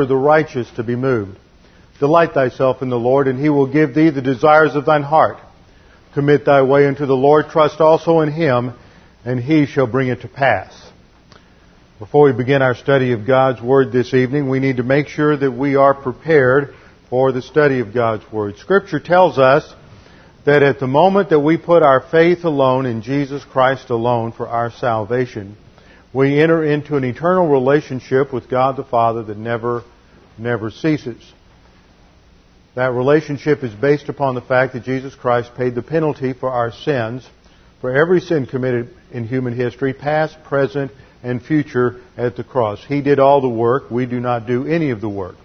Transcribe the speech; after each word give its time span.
for 0.00 0.06
the 0.06 0.16
righteous 0.16 0.66
to 0.76 0.82
be 0.82 0.96
moved. 0.96 1.36
Delight 1.98 2.32
thyself 2.32 2.80
in 2.80 2.88
the 2.88 2.98
Lord, 2.98 3.28
and 3.28 3.38
he 3.38 3.50
will 3.50 3.70
give 3.70 3.94
thee 3.94 4.08
the 4.08 4.22
desires 4.22 4.74
of 4.74 4.86
thine 4.86 5.02
heart. 5.02 5.36
Commit 6.14 6.46
thy 6.46 6.62
way 6.62 6.86
unto 6.86 7.04
the 7.04 7.12
Lord, 7.12 7.50
trust 7.50 7.82
also 7.82 8.20
in 8.20 8.32
him, 8.32 8.72
and 9.26 9.38
he 9.38 9.66
shall 9.66 9.86
bring 9.86 10.08
it 10.08 10.22
to 10.22 10.28
pass. 10.28 10.72
Before 11.98 12.24
we 12.24 12.32
begin 12.32 12.62
our 12.62 12.74
study 12.74 13.12
of 13.12 13.26
God's 13.26 13.60
Word 13.60 13.92
this 13.92 14.14
evening, 14.14 14.48
we 14.48 14.58
need 14.58 14.78
to 14.78 14.82
make 14.82 15.08
sure 15.08 15.36
that 15.36 15.50
we 15.50 15.76
are 15.76 15.92
prepared 15.92 16.74
for 17.10 17.30
the 17.30 17.42
study 17.42 17.80
of 17.80 17.92
God's 17.92 18.24
Word. 18.32 18.56
Scripture 18.56 19.00
tells 19.00 19.38
us 19.38 19.70
that 20.46 20.62
at 20.62 20.80
the 20.80 20.86
moment 20.86 21.28
that 21.28 21.40
we 21.40 21.58
put 21.58 21.82
our 21.82 22.00
faith 22.10 22.44
alone 22.44 22.86
in 22.86 23.02
Jesus 23.02 23.44
Christ 23.44 23.90
alone 23.90 24.32
for 24.32 24.48
our 24.48 24.70
salvation, 24.70 25.58
we 26.12 26.40
enter 26.40 26.64
into 26.64 26.96
an 26.96 27.04
eternal 27.04 27.48
relationship 27.48 28.32
with 28.32 28.48
God 28.48 28.76
the 28.76 28.84
Father 28.84 29.22
that 29.24 29.36
never, 29.38 29.84
never 30.36 30.70
ceases. 30.70 31.22
That 32.74 32.92
relationship 32.92 33.62
is 33.62 33.72
based 33.72 34.08
upon 34.08 34.34
the 34.34 34.40
fact 34.40 34.72
that 34.72 34.84
Jesus 34.84 35.14
Christ 35.14 35.54
paid 35.56 35.74
the 35.74 35.82
penalty 35.82 36.32
for 36.32 36.50
our 36.50 36.72
sins, 36.72 37.28
for 37.80 37.90
every 37.90 38.20
sin 38.20 38.46
committed 38.46 38.94
in 39.12 39.26
human 39.26 39.54
history, 39.54 39.92
past, 39.92 40.42
present, 40.44 40.92
and 41.22 41.42
future 41.42 42.00
at 42.16 42.36
the 42.36 42.44
cross. 42.44 42.82
He 42.84 43.02
did 43.02 43.18
all 43.18 43.40
the 43.40 43.48
work. 43.48 43.90
We 43.90 44.06
do 44.06 44.20
not 44.20 44.46
do 44.46 44.66
any 44.66 44.90
of 44.90 45.00
the 45.00 45.08
work. 45.08 45.36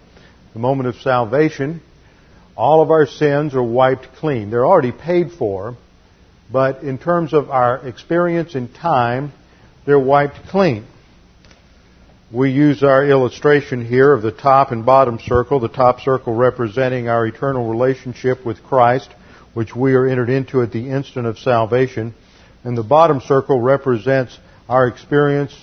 The 0.54 0.60
moment 0.60 0.88
of 0.88 0.96
salvation, 0.96 1.82
all 2.56 2.82
of 2.82 2.90
our 2.90 3.06
sins 3.06 3.54
are 3.54 3.64
wiped 3.64 4.16
clean. 4.16 4.50
They're 4.50 4.66
already 4.66 4.94
paid 4.94 5.34
for, 5.34 5.76
but 6.52 6.84
in 6.84 6.98
terms 6.98 7.34
of 7.34 7.50
our 7.50 7.86
experience 7.88 8.56
in 8.56 8.72
time, 8.72 9.34
they're 9.86 10.00
wiped 10.00 10.38
clean. 10.50 10.86
We 12.32 12.52
use 12.52 12.84
our 12.84 13.06
illustration 13.06 13.86
here 13.86 14.12
of 14.12 14.22
the 14.22 14.32
top 14.32 14.72
and 14.72 14.86
bottom 14.86 15.20
circle, 15.20 15.60
the 15.60 15.68
top 15.70 16.02
circle 16.02 16.34
representing 16.34 17.08
our 17.08 17.28
eternal 17.28 17.70
relationship 17.70 18.46
with 18.46 18.64
Christ, 18.64 19.10
which 19.54 19.76
we 19.76 19.94
are 19.94 20.08
entered 20.08 20.30
into 20.30 20.62
at 20.62 20.72
the 20.72 20.90
instant 20.90 21.28
of 21.28 21.38
salvation, 21.38 22.14
and 22.64 22.78
the 22.78 22.84
bottom 22.84 23.22
circle 23.22 23.62
represents 23.62 24.38
our 24.68 24.88
experience 24.88 25.56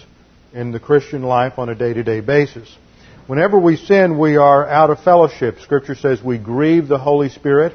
in 0.54 0.70
the 0.70 0.80
Christian 0.80 1.22
life 1.22 1.58
on 1.58 1.68
a 1.68 1.74
day-to-day 1.74 2.20
basis. 2.20 2.74
Whenever 3.26 3.58
we 3.58 3.76
sin, 3.76 4.18
we 4.18 4.36
are 4.36 4.66
out 4.68 4.90
of 4.90 5.02
fellowship. 5.02 5.58
Scripture 5.60 5.94
says 5.94 6.22
we 6.22 6.38
grieve 6.38 6.88
the 6.88 6.98
Holy 6.98 7.28
Spirit, 7.28 7.72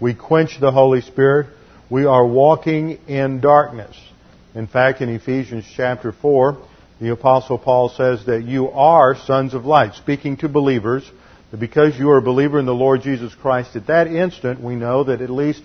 we 0.00 0.14
quench 0.14 0.60
the 0.60 0.70
Holy 0.70 1.00
Spirit, 1.00 1.46
we 1.90 2.04
are 2.04 2.26
walking 2.26 2.98
in 3.08 3.40
darkness. 3.40 3.96
In 4.54 4.66
fact, 4.66 5.00
in 5.00 5.08
Ephesians 5.08 5.64
chapter 5.76 6.12
4, 6.12 6.58
the 7.00 7.10
Apostle 7.10 7.58
Paul 7.58 7.90
says 7.90 8.26
that 8.26 8.44
you 8.44 8.70
are 8.70 9.14
sons 9.14 9.54
of 9.54 9.64
light, 9.64 9.94
speaking 9.94 10.36
to 10.38 10.48
believers, 10.48 11.08
that 11.50 11.60
because 11.60 11.98
you 11.98 12.10
are 12.10 12.18
a 12.18 12.22
believer 12.22 12.58
in 12.58 12.66
the 12.66 12.74
Lord 12.74 13.02
Jesus 13.02 13.34
Christ, 13.34 13.76
at 13.76 13.86
that 13.86 14.08
instant 14.08 14.60
we 14.60 14.74
know 14.74 15.04
that 15.04 15.20
at 15.20 15.30
least 15.30 15.62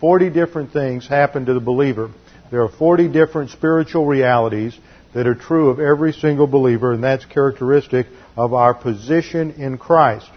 40 0.00 0.30
different 0.30 0.72
things 0.72 1.06
happen 1.06 1.44
to 1.46 1.54
the 1.54 1.60
believer. 1.60 2.10
There 2.50 2.62
are 2.62 2.68
40 2.68 3.08
different 3.08 3.50
spiritual 3.50 4.06
realities 4.06 4.78
that 5.12 5.26
are 5.26 5.34
true 5.34 5.68
of 5.70 5.80
every 5.80 6.12
single 6.12 6.46
believer, 6.46 6.92
and 6.92 7.04
that's 7.04 7.24
characteristic 7.24 8.06
of 8.36 8.54
our 8.54 8.74
position 8.74 9.52
in 9.52 9.76
Christ. 9.76 10.30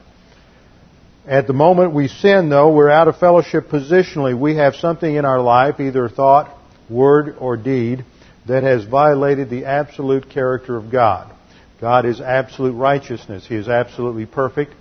At 1.25 1.47
the 1.47 1.53
moment 1.53 1.94
we 1.94 2.09
sin, 2.09 2.50
though, 2.50 2.73
we're 2.73 2.89
out 2.89 3.07
of 3.07 3.17
fellowship 3.17 3.69
positionally. 3.69 4.38
We 4.38 4.55
have 4.57 4.75
something 4.75 5.16
in 5.16 5.23
our 5.23 5.39
life, 5.39 5.80
either 5.80 6.09
thought, 6.09 6.53
word, 6.89 7.35
or 7.39 7.57
deed, 7.57 8.05
that 8.47 8.63
has 8.63 8.83
violated 8.83 9.49
the 9.49 9.65
absolute 9.65 10.29
character 10.29 10.75
of 10.75 10.91
God. 10.91 11.33
God 11.79 12.05
is 12.05 12.21
absolute 12.21 12.73
righteousness. 12.73 13.45
He 13.47 13.55
is 13.55 13.67
absolutely 13.67 14.25
perfect. 14.25 14.73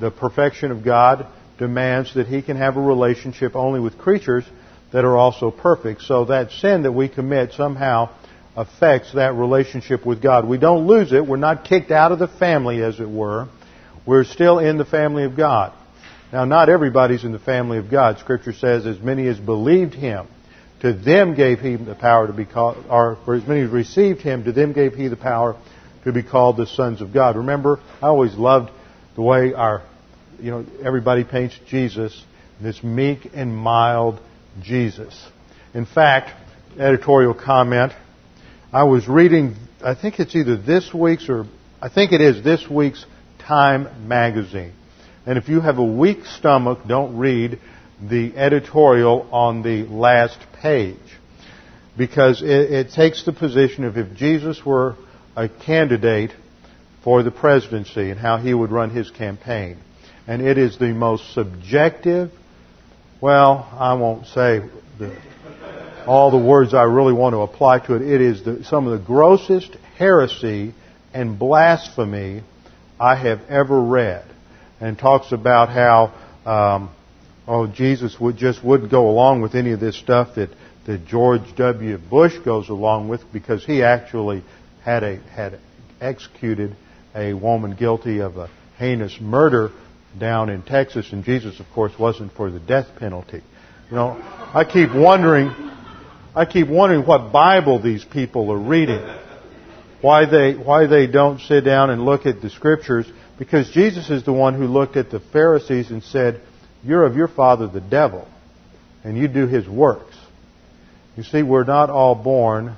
The 0.00 0.10
perfection 0.10 0.70
of 0.70 0.84
God 0.84 1.26
demands 1.58 2.14
that 2.14 2.26
He 2.26 2.42
can 2.42 2.56
have 2.56 2.76
a 2.76 2.80
relationship 2.80 3.54
only 3.54 3.80
with 3.80 3.98
creatures 3.98 4.44
that 4.92 5.04
are 5.04 5.16
also 5.16 5.50
perfect. 5.50 6.02
So 6.02 6.26
that 6.26 6.50
sin 6.50 6.82
that 6.82 6.92
we 6.92 7.08
commit 7.08 7.52
somehow 7.52 8.10
affects 8.56 9.14
that 9.14 9.34
relationship 9.34 10.04
with 10.04 10.20
God. 10.20 10.46
We 10.46 10.58
don't 10.58 10.86
lose 10.86 11.12
it. 11.12 11.26
We're 11.26 11.36
not 11.36 11.64
kicked 11.64 11.90
out 11.90 12.12
of 12.12 12.18
the 12.18 12.28
family, 12.28 12.82
as 12.82 13.00
it 13.00 13.08
were. 13.08 13.48
We're 14.04 14.24
still 14.24 14.58
in 14.58 14.78
the 14.78 14.84
family 14.84 15.24
of 15.24 15.36
God. 15.36 15.72
Now, 16.32 16.44
not 16.44 16.68
everybody's 16.68 17.24
in 17.24 17.32
the 17.32 17.38
family 17.38 17.78
of 17.78 17.90
God. 17.90 18.18
Scripture 18.18 18.52
says, 18.52 18.86
as 18.86 18.98
many 18.98 19.26
as 19.28 19.38
believed 19.38 19.94
Him, 19.94 20.26
to 20.82 20.92
them 20.92 21.34
gave 21.34 21.60
he 21.60 21.76
the 21.76 21.94
power 21.94 22.26
to 22.26 22.32
be 22.32 22.44
called, 22.44 22.84
or 22.90 23.16
for 23.24 23.34
as 23.34 23.46
many 23.46 23.62
as 23.62 23.70
received 23.70 24.20
him, 24.20 24.44
to 24.44 24.52
them 24.52 24.72
gave 24.72 24.94
he 24.94 25.08
the 25.08 25.16
power 25.16 25.56
to 26.04 26.12
be 26.12 26.22
called 26.22 26.56
the 26.56 26.66
sons 26.66 27.00
of 27.00 27.12
God. 27.14 27.36
Remember, 27.36 27.80
I 28.02 28.08
always 28.08 28.34
loved 28.34 28.70
the 29.14 29.22
way 29.22 29.54
our, 29.54 29.82
you 30.40 30.50
know, 30.50 30.66
everybody 30.84 31.22
paints 31.22 31.58
Jesus, 31.68 32.24
this 32.60 32.82
meek 32.82 33.30
and 33.32 33.56
mild 33.56 34.20
Jesus. 34.60 35.16
In 35.72 35.86
fact, 35.86 36.30
editorial 36.78 37.34
comment, 37.34 37.92
I 38.72 38.82
was 38.84 39.06
reading, 39.06 39.54
I 39.84 39.94
think 39.94 40.18
it's 40.18 40.34
either 40.34 40.56
this 40.56 40.92
week's 40.92 41.28
or, 41.28 41.46
I 41.80 41.88
think 41.88 42.12
it 42.12 42.20
is 42.20 42.42
this 42.42 42.68
week's 42.68 43.06
Time 43.38 44.08
magazine. 44.08 44.72
And 45.26 45.36
if 45.36 45.48
you 45.48 45.60
have 45.60 45.78
a 45.78 45.84
weak 45.84 46.24
stomach, 46.24 46.80
don't 46.86 47.18
read 47.18 47.58
the 48.08 48.36
editorial 48.36 49.28
on 49.30 49.62
the 49.62 49.84
last 49.84 50.38
page 50.60 50.96
because 51.96 52.42
it, 52.42 52.48
it, 52.48 52.90
takes 52.90 53.24
the 53.24 53.32
position 53.32 53.84
of 53.84 53.96
if 53.96 54.16
Jesus 54.16 54.64
were 54.64 54.96
a 55.36 55.48
candidate 55.48 56.32
for 57.04 57.22
the 57.22 57.30
presidency 57.30 58.10
and 58.10 58.18
how 58.18 58.38
he 58.38 58.52
would 58.54 58.70
run 58.70 58.90
his 58.90 59.10
campaign. 59.10 59.76
And 60.26 60.42
it 60.42 60.58
is 60.58 60.78
the 60.78 60.92
most 60.92 61.34
subjective, 61.34 62.30
well, 63.20 63.68
I 63.72 63.94
won't 63.94 64.26
say 64.26 64.62
the, 64.98 65.16
all 66.06 66.30
the 66.30 66.38
words 66.38 66.74
I 66.74 66.84
really 66.84 67.12
want 67.12 67.34
to 67.34 67.40
apply 67.40 67.80
to 67.86 67.94
it. 67.94 68.02
It 68.02 68.20
is 68.20 68.44
the, 68.44 68.64
some 68.64 68.86
of 68.86 68.98
the 68.98 69.04
grossest 69.04 69.76
heresy 69.96 70.74
and 71.12 71.38
blasphemy 71.38 72.42
I 72.98 73.16
have 73.16 73.42
ever 73.48 73.80
read. 73.80 74.24
And 74.80 74.98
talks 74.98 75.30
about 75.30 75.68
how 75.68 76.12
um, 76.44 76.90
oh, 77.46 77.66
Jesus 77.66 78.18
would 78.20 78.36
just 78.36 78.64
wouldn't 78.64 78.90
go 78.90 79.08
along 79.08 79.42
with 79.42 79.54
any 79.54 79.72
of 79.72 79.80
this 79.80 79.96
stuff 79.96 80.36
that, 80.36 80.50
that 80.86 81.06
George 81.06 81.54
W. 81.56 81.98
Bush 81.98 82.38
goes 82.44 82.68
along 82.68 83.08
with 83.08 83.20
because 83.32 83.64
he 83.64 83.82
actually 83.82 84.42
had 84.82 85.02
a 85.02 85.16
had 85.16 85.58
executed 86.00 86.74
a 87.14 87.32
woman 87.34 87.74
guilty 87.76 88.20
of 88.20 88.36
a 88.36 88.48
heinous 88.78 89.18
murder 89.20 89.70
down 90.18 90.50
in 90.50 90.62
Texas, 90.62 91.12
and 91.12 91.24
Jesus, 91.24 91.58
of 91.60 91.66
course, 91.74 91.92
wasn't 91.98 92.32
for 92.32 92.50
the 92.50 92.60
death 92.60 92.88
penalty. 92.98 93.42
You 93.90 93.96
know, 93.96 94.18
I 94.54 94.64
keep 94.70 94.94
wondering, 94.94 95.50
I 96.34 96.44
keep 96.44 96.68
wondering 96.68 97.06
what 97.06 97.32
Bible 97.32 97.80
these 97.80 98.04
people 98.04 98.50
are 98.52 98.58
reading. 98.58 99.02
Why 100.00 100.26
they 100.26 100.54
why 100.54 100.86
they 100.86 101.06
don't 101.06 101.40
sit 101.40 101.60
down 101.64 101.90
and 101.90 102.04
look 102.04 102.26
at 102.26 102.40
the 102.42 102.50
scriptures? 102.50 103.06
Because 103.38 103.70
Jesus 103.70 104.10
is 104.10 104.24
the 104.24 104.32
one 104.32 104.54
who 104.54 104.66
looked 104.66 104.96
at 104.96 105.10
the 105.10 105.20
Pharisees 105.20 105.90
and 105.90 106.02
said, 106.02 106.40
you're 106.84 107.04
of 107.04 107.16
your 107.16 107.28
father 107.28 107.66
the 107.66 107.80
devil, 107.80 108.26
and 109.04 109.16
you 109.16 109.28
do 109.28 109.46
his 109.46 109.68
works. 109.68 110.16
You 111.16 111.22
see, 111.22 111.42
we're 111.42 111.64
not 111.64 111.90
all 111.90 112.14
born 112.14 112.76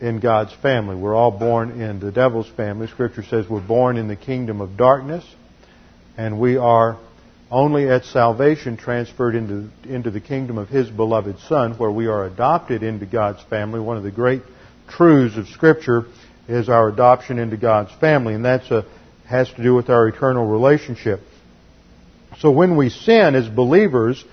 in 0.00 0.20
God's 0.20 0.52
family. 0.54 0.96
We're 0.96 1.14
all 1.14 1.30
born 1.30 1.80
in 1.80 2.00
the 2.00 2.12
devil's 2.12 2.48
family. 2.48 2.88
Scripture 2.88 3.22
says 3.22 3.48
we're 3.48 3.66
born 3.66 3.96
in 3.96 4.08
the 4.08 4.16
kingdom 4.16 4.60
of 4.60 4.76
darkness, 4.76 5.24
and 6.16 6.38
we 6.40 6.56
are 6.56 6.98
only 7.50 7.88
at 7.88 8.04
salvation 8.04 8.76
transferred 8.76 9.34
into, 9.34 9.68
into 9.84 10.10
the 10.10 10.20
kingdom 10.20 10.58
of 10.58 10.68
His 10.68 10.88
beloved 10.90 11.38
Son, 11.48 11.78
where 11.78 11.90
we 11.90 12.06
are 12.06 12.24
adopted 12.26 12.82
into 12.82 13.06
God's 13.06 13.42
family. 13.44 13.78
One 13.78 13.96
of 13.96 14.02
the 14.02 14.10
great 14.10 14.42
truths 14.88 15.36
of 15.36 15.48
Scripture 15.48 16.06
is 16.48 16.68
our 16.68 16.88
adoption 16.88 17.38
into 17.38 17.56
God's 17.56 17.92
family, 18.00 18.34
and 18.34 18.44
that 18.44 18.84
has 19.26 19.48
to 19.52 19.62
do 19.62 19.74
with 19.74 19.88
our 19.88 20.08
eternal 20.08 20.46
relationship. 20.46 21.20
So 22.38 22.50
when 22.50 22.76
we 22.76 22.88
sin 22.88 23.34
as 23.34 23.48
believers, 23.48 24.24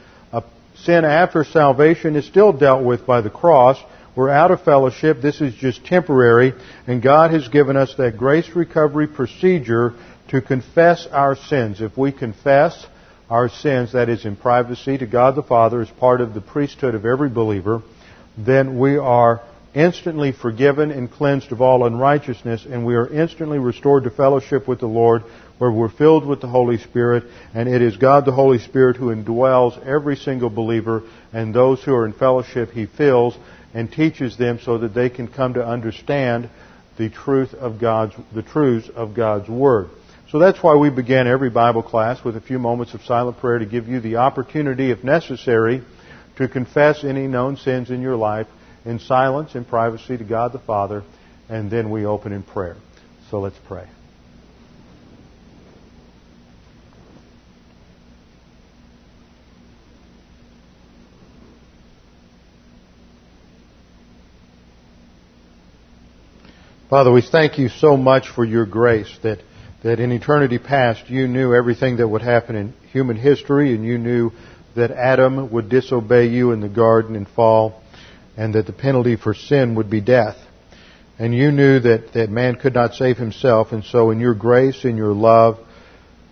sin 0.84 1.06
after 1.06 1.44
salvation 1.44 2.16
is 2.16 2.25
still 2.25 2.54
dealt 2.54 2.84
with 2.84 3.06
by 3.06 3.22
the 3.22 3.30
cross. 3.30 3.78
We're 4.16 4.30
out 4.30 4.51
of 4.51 4.63
fellowship. 4.63 5.22
This 5.22 5.42
is 5.42 5.54
just 5.54 5.86
temporary. 5.86 6.54
And 6.88 7.01
God 7.01 7.31
has 7.31 7.48
given 7.48 7.78
us 7.78 7.94
that 7.98 8.18
grace 8.18 8.50
recovery 8.56 9.07
procedure 9.07 9.94
to 10.30 10.42
confess 10.42 11.07
our 11.07 11.36
sins. 11.36 11.81
If 11.81 11.98
we 11.98 12.12
confess 12.12 12.86
our 13.30 13.50
sins, 13.50 13.94
that 13.94 14.10
is 14.10 14.25
in 14.25 14.36
privacy 14.36 14.98
to 14.98 15.06
God 15.06 15.36
the 15.36 15.44
Father 15.44 15.81
as 15.81 15.90
part 15.90 16.22
of 16.22 16.34
the 16.34 16.42
priesthood 16.42 16.96
of 16.96 17.06
every 17.06 17.30
believer, 17.30 17.81
then 18.38 18.80
we 18.80 18.98
are 18.98 19.42
instantly 19.74 20.31
forgiven 20.31 20.92
and 20.92 21.12
cleansed 21.12 21.51
of 21.51 21.62
all 21.62 21.86
unrighteousness, 21.86 22.66
and 22.66 22.86
we 22.86 22.96
are 22.96 23.07
instantly 23.07 23.60
restored 23.60 24.04
to 24.04 24.10
fellowship 24.10 24.68
with 24.68 24.80
the 24.80 24.88
Lord 24.88 25.24
where 25.59 25.71
we're 25.71 25.89
filled 25.89 26.25
with 26.25 26.41
the 26.41 26.47
Holy 26.47 26.77
Spirit, 26.79 27.25
and 27.53 27.69
it 27.69 27.81
is 27.81 27.97
God 27.97 28.25
the 28.25 28.31
Holy 28.31 28.57
Spirit 28.57 28.97
who 28.97 29.13
indwells 29.13 29.81
every 29.85 30.15
single 30.15 30.50
believer, 30.50 31.03
and 31.31 31.53
those 31.53 31.83
who 31.83 31.94
are 31.94 32.06
in 32.06 32.13
fellowship 32.13 32.71
He 32.71 32.88
fills 32.88 33.38
and 33.73 33.91
teaches 33.91 34.35
them 34.38 34.59
so 34.63 34.79
that 34.79 34.95
they 34.95 35.09
can 35.09 35.27
come 35.27 35.53
to 35.53 35.65
understand 35.65 36.50
the 36.97 37.09
truth 37.09 37.53
of 37.53 37.79
God's, 37.79 38.15
the 38.33 38.41
truths 38.41 38.89
of 38.89 39.13
God's 39.13 39.47
Word. 39.47 39.89
So 40.31 40.39
that's 40.39 40.61
why 40.63 40.75
we 40.75 40.89
began 40.89 41.27
every 41.27 41.50
Bible 41.50 41.83
class 41.83 42.23
with 42.23 42.35
a 42.35 42.41
few 42.41 42.57
moments 42.57 42.94
of 42.94 43.01
silent 43.03 43.38
prayer 43.39 43.59
to 43.59 43.65
give 43.65 43.88
you 43.88 44.00
the 44.00 44.17
opportunity, 44.17 44.91
if 44.91 45.03
necessary, 45.03 45.83
to 46.38 46.47
confess 46.47 47.03
any 47.03 47.27
known 47.27 47.57
sins 47.57 47.89
in 47.89 48.01
your 48.01 48.15
life 48.15 48.47
in 48.85 49.00
silence, 49.00 49.55
in 49.55 49.65
privacy 49.65 50.17
to 50.17 50.23
God 50.23 50.53
the 50.53 50.59
Father, 50.59 51.03
and 51.50 51.69
then 51.69 51.89
we 51.89 52.05
open 52.05 52.31
in 52.31 52.44
prayer. 52.44 52.77
So 53.29 53.39
let's 53.39 53.59
pray. 53.67 53.88
Father, 66.89 67.12
we 67.12 67.21
thank 67.21 67.59
you 67.59 67.69
so 67.69 67.95
much 67.95 68.30
for 68.30 68.44
your 68.44 68.65
grace 68.65 69.15
that, 69.21 69.38
that 69.83 70.00
in 70.00 70.12
eternity 70.12 70.57
past 70.57 71.07
you 71.07 71.27
knew 71.27 71.53
everything 71.53 71.97
that 71.97 72.07
would 72.07 72.24
happen 72.24 72.56
in 72.56 72.74
human 72.91 73.15
history 73.15 73.75
and 73.75 73.86
you 73.86 74.00
knew 74.00 74.31
that 74.75 74.89
Adam 74.89 75.51
would 75.51 75.69
disobey 75.69 76.30
you 76.30 76.51
in 76.51 76.62
the 76.62 76.68
garden 76.68 77.15
and 77.15 77.27
fall 77.27 77.83
and 78.36 78.56
that 78.56 78.65
the 78.65 78.74
penalty 78.74 79.18
for 79.18 79.36
sin 79.36 79.75
would 79.75 79.88
be 79.88 80.01
death. 80.01 80.36
And 81.19 81.36
you 81.36 81.51
knew 81.51 81.80
that, 81.80 82.13
that 82.13 82.31
man 82.31 82.56
could 82.56 82.74
not 82.74 82.95
save 82.95 83.18
himself 83.18 83.71
and 83.71 83.83
so 83.83 84.09
in 84.09 84.19
your 84.19 84.33
grace 84.33 84.83
and 84.83 84.97
your 84.97 85.13
love 85.13 85.59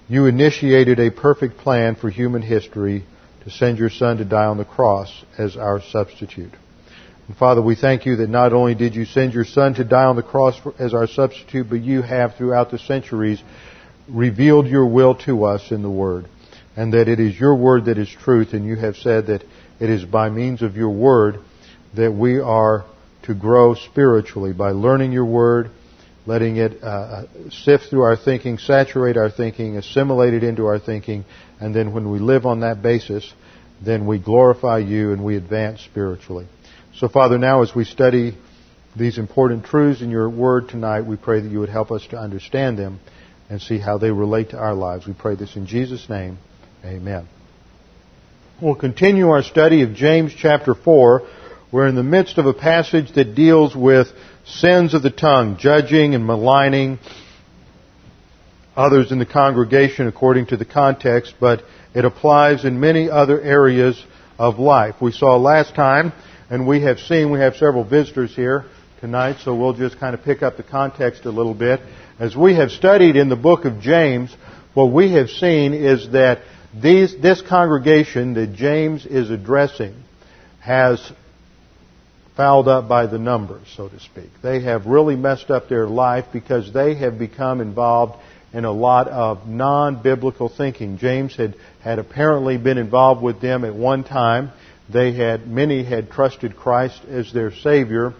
you 0.07 0.25
initiated 0.25 0.99
a 0.99 1.11
perfect 1.11 1.57
plan 1.57 1.93
for 1.93 2.09
human 2.09 2.41
history 2.41 3.05
to 3.43 3.51
send 3.51 3.77
your 3.77 3.91
son 3.91 4.17
to 4.17 4.25
die 4.25 4.45
on 4.45 4.57
the 4.57 4.65
cross 4.65 5.23
as 5.37 5.55
our 5.55 5.83
substitute. 5.91 6.53
And 7.27 7.35
Father, 7.35 7.61
we 7.61 7.75
thank 7.75 8.05
you 8.05 8.17
that 8.17 8.29
not 8.29 8.53
only 8.53 8.73
did 8.73 8.95
you 8.95 9.03
send 9.03 9.33
your 9.33 9.43
Son 9.43 9.73
to 9.75 9.83
die 9.83 10.05
on 10.05 10.15
the 10.15 10.23
cross 10.23 10.59
as 10.79 10.93
our 10.93 11.07
substitute, 11.07 11.69
but 11.69 11.81
you 11.81 12.01
have 12.01 12.35
throughout 12.35 12.71
the 12.71 12.79
centuries 12.79 13.41
revealed 14.07 14.67
your 14.67 14.85
will 14.85 15.15
to 15.15 15.43
us 15.43 15.71
in 15.71 15.81
the 15.81 15.89
Word. 15.89 16.27
And 16.77 16.93
that 16.93 17.09
it 17.09 17.19
is 17.19 17.37
your 17.37 17.55
Word 17.55 17.85
that 17.85 17.97
is 17.97 18.09
truth, 18.09 18.53
and 18.53 18.65
you 18.65 18.77
have 18.77 18.95
said 18.95 19.27
that 19.27 19.43
it 19.79 19.89
is 19.89 20.05
by 20.05 20.29
means 20.29 20.61
of 20.61 20.77
your 20.77 20.91
Word 20.91 21.39
that 21.95 22.13
we 22.13 22.39
are 22.39 22.85
to 23.23 23.33
grow 23.33 23.73
spiritually, 23.73 24.53
by 24.53 24.71
learning 24.71 25.11
your 25.11 25.25
Word, 25.25 25.69
letting 26.25 26.55
it 26.55 26.81
uh, 26.81 27.23
sift 27.49 27.89
through 27.89 28.03
our 28.03 28.15
thinking, 28.15 28.57
saturate 28.57 29.17
our 29.17 29.29
thinking, 29.29 29.75
assimilate 29.75 30.33
it 30.33 30.43
into 30.43 30.65
our 30.65 30.79
thinking, 30.79 31.25
and 31.59 31.75
then 31.75 31.93
when 31.93 32.09
we 32.09 32.19
live 32.19 32.45
on 32.45 32.61
that 32.61 32.81
basis, 32.81 33.33
then 33.81 34.05
we 34.05 34.17
glorify 34.17 34.77
you 34.77 35.11
and 35.11 35.25
we 35.25 35.35
advance 35.35 35.81
spiritually. 35.81 36.47
So, 36.99 37.07
Father, 37.07 37.37
now 37.37 37.61
as 37.61 37.75
we 37.75 37.85
study 37.85 38.35
these 38.95 39.19
important 39.19 39.65
truths 39.65 40.01
in 40.01 40.09
your 40.09 40.27
word 40.27 40.69
tonight, 40.69 41.01
we 41.01 41.15
pray 41.15 41.39
that 41.39 41.51
you 41.51 41.59
would 41.59 41.69
help 41.69 41.91
us 41.91 42.03
to 42.07 42.17
understand 42.17 42.79
them 42.79 42.99
and 43.51 43.61
see 43.61 43.77
how 43.77 43.99
they 43.99 44.09
relate 44.09 44.49
to 44.49 44.57
our 44.57 44.73
lives. 44.73 45.05
We 45.05 45.13
pray 45.13 45.35
this 45.35 45.55
in 45.55 45.67
Jesus' 45.67 46.09
name. 46.09 46.39
Amen. 46.83 47.29
We'll 48.59 48.73
continue 48.73 49.29
our 49.29 49.43
study 49.43 49.83
of 49.83 49.93
James 49.93 50.33
chapter 50.35 50.73
4. 50.73 51.21
We're 51.71 51.85
in 51.85 51.93
the 51.93 52.01
midst 52.01 52.39
of 52.39 52.47
a 52.47 52.53
passage 52.53 53.13
that 53.13 53.35
deals 53.35 53.75
with 53.75 54.07
sins 54.47 54.95
of 54.95 55.03
the 55.03 55.11
tongue, 55.11 55.57
judging 55.59 56.15
and 56.15 56.25
maligning 56.25 56.97
others 58.75 59.11
in 59.11 59.19
the 59.19 59.25
congregation 59.27 60.07
according 60.07 60.47
to 60.47 60.57
the 60.57 60.65
context, 60.65 61.35
but 61.39 61.63
it 61.93 62.05
applies 62.05 62.65
in 62.65 62.79
many 62.79 63.07
other 63.07 63.39
areas 63.39 64.03
of 64.39 64.57
life. 64.57 64.95
We 64.99 65.11
saw 65.11 65.37
last 65.37 65.75
time 65.75 66.11
and 66.49 66.67
we 66.67 66.81
have 66.81 66.99
seen, 66.99 67.31
we 67.31 67.39
have 67.39 67.55
several 67.55 67.83
visitors 67.83 68.35
here 68.35 68.65
tonight, 69.01 69.37
so 69.43 69.53
we'll 69.53 69.73
just 69.73 69.99
kind 69.99 70.13
of 70.13 70.23
pick 70.23 70.41
up 70.41 70.57
the 70.57 70.63
context 70.63 71.25
a 71.25 71.31
little 71.31 71.53
bit. 71.53 71.81
As 72.19 72.35
we 72.35 72.55
have 72.55 72.71
studied 72.71 73.15
in 73.15 73.29
the 73.29 73.35
book 73.35 73.65
of 73.65 73.81
James, 73.81 74.35
what 74.73 74.85
we 74.85 75.13
have 75.13 75.29
seen 75.29 75.73
is 75.73 76.11
that 76.11 76.39
these, 76.73 77.19
this 77.21 77.41
congregation 77.41 78.33
that 78.35 78.53
James 78.53 79.05
is 79.05 79.29
addressing 79.29 79.95
has 80.61 81.11
fouled 82.35 82.67
up 82.67 82.87
by 82.87 83.07
the 83.07 83.17
numbers, 83.17 83.67
so 83.75 83.89
to 83.89 83.99
speak. 83.99 84.29
They 84.41 84.61
have 84.61 84.85
really 84.85 85.15
messed 85.15 85.49
up 85.49 85.67
their 85.67 85.87
life 85.87 86.25
because 86.31 86.71
they 86.71 86.95
have 86.95 87.19
become 87.19 87.61
involved 87.61 88.21
in 88.53 88.63
a 88.63 88.71
lot 88.71 89.07
of 89.07 89.47
non-biblical 89.47 90.49
thinking. 90.49 90.97
James 90.97 91.35
had, 91.35 91.55
had 91.81 91.99
apparently 91.99 92.57
been 92.57 92.77
involved 92.77 93.21
with 93.21 93.41
them 93.41 93.65
at 93.65 93.75
one 93.75 94.03
time 94.03 94.51
they 94.89 95.13
had, 95.13 95.47
many 95.47 95.83
had 95.83 96.11
trusted 96.11 96.55
Christ 96.55 97.01
as 97.09 97.31
their 97.33 97.51
Savior. 97.51 98.13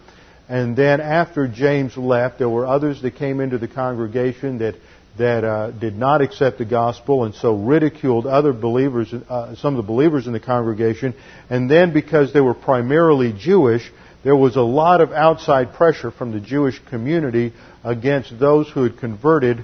And 0.49 0.75
then 0.75 1.01
after 1.01 1.47
James 1.47 1.97
left, 1.97 2.39
there 2.39 2.49
were 2.49 2.65
others 2.65 3.01
that 3.01 3.15
came 3.15 3.39
into 3.39 3.57
the 3.57 3.67
congregation 3.67 4.59
that, 4.59 4.75
that 5.17 5.43
uh, 5.43 5.71
did 5.71 5.95
not 5.95 6.21
accept 6.21 6.57
the 6.57 6.65
gospel 6.65 7.23
and 7.25 7.35
so 7.35 7.55
ridiculed 7.55 8.25
other 8.25 8.53
believers, 8.53 9.13
uh, 9.13 9.55
some 9.55 9.75
of 9.75 9.77
the 9.77 9.87
believers 9.87 10.27
in 10.27 10.33
the 10.33 10.39
congregation. 10.39 11.13
And 11.49 11.69
then 11.69 11.93
because 11.93 12.33
they 12.33 12.41
were 12.41 12.53
primarily 12.53 13.33
Jewish, 13.33 13.89
there 14.23 14.35
was 14.35 14.55
a 14.55 14.61
lot 14.61 15.01
of 15.01 15.11
outside 15.11 15.73
pressure 15.73 16.11
from 16.11 16.31
the 16.31 16.39
Jewish 16.39 16.79
community 16.89 17.53
against 17.83 18.37
those 18.39 18.69
who 18.69 18.83
had 18.83 18.97
converted 18.97 19.63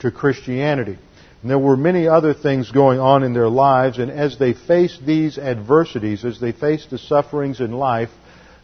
to 0.00 0.10
Christianity. 0.10 0.98
And 1.44 1.50
there 1.50 1.58
were 1.58 1.76
many 1.76 2.08
other 2.08 2.32
things 2.32 2.70
going 2.70 2.98
on 2.98 3.22
in 3.22 3.34
their 3.34 3.50
lives, 3.50 3.98
and 3.98 4.10
as 4.10 4.38
they 4.38 4.54
faced 4.54 5.04
these 5.04 5.36
adversities, 5.36 6.24
as 6.24 6.40
they 6.40 6.52
faced 6.52 6.88
the 6.88 6.96
sufferings 6.96 7.60
in 7.60 7.70
life, 7.70 8.08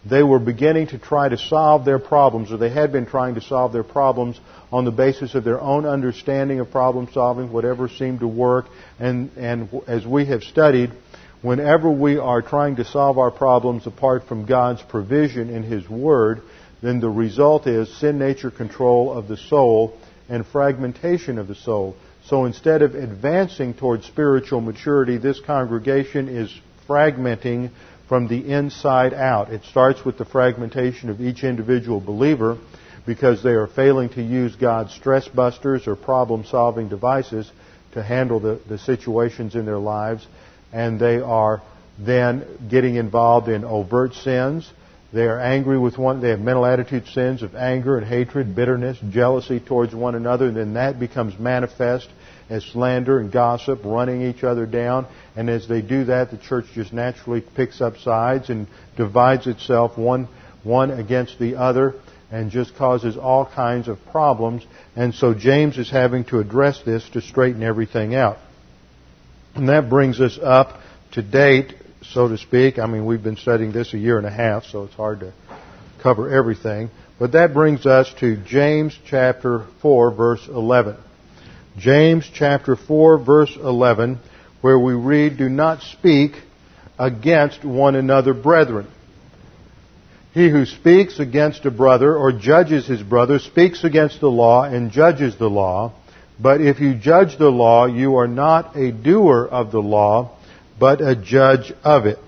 they 0.09 0.23
were 0.23 0.39
beginning 0.39 0.87
to 0.87 0.99
try 0.99 1.29
to 1.29 1.37
solve 1.37 1.85
their 1.85 1.99
problems, 1.99 2.51
or 2.51 2.57
they 2.57 2.71
had 2.71 2.91
been 2.91 3.05
trying 3.05 3.35
to 3.35 3.43
solve 3.43 3.75
their 3.75 3.85
problems 3.85 4.41
on 4.73 4.87
the 4.87 4.91
basis 4.91 5.35
of 5.35 5.45
their 5.45 5.61
own 5.61 5.85
understanding 5.85 6.59
of 6.59 6.71
problem 6.71 7.07
solving, 7.13 7.53
whatever 7.53 7.87
seemed 7.87 8.21
to 8.21 8.27
work. 8.27 8.65
And, 8.99 9.31
and 9.37 9.69
as 9.87 10.07
we 10.07 10.25
have 10.25 10.43
studied, 10.43 10.91
whenever 11.43 11.91
we 11.91 12.17
are 12.17 12.41
trying 12.41 12.77
to 12.77 12.87
solve 12.87 13.19
our 13.19 13.31
problems 13.31 13.87
apart 13.87 14.27
from 14.27 14.47
God's 14.47 14.81
provision 14.81 15.51
in 15.51 15.65
His 15.65 15.87
Word, 15.87 16.41
then 16.81 17.01
the 17.01 17.11
result 17.11 17.67
is 17.67 17.95
sin 17.99 18.19
nature 18.19 18.51
control 18.51 19.13
of 19.13 19.29
the 19.29 19.37
soul 19.37 19.99
and 20.31 20.47
fragmentation 20.47 21.39
of 21.39 21.47
the 21.47 21.55
soul. 21.55 21.95
So 22.31 22.45
instead 22.45 22.83
of 22.83 22.95
advancing 22.95 23.75
towards 23.75 24.07
spiritual 24.07 24.61
maturity, 24.61 25.17
this 25.17 25.41
congregation 25.41 26.29
is 26.29 26.57
fragmenting 26.89 27.73
from 28.09 28.29
the 28.29 28.53
inside 28.53 29.13
out. 29.13 29.53
It 29.53 29.65
starts 29.65 30.05
with 30.05 30.17
the 30.17 30.25
fragmentation 30.25 31.11
of 31.11 31.21
each 31.21 31.43
individual 31.43 31.99
believer 31.99 32.57
because 33.05 33.43
they 33.43 33.51
are 33.51 33.67
failing 33.67 34.11
to 34.11 34.23
use 34.23 34.55
God's 34.55 34.95
stress 34.95 35.27
busters 35.27 35.89
or 35.89 35.97
problem 35.97 36.45
solving 36.45 36.89
devices 36.89 37.51
to 37.95 38.03
handle 38.03 38.39
the, 38.39 38.61
the 38.69 38.79
situations 38.79 39.57
in 39.57 39.67
their 39.67 39.79
lives. 39.79 40.25
And 40.73 41.01
they 41.01 41.19
are 41.19 41.61
then 41.99 42.47
getting 42.71 42.95
involved 42.95 43.49
in 43.49 43.65
overt 43.65 44.15
sins. 44.15 44.71
They 45.13 45.25
are 45.25 45.41
angry 45.41 45.81
with 45.81 45.99
one, 45.99 46.21
they 46.21 46.29
have 46.29 46.39
mental 46.39 46.65
attitude 46.65 47.09
sins 47.09 47.43
of 47.43 47.57
anger 47.57 47.99
and 47.99 48.07
hatred, 48.07 48.55
bitterness, 48.55 48.97
jealousy 49.11 49.59
towards 49.59 49.93
one 49.93 50.15
another, 50.15 50.47
and 50.47 50.57
then 50.57 50.75
that 50.75 51.01
becomes 51.01 51.37
manifest 51.37 52.09
as 52.51 52.65
slander 52.65 53.21
and 53.21 53.33
gossip, 53.33 53.81
running 53.85 54.23
each 54.23 54.45
other 54.45 54.67
down. 54.67 55.07
And 55.37 55.49
as 55.49 55.67
they 55.69 55.81
do 55.81 56.05
that, 56.05 56.31
the 56.31 56.37
church 56.37 56.67
just 56.75 56.93
naturally 56.93 57.41
picks 57.41 57.81
up 57.81 57.97
sides 57.99 58.51
and 58.51 58.67
divides 58.97 59.47
itself 59.47 59.97
one, 59.97 60.29
one 60.63 60.91
against 60.91 61.39
the 61.39 61.57
other 61.57 61.95
and 62.31 62.51
just 62.51 62.77
causes 62.77 63.17
all 63.17 63.45
kinds 63.47 63.89
of 63.89 63.99
problems. 64.07 64.65
And 64.95 65.15
so 65.15 65.35
James 65.35 65.79
is 65.79 65.91
having 65.91 66.25
to 66.27 66.39
address 66.39 66.81
this 66.85 67.09
to 67.11 67.21
straighten 67.21 67.63
everything 67.63 68.15
out. 68.15 68.39
And 69.55 69.69
that 69.69 69.89
brings 69.89 70.21
us 70.21 70.39
up 70.41 70.81
to 71.13 71.23
date, 71.23 71.75
so 72.03 72.29
to 72.29 72.39
speak. 72.39 72.79
I 72.79 72.87
mean, 72.87 73.05
we've 73.05 73.23
been 73.23 73.37
studying 73.37 73.73
this 73.73 73.95
a 73.95 73.99
year 73.99 74.17
and 74.17 74.27
a 74.27 74.31
half, 74.31 74.65
so 74.65 74.85
it's 74.85 74.95
hard 74.95 75.21
to 75.21 75.33
cover 76.03 76.31
everything. 76.31 76.91
But 77.19 77.33
that 77.33 77.53
brings 77.53 77.85
us 77.85 78.13
to 78.21 78.37
James 78.37 78.97
chapter 79.07 79.67
4, 79.83 80.13
verse 80.13 80.47
11. 80.49 80.97
James 81.79 82.29
chapter 82.33 82.77
4 82.77 83.19
verse 83.19 83.57
11 83.57 84.19
where 84.61 84.79
we 84.79 84.93
read, 84.93 85.39
Do 85.39 85.49
not 85.49 85.83
speak 85.83 86.33
against 86.99 87.65
one 87.65 87.95
another, 87.97 88.35
brethren. 88.35 88.87
He 90.33 90.49
who 90.49 90.65
speaks 90.65 91.19
against 91.19 91.65
a 91.67 91.71
brother 91.71 92.15
or 92.17 92.33
judges 92.33 92.87
his 92.87 93.03
brother 93.03 93.39
speaks 93.39 93.83
against 93.85 94.21
the 94.21 94.31
law 94.31 94.65
and 94.65 94.93
judges 94.93 95.37
the 95.37 95.49
law. 95.51 95.93
But 96.39 96.61
if 96.61 96.81
you 96.81 96.95
judge 96.95 97.37
the 97.37 97.51
law, 97.51 97.87
you 97.87 98.17
are 98.17 98.29
not 98.29 98.77
a 98.77 98.93
doer 98.93 99.49
of 99.51 99.73
the 99.73 99.81
law, 99.81 100.37
but 100.79 101.01
a 101.01 101.17
judge 101.17 101.73
of 101.83 102.07
it. 102.07 102.19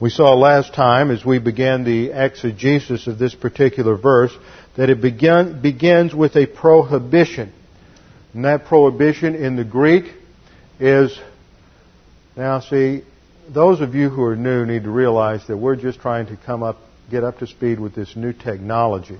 We 0.00 0.10
saw 0.10 0.34
last 0.34 0.74
time 0.74 1.10
as 1.10 1.24
we 1.24 1.38
began 1.38 1.84
the 1.84 2.10
exegesis 2.10 3.06
of 3.06 3.18
this 3.18 3.34
particular 3.34 3.96
verse 3.96 4.36
that 4.76 4.90
it 4.90 5.00
begin, 5.00 5.60
begins 5.60 6.14
with 6.14 6.34
a 6.36 6.46
prohibition. 6.46 7.52
And 8.34 8.44
that 8.44 8.64
prohibition 8.64 9.34
in 9.34 9.56
the 9.56 9.64
Greek 9.64 10.12
is, 10.80 11.18
now 12.36 12.60
see, 12.60 13.02
those 13.48 13.80
of 13.80 13.94
you 13.94 14.08
who 14.08 14.22
are 14.22 14.36
new 14.36 14.64
need 14.64 14.84
to 14.84 14.90
realize 14.90 15.46
that 15.48 15.56
we're 15.56 15.76
just 15.76 16.00
trying 16.00 16.26
to 16.26 16.36
come 16.36 16.62
up, 16.62 16.78
get 17.10 17.24
up 17.24 17.38
to 17.38 17.46
speed 17.46 17.78
with 17.78 17.94
this 17.94 18.16
new 18.16 18.32
technology. 18.32 19.18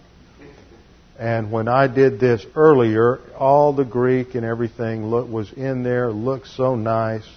And 1.18 1.52
when 1.52 1.68
I 1.68 1.86
did 1.86 2.18
this 2.18 2.44
earlier, 2.56 3.20
all 3.38 3.72
the 3.74 3.84
Greek 3.84 4.34
and 4.34 4.44
everything 4.44 5.06
look, 5.06 5.28
was 5.28 5.52
in 5.52 5.82
there, 5.82 6.10
looked 6.10 6.48
so 6.48 6.74
nice, 6.74 7.28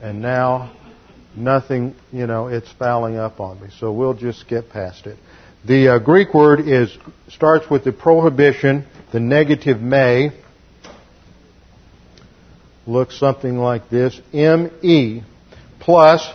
and 0.00 0.22
now 0.22 0.72
nothing, 1.36 1.94
you 2.12 2.26
know, 2.26 2.46
it's 2.46 2.70
fouling 2.72 3.16
up 3.16 3.40
on 3.40 3.60
me. 3.60 3.68
So 3.80 3.92
we'll 3.92 4.14
just 4.14 4.40
skip 4.40 4.70
past 4.70 5.06
it. 5.06 5.18
The 5.66 5.88
uh, 5.88 5.98
Greek 5.98 6.32
word 6.32 6.60
is 6.60 6.96
starts 7.28 7.68
with 7.68 7.84
the 7.84 7.92
prohibition, 7.92 8.86
the 9.12 9.20
negative 9.20 9.80
may. 9.80 10.30
Looks 12.88 13.18
something 13.18 13.58
like 13.58 13.90
this: 13.90 14.18
me 14.32 15.22
plus 15.78 16.26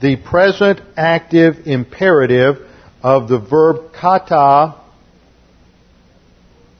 the 0.00 0.14
present 0.14 0.80
active 0.96 1.66
imperative 1.66 2.64
of 3.02 3.26
the 3.26 3.40
verb 3.40 3.92
kata 3.92 4.76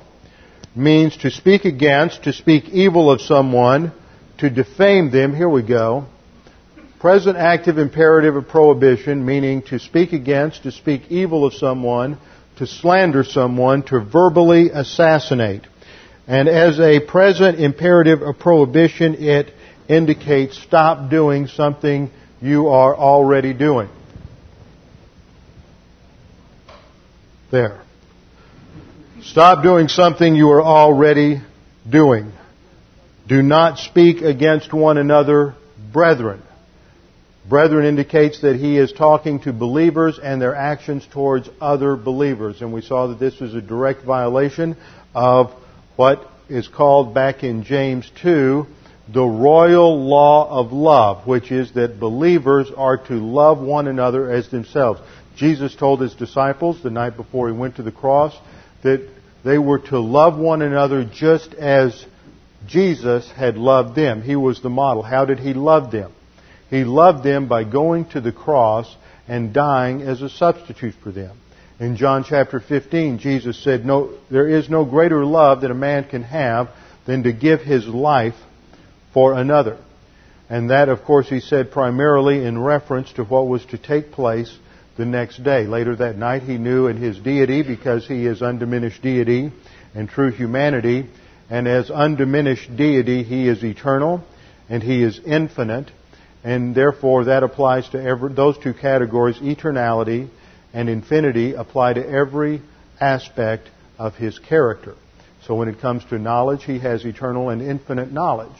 means 0.75 1.17
to 1.17 1.29
speak 1.29 1.65
against, 1.65 2.23
to 2.23 2.33
speak 2.33 2.69
evil 2.69 3.11
of 3.11 3.21
someone, 3.21 3.91
to 4.39 4.49
defame 4.49 5.11
them. 5.11 5.35
Here 5.35 5.47
we 5.47 5.61
go. 5.61 6.07
Present 7.05 7.37
active 7.37 7.77
imperative 7.77 8.35
of 8.35 8.47
prohibition, 8.47 9.27
meaning 9.27 9.61
to 9.67 9.77
speak 9.77 10.11
against, 10.11 10.63
to 10.63 10.71
speak 10.71 11.03
evil 11.11 11.45
of 11.45 11.53
someone, 11.53 12.17
to 12.57 12.65
slander 12.65 13.23
someone, 13.23 13.83
to 13.83 13.99
verbally 13.99 14.71
assassinate. 14.73 15.61
And 16.25 16.49
as 16.49 16.79
a 16.79 16.99
present 16.99 17.59
imperative 17.59 18.23
of 18.23 18.39
prohibition, 18.39 19.23
it 19.23 19.53
indicates 19.87 20.57
stop 20.57 21.11
doing 21.11 21.45
something 21.45 22.09
you 22.41 22.69
are 22.69 22.95
already 22.97 23.53
doing. 23.53 23.89
There. 27.51 27.83
Stop 29.21 29.61
doing 29.61 29.89
something 29.89 30.33
you 30.33 30.49
are 30.49 30.63
already 30.63 31.39
doing. 31.87 32.31
Do 33.27 33.43
not 33.43 33.77
speak 33.77 34.23
against 34.23 34.73
one 34.73 34.97
another, 34.97 35.53
brethren. 35.93 36.41
Brethren 37.47 37.85
indicates 37.85 38.41
that 38.41 38.55
he 38.55 38.77
is 38.77 38.91
talking 38.91 39.39
to 39.41 39.53
believers 39.53 40.19
and 40.21 40.41
their 40.41 40.55
actions 40.55 41.07
towards 41.11 41.47
other 41.61 41.95
believers. 41.95 42.61
And 42.61 42.73
we 42.73 42.81
saw 42.81 43.07
that 43.07 43.19
this 43.19 43.39
was 43.39 43.53
a 43.53 43.61
direct 43.61 44.03
violation 44.03 44.77
of 45.13 45.51
what 45.95 46.27
is 46.49 46.67
called 46.67 47.13
back 47.13 47.43
in 47.43 47.63
James 47.63 48.11
2 48.21 48.65
the 49.07 49.23
royal 49.23 50.03
law 50.03 50.49
of 50.59 50.73
love, 50.73 51.27
which 51.27 51.51
is 51.51 51.71
that 51.73 51.99
believers 51.99 52.71
are 52.75 52.97
to 52.97 53.13
love 53.13 53.59
one 53.59 53.87
another 53.87 54.31
as 54.31 54.49
themselves. 54.49 54.99
Jesus 55.35 55.75
told 55.75 56.01
his 56.01 56.15
disciples 56.15 56.81
the 56.81 56.89
night 56.89 57.15
before 57.15 57.47
he 57.47 57.53
went 57.53 57.75
to 57.75 57.83
the 57.83 57.91
cross 57.91 58.35
that 58.81 59.07
they 59.43 59.59
were 59.59 59.79
to 59.79 59.99
love 59.99 60.39
one 60.39 60.63
another 60.63 61.03
just 61.03 61.53
as 61.53 62.05
Jesus 62.65 63.29
had 63.31 63.57
loved 63.57 63.95
them. 63.95 64.23
He 64.23 64.35
was 64.35 64.61
the 64.61 64.69
model. 64.69 65.03
How 65.03 65.25
did 65.25 65.39
he 65.39 65.53
love 65.53 65.91
them? 65.91 66.11
He 66.75 66.83
loved 66.83 67.23
them 67.23 67.47
by 67.47 67.63
going 67.63 68.03
to 68.09 68.19
the 68.19 68.33
cross 68.33 68.93
and 69.29 69.53
dying 69.53 70.01
as 70.01 70.21
a 70.21 70.29
substitute 70.29 70.95
for 71.01 71.09
them. 71.09 71.37
In 71.79 71.95
John 71.95 72.25
chapter 72.27 72.59
15, 72.59 73.19
Jesus 73.19 73.63
said, 73.63 73.85
no, 73.85 74.13
there 74.29 74.49
is 74.49 74.69
no 74.69 74.83
greater 74.83 75.23
love 75.23 75.61
that 75.61 75.71
a 75.71 75.75
man 75.75 76.03
can 76.03 76.23
have 76.23 76.69
than 77.05 77.23
to 77.23 77.31
give 77.31 77.61
his 77.61 77.87
life 77.87 78.35
for 79.13 79.33
another. 79.35 79.77
And 80.49 80.69
that, 80.69 80.89
of 80.89 81.05
course, 81.05 81.29
he 81.29 81.39
said 81.39 81.71
primarily 81.71 82.43
in 82.43 82.61
reference 82.61 83.09
to 83.13 83.23
what 83.23 83.47
was 83.47 83.65
to 83.67 83.77
take 83.77 84.11
place 84.11 84.53
the 84.97 85.05
next 85.05 85.45
day. 85.45 85.67
Later 85.67 85.95
that 85.95 86.17
night, 86.17 86.43
he 86.43 86.57
knew 86.57 86.87
in 86.87 86.97
his 86.97 87.17
deity, 87.17 87.63
because 87.63 88.05
he 88.05 88.25
is 88.25 88.41
undiminished 88.41 89.01
deity 89.01 89.53
and 89.93 90.09
true 90.09 90.31
humanity, 90.31 91.07
and 91.49 91.69
as 91.69 91.89
undiminished 91.89 92.75
deity, 92.75 93.23
he 93.23 93.47
is 93.47 93.63
eternal 93.63 94.25
and 94.67 94.83
he 94.83 95.03
is 95.03 95.21
infinite, 95.25 95.89
and 96.45 96.75
therefore 96.75 97.25
that 97.25 97.41
applies 97.41 97.89
to 97.89 98.01
every, 98.01 98.31
those 98.31 98.55
two 98.59 98.73
categories, 98.73 99.37
eternality 99.37 100.29
and 100.73 100.87
infinity, 100.89 101.55
apply 101.55 101.93
to 101.93 102.07
every 102.07 102.61
aspect 103.01 103.67
of 103.97 104.13
his 104.13 104.37
character. 104.37 104.93
So 105.47 105.55
when 105.55 105.67
it 105.69 105.79
comes 105.79 106.05
to 106.05 106.19
knowledge, 106.19 106.63
he 106.63 106.77
has 106.79 107.03
eternal 107.03 107.49
and 107.49 107.63
infinite 107.63 108.11
knowledge. 108.11 108.55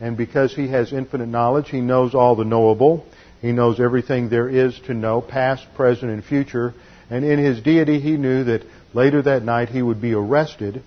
And 0.00 0.16
because 0.16 0.54
he 0.54 0.68
has 0.68 0.92
infinite 0.92 1.28
knowledge, 1.28 1.68
he 1.68 1.80
knows 1.80 2.16
all 2.16 2.34
the 2.34 2.44
knowable. 2.44 3.06
He 3.40 3.52
knows 3.52 3.78
everything 3.78 4.28
there 4.28 4.48
is 4.48 4.76
to 4.86 4.94
know, 4.94 5.20
past, 5.20 5.64
present, 5.76 6.10
and 6.10 6.24
future. 6.24 6.74
And 7.10 7.24
in 7.24 7.38
his 7.38 7.62
deity, 7.62 8.00
he 8.00 8.16
knew 8.16 8.42
that 8.44 8.62
later 8.92 9.22
that 9.22 9.44
night 9.44 9.68
he 9.68 9.82
would 9.82 10.00
be 10.00 10.14
arrested 10.14 10.82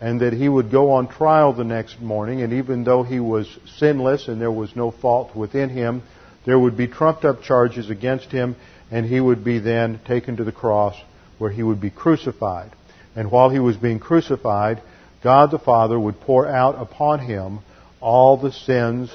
and 0.00 0.20
that 0.20 0.32
he 0.32 0.48
would 0.48 0.70
go 0.70 0.92
on 0.92 1.08
trial 1.08 1.52
the 1.52 1.64
next 1.64 2.00
morning, 2.00 2.42
and 2.42 2.54
even 2.54 2.84
though 2.84 3.02
he 3.02 3.20
was 3.20 3.46
sinless 3.76 4.28
and 4.28 4.40
there 4.40 4.50
was 4.50 4.74
no 4.74 4.90
fault 4.90 5.36
within 5.36 5.68
him, 5.68 6.02
there 6.46 6.58
would 6.58 6.76
be 6.76 6.86
trumped 6.86 7.24
up 7.24 7.42
charges 7.42 7.90
against 7.90 8.32
him, 8.32 8.56
and 8.90 9.04
he 9.04 9.20
would 9.20 9.44
be 9.44 9.58
then 9.58 10.00
taken 10.06 10.36
to 10.36 10.44
the 10.44 10.52
cross 10.52 10.96
where 11.38 11.50
he 11.50 11.62
would 11.62 11.80
be 11.80 11.90
crucified. 11.90 12.70
And 13.14 13.30
while 13.30 13.50
he 13.50 13.58
was 13.58 13.76
being 13.76 13.98
crucified, 13.98 14.82
God 15.22 15.50
the 15.50 15.58
Father 15.58 16.00
would 16.00 16.20
pour 16.20 16.46
out 16.46 16.80
upon 16.80 17.20
him 17.20 17.60
all 18.00 18.38
the 18.38 18.52
sins 18.52 19.14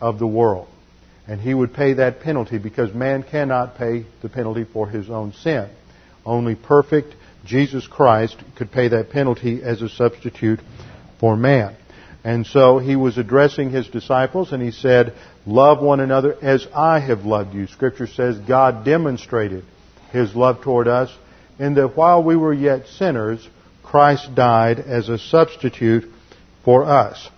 of 0.00 0.18
the 0.18 0.26
world. 0.26 0.68
And 1.26 1.40
he 1.40 1.52
would 1.52 1.74
pay 1.74 1.94
that 1.94 2.20
penalty 2.20 2.58
because 2.58 2.94
man 2.94 3.22
cannot 3.22 3.76
pay 3.76 4.06
the 4.22 4.28
penalty 4.28 4.64
for 4.64 4.88
his 4.88 5.10
own 5.10 5.32
sin. 5.32 5.68
Only 6.24 6.54
perfect 6.54 7.14
Jesus 7.44 7.86
Christ 7.86 8.36
could 8.56 8.72
pay 8.72 8.88
that 8.88 9.10
penalty 9.10 9.62
as 9.62 9.82
a 9.82 9.88
substitute 9.88 10.60
for 11.20 11.36
man. 11.36 11.76
And 12.24 12.46
so 12.46 12.78
he 12.78 12.96
was 12.96 13.18
addressing 13.18 13.70
his 13.70 13.86
disciples 13.86 14.52
and 14.52 14.62
he 14.62 14.70
said, 14.70 15.14
Love 15.46 15.82
one 15.82 16.00
another 16.00 16.36
as 16.40 16.66
I 16.74 17.00
have 17.00 17.26
loved 17.26 17.54
you. 17.54 17.66
Scripture 17.66 18.06
says 18.06 18.38
God 18.38 18.84
demonstrated 18.84 19.64
his 20.10 20.34
love 20.34 20.62
toward 20.62 20.88
us 20.88 21.14
in 21.58 21.74
that 21.74 21.96
while 21.96 22.22
we 22.22 22.36
were 22.36 22.54
yet 22.54 22.86
sinners, 22.86 23.46
Christ 23.82 24.34
died 24.34 24.80
as 24.80 25.08
a 25.08 25.18
substitute 25.18 26.10
for 26.64 26.84
us. 26.84 27.28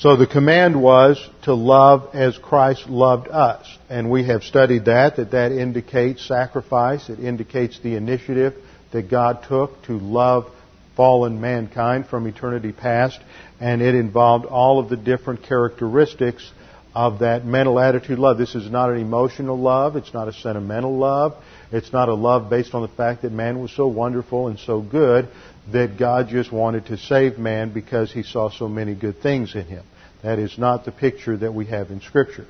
So 0.00 0.16
the 0.16 0.26
command 0.26 0.80
was 0.80 1.22
to 1.42 1.52
love 1.52 2.14
as 2.14 2.38
Christ 2.38 2.88
loved 2.88 3.28
us. 3.28 3.66
And 3.90 4.10
we 4.10 4.24
have 4.24 4.42
studied 4.44 4.86
that, 4.86 5.16
that 5.16 5.32
that 5.32 5.52
indicates 5.52 6.26
sacrifice. 6.26 7.10
It 7.10 7.20
indicates 7.20 7.78
the 7.80 7.96
initiative 7.96 8.54
that 8.92 9.10
God 9.10 9.44
took 9.46 9.82
to 9.84 9.98
love 9.98 10.50
fallen 10.96 11.42
mankind 11.42 12.06
from 12.06 12.26
eternity 12.26 12.72
past. 12.72 13.20
And 13.60 13.82
it 13.82 13.94
involved 13.94 14.46
all 14.46 14.78
of 14.78 14.88
the 14.88 14.96
different 14.96 15.42
characteristics 15.42 16.50
of 16.94 17.18
that 17.18 17.44
mental 17.44 17.78
attitude 17.78 18.18
love. 18.18 18.38
This 18.38 18.54
is 18.54 18.70
not 18.70 18.88
an 18.88 18.96
emotional 18.96 19.58
love. 19.58 19.96
It's 19.96 20.14
not 20.14 20.28
a 20.28 20.32
sentimental 20.32 20.96
love. 20.96 21.34
It's 21.72 21.92
not 21.92 22.08
a 22.08 22.14
love 22.14 22.48
based 22.48 22.72
on 22.72 22.80
the 22.80 22.88
fact 22.88 23.20
that 23.20 23.32
man 23.32 23.60
was 23.60 23.70
so 23.72 23.86
wonderful 23.86 24.48
and 24.48 24.58
so 24.58 24.80
good 24.80 25.28
that 25.72 25.98
God 25.98 26.28
just 26.28 26.52
wanted 26.52 26.86
to 26.86 26.96
save 26.96 27.38
man 27.38 27.72
because 27.72 28.12
he 28.12 28.22
saw 28.22 28.50
so 28.50 28.68
many 28.68 28.94
good 28.94 29.20
things 29.20 29.54
in 29.54 29.66
him. 29.66 29.84
That 30.22 30.38
is 30.38 30.58
not 30.58 30.84
the 30.84 30.92
picture 30.92 31.36
that 31.36 31.52
we 31.52 31.66
have 31.66 31.90
in 31.90 32.00
Scripture. 32.00 32.46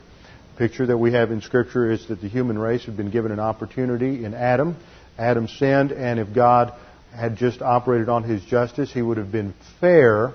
The 0.55 0.59
picture 0.59 0.87
that 0.87 0.99
we 0.99 1.13
have 1.13 1.31
in 1.31 1.41
Scripture 1.41 1.91
is 1.91 2.07
that 2.09 2.21
the 2.21 2.29
human 2.29 2.59
race 2.59 2.85
had 2.85 2.97
been 2.97 3.11
given 3.11 3.33
an 3.33 3.41
opportunity 3.41 4.25
in 4.25 4.35
Adam. 4.35 4.77
Adam 5.19 5.49
sinned, 5.49 5.93
and 5.93 6.19
if 6.19 6.35
God 6.35 6.73
had 7.15 7.37
just 7.37 7.61
operated 7.63 8.09
on 8.09 8.23
his 8.23 8.43
justice, 8.45 8.93
he 8.93 9.03
would 9.03 9.19
have 9.19 9.33
been 9.33 9.55
fair 9.81 10.33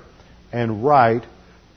and 0.52 0.84
right 0.84 1.24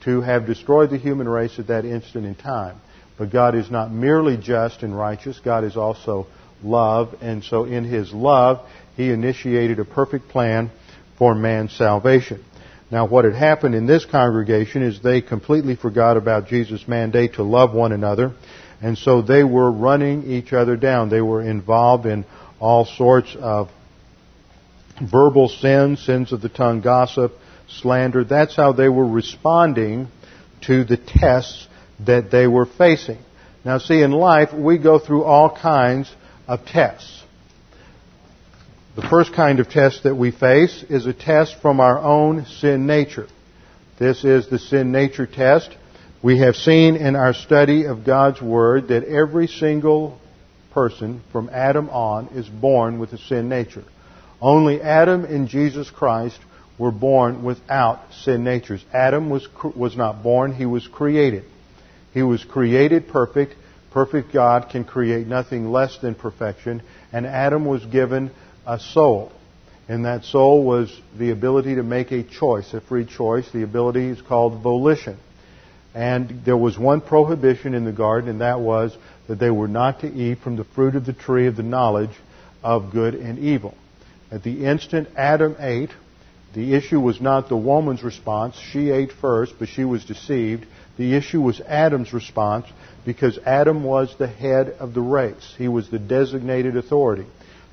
to 0.04 0.20
have 0.20 0.46
destroyed 0.46 0.90
the 0.90 0.98
human 0.98 1.28
race 1.28 1.58
at 1.58 1.68
that 1.68 1.84
instant 1.84 2.24
in 2.26 2.34
time. 2.34 2.80
But 3.18 3.32
God 3.32 3.54
is 3.54 3.70
not 3.70 3.90
merely 3.90 4.36
just 4.36 4.82
and 4.82 4.96
righteous, 4.96 5.40
God 5.40 5.64
is 5.64 5.76
also 5.76 6.26
love, 6.62 7.14
and 7.20 7.42
so 7.42 7.64
in 7.64 7.84
his 7.84 8.12
love, 8.12 8.64
he 8.96 9.10
initiated 9.10 9.78
a 9.80 9.84
perfect 9.84 10.28
plan 10.28 10.70
for 11.18 11.34
man's 11.34 11.72
salvation. 11.72 12.44
Now, 12.90 13.06
what 13.06 13.24
had 13.26 13.34
happened 13.34 13.74
in 13.74 13.86
this 13.86 14.06
congregation 14.06 14.82
is 14.82 15.02
they 15.02 15.20
completely 15.20 15.76
forgot 15.76 16.16
about 16.16 16.46
Jesus' 16.46 16.88
mandate 16.88 17.34
to 17.34 17.42
love 17.42 17.74
one 17.74 17.92
another, 17.92 18.32
and 18.80 18.96
so 18.96 19.20
they 19.20 19.44
were 19.44 19.70
running 19.70 20.30
each 20.30 20.52
other 20.52 20.76
down. 20.76 21.10
They 21.10 21.20
were 21.20 21.42
involved 21.42 22.06
in 22.06 22.24
all 22.60 22.86
sorts 22.86 23.36
of 23.38 23.68
verbal 25.00 25.48
sins, 25.48 26.04
sins 26.04 26.32
of 26.32 26.40
the 26.40 26.48
tongue, 26.48 26.80
gossip, 26.80 27.32
slander. 27.68 28.24
That's 28.24 28.56
how 28.56 28.72
they 28.72 28.88
were 28.88 29.06
responding 29.06 30.08
to 30.62 30.84
the 30.84 30.96
tests 30.96 31.68
that 32.06 32.30
they 32.30 32.46
were 32.46 32.66
facing. 32.66 33.18
Now, 33.64 33.78
see, 33.78 34.00
in 34.00 34.12
life, 34.12 34.52
we 34.54 34.78
go 34.78 34.98
through 34.98 35.24
all 35.24 35.54
kinds 35.54 36.10
of 36.46 36.64
tests. 36.64 37.17
The 38.98 39.08
first 39.08 39.32
kind 39.32 39.60
of 39.60 39.68
test 39.68 40.02
that 40.02 40.16
we 40.16 40.32
face 40.32 40.84
is 40.90 41.06
a 41.06 41.12
test 41.12 41.62
from 41.62 41.78
our 41.78 42.00
own 42.00 42.46
sin 42.46 42.88
nature. 42.88 43.28
This 43.96 44.24
is 44.24 44.50
the 44.50 44.58
sin 44.58 44.90
nature 44.90 45.24
test. 45.24 45.70
We 46.20 46.40
have 46.40 46.56
seen 46.56 46.96
in 46.96 47.14
our 47.14 47.32
study 47.32 47.84
of 47.84 48.04
God's 48.04 48.42
Word 48.42 48.88
that 48.88 49.04
every 49.04 49.46
single 49.46 50.18
person 50.72 51.22
from 51.30 51.48
Adam 51.52 51.88
on 51.90 52.26
is 52.34 52.48
born 52.48 52.98
with 52.98 53.12
a 53.12 53.18
sin 53.18 53.48
nature. 53.48 53.84
Only 54.40 54.82
Adam 54.82 55.24
and 55.24 55.46
Jesus 55.46 55.88
Christ 55.90 56.40
were 56.76 56.90
born 56.90 57.44
without 57.44 58.00
sin 58.24 58.42
natures. 58.42 58.84
Adam 58.92 59.30
was, 59.30 59.46
was 59.76 59.96
not 59.96 60.24
born, 60.24 60.52
he 60.52 60.66
was 60.66 60.88
created. 60.88 61.44
He 62.14 62.24
was 62.24 62.42
created 62.42 63.06
perfect. 63.06 63.54
Perfect 63.92 64.32
God 64.32 64.70
can 64.70 64.84
create 64.84 65.28
nothing 65.28 65.70
less 65.70 65.96
than 65.98 66.16
perfection. 66.16 66.82
And 67.12 67.26
Adam 67.26 67.64
was 67.64 67.86
given 67.86 68.32
a 68.68 68.78
soul. 68.78 69.32
And 69.88 70.04
that 70.04 70.24
soul 70.24 70.62
was 70.62 70.94
the 71.18 71.30
ability 71.30 71.76
to 71.76 71.82
make 71.82 72.12
a 72.12 72.22
choice, 72.22 72.74
a 72.74 72.80
free 72.82 73.06
choice. 73.06 73.50
The 73.50 73.62
ability 73.62 74.06
is 74.08 74.20
called 74.20 74.62
volition. 74.62 75.16
And 75.94 76.44
there 76.44 76.56
was 76.56 76.78
one 76.78 77.00
prohibition 77.00 77.74
in 77.74 77.86
the 77.86 77.92
garden, 77.92 78.28
and 78.28 78.42
that 78.42 78.60
was 78.60 78.94
that 79.26 79.38
they 79.38 79.50
were 79.50 79.66
not 79.66 80.00
to 80.00 80.06
eat 80.06 80.38
from 80.40 80.56
the 80.56 80.64
fruit 80.64 80.94
of 80.94 81.06
the 81.06 81.14
tree 81.14 81.46
of 81.46 81.56
the 81.56 81.62
knowledge 81.62 82.10
of 82.62 82.92
good 82.92 83.14
and 83.14 83.38
evil. 83.38 83.74
At 84.30 84.42
the 84.42 84.66
instant 84.66 85.08
Adam 85.16 85.56
ate, 85.58 85.90
the 86.54 86.74
issue 86.74 87.00
was 87.00 87.20
not 87.20 87.48
the 87.48 87.56
woman's 87.56 88.02
response. 88.02 88.56
She 88.72 88.90
ate 88.90 89.12
first, 89.12 89.54
but 89.58 89.68
she 89.68 89.84
was 89.84 90.04
deceived. 90.04 90.66
The 90.98 91.14
issue 91.14 91.40
was 91.40 91.60
Adam's 91.62 92.12
response 92.12 92.66
because 93.06 93.38
Adam 93.46 93.84
was 93.84 94.14
the 94.18 94.26
head 94.26 94.68
of 94.80 94.92
the 94.92 95.00
race. 95.00 95.54
He 95.56 95.68
was 95.68 95.90
the 95.90 95.98
designated 95.98 96.76
authority. 96.76 97.26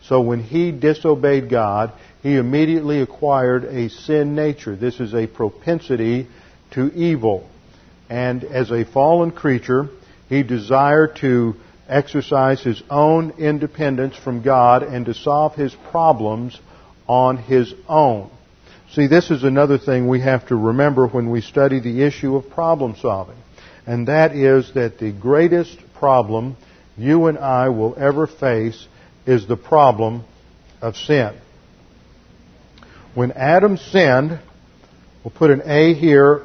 So 0.08 0.22
when 0.22 0.44
he 0.44 0.72
disobeyed 0.72 1.50
God, 1.50 1.92
he 2.22 2.36
immediately 2.36 3.02
acquired 3.02 3.64
a 3.66 3.90
sin 3.90 4.36
nature. 4.36 4.76
This 4.76 5.00
is 5.00 5.14
a 5.14 5.28
propensity 5.28 6.28
to 6.72 6.92
evil. 6.94 7.50
And 8.10 8.44
as 8.44 8.72
a 8.72 8.86
fallen 8.86 9.32
creature, 9.32 9.90
he 10.30 10.44
desired 10.44 11.16
to 11.18 11.56
exercise 11.88 12.62
his 12.62 12.82
own 12.90 13.34
independence 13.38 14.16
from 14.16 14.42
God 14.42 14.84
and 14.84 15.06
to 15.06 15.14
solve 15.14 15.56
his 15.56 15.76
problems 15.92 16.60
on 17.08 17.38
his 17.38 17.74
own. 17.88 18.30
See, 18.92 19.08
this 19.08 19.30
is 19.32 19.44
another 19.44 19.78
thing 19.78 20.08
we 20.08 20.22
have 20.22 20.48
to 20.48 20.56
remember 20.56 21.08
when 21.08 21.30
we 21.30 21.42
study 21.42 21.80
the 21.80 22.04
issue 22.04 22.36
of 22.36 22.50
problem 22.50 22.96
solving. 23.02 23.38
And 23.86 24.08
that 24.08 24.36
is 24.36 24.72
that 24.74 25.00
the 25.00 25.12
greatest 25.12 25.78
problem 25.96 26.58
you 26.98 27.28
and 27.28 27.38
I 27.38 27.70
will 27.70 27.96
ever 27.98 28.26
face 28.26 28.88
is 29.26 29.48
the 29.48 29.58
problem 29.58 30.24
of 30.82 30.96
sin. 30.96 31.36
When 33.14 33.32
Adam 33.32 33.78
sinned, 33.78 34.40
we'll 35.24 35.34
put 35.34 35.52
an 35.52 35.62
A 35.66 35.94
here 35.94 36.44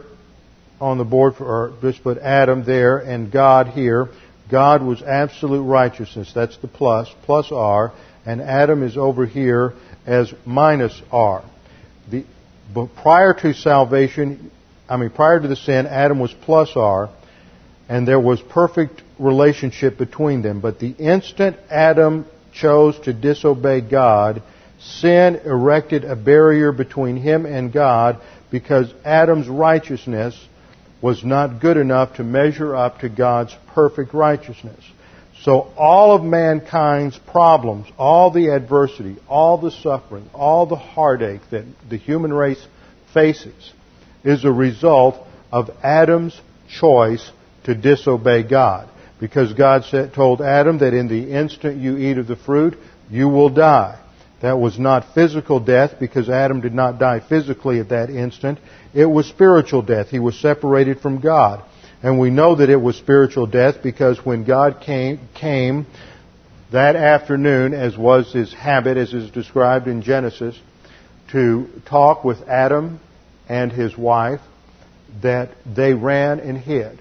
on 0.81 0.99
the 0.99 1.05
board 1.05 1.35
for, 1.35 1.45
or 1.45 1.77
just 1.83 2.03
put 2.03 2.19
Adam 2.19 2.65
there 2.65 2.99
and 2.99 3.31
God 3.31 3.69
here. 3.69 4.09
God 4.51 4.83
was 4.83 5.03
absolute 5.03 5.63
righteousness. 5.63 6.33
That's 6.35 6.57
the 6.59 6.69
plus, 6.69 7.09
plus 7.25 7.53
R. 7.53 7.93
And 8.25 8.41
Adam 8.41 8.83
is 8.83 8.97
over 8.97 9.27
here 9.27 9.75
as 10.07 10.33
minus 10.45 11.01
R. 11.13 11.45
The, 12.11 12.25
prior 13.03 13.35
to 13.35 13.53
salvation, 13.55 14.51
I 14.89 14.97
mean, 14.97 15.11
prior 15.11 15.41
to 15.41 15.49
the 15.49 15.57
sin, 15.57 15.87
Adam 15.87 16.19
was 16.19 16.33
plus 16.33 16.73
R, 16.77 17.11
and 17.89 18.07
there 18.07 18.21
was 18.21 18.41
perfect 18.41 19.03
relationship 19.19 19.99
between 19.99 20.43
them. 20.43 20.61
But 20.61 20.79
the 20.79 20.91
instant 20.91 21.57
Adam 21.71 22.27
chose 22.53 22.99
to 23.01 23.13
disobey 23.13 23.81
God, 23.81 24.43
sin 24.79 25.37
erected 25.45 26.05
a 26.05 26.17
barrier 26.17 26.73
between 26.73 27.17
him 27.17 27.47
and 27.47 27.73
God 27.73 28.21
because 28.51 28.93
Adam's 29.05 29.49
righteousness 29.49 30.39
was 31.03 31.25
not 31.25 31.61
good 31.61 31.77
enough 31.77 32.17
to 32.17 32.25
measure 32.25 32.77
up 32.77 33.01
to 33.01 33.09
God's 33.09 33.55
perfect 33.75 34.13
righteousness. 34.13 34.85
So 35.43 35.73
all 35.77 36.15
of 36.15 36.23
mankind's 36.23 37.19
problems, 37.19 37.87
all 37.97 38.31
the 38.31 38.49
adversity, 38.49 39.17
all 39.27 39.57
the 39.57 39.71
suffering, 39.71 40.29
all 40.35 40.67
the 40.67 40.77
heartache 40.77 41.41
that 41.51 41.65
the 41.89 41.97
human 41.97 42.33
race 42.33 42.63
faces 43.15 43.73
is 44.23 44.45
a 44.45 44.53
result 44.53 45.27
of 45.51 45.71
Adam's 45.83 46.39
choice 46.69 47.31
to 47.65 47.75
disobey 47.75 48.43
God. 48.43 48.89
Because 49.21 49.53
God 49.53 49.85
said, 49.85 50.15
told 50.15 50.41
Adam 50.41 50.79
that 50.79 50.95
in 50.95 51.07
the 51.09 51.33
instant 51.33 51.79
you 51.79 51.97
eat 51.99 52.17
of 52.19 52.27
the 52.27 52.37
fruit, 52.37 52.77
you 53.11 53.29
will 53.29 53.51
die. 53.51 54.01
That 54.41 54.59
was 54.59 54.79
not 54.79 55.15
physical 55.15 55.61
death 55.61 55.97
because 56.01 56.31
Adam 56.31 56.63
did 56.63 56.73
not 56.73 56.99
die 56.99 57.21
physically 57.21 57.79
at 57.79 57.91
that 57.91 58.09
instant. 58.09 58.59
It 58.95 59.05
was 59.05 59.27
spiritual 59.27 59.83
death. 59.83 60.09
He 60.09 60.19
was 60.19 60.39
separated 60.41 61.01
from 61.01 61.21
God. 61.21 61.63
And 62.03 62.19
we 62.19 62.31
know 62.31 62.55
that 62.55 62.71
it 62.71 62.81
was 62.81 62.97
spiritual 62.97 63.47
death 63.47 63.83
because 63.83 64.25
when 64.25 64.45
God 64.45 64.81
came, 64.81 65.21
came 65.35 65.87
that 66.73 66.97
afternoon, 66.97 67.75
as 67.75 67.99
was 67.99 68.33
his 68.33 68.55
habit, 68.55 68.97
as 68.97 69.13
is 69.13 69.31
described 69.31 69.87
in 69.87 70.01
Genesis, 70.01 70.59
to 71.33 71.69
talk 71.85 72.25
with 72.25 72.49
Adam 72.49 73.01
and 73.49 73.71
his 73.71 73.99
wife, 73.99 74.41
that 75.23 75.51
they 75.67 75.93
ran 75.93 76.41
and 76.41 76.57
hid. 76.57 76.99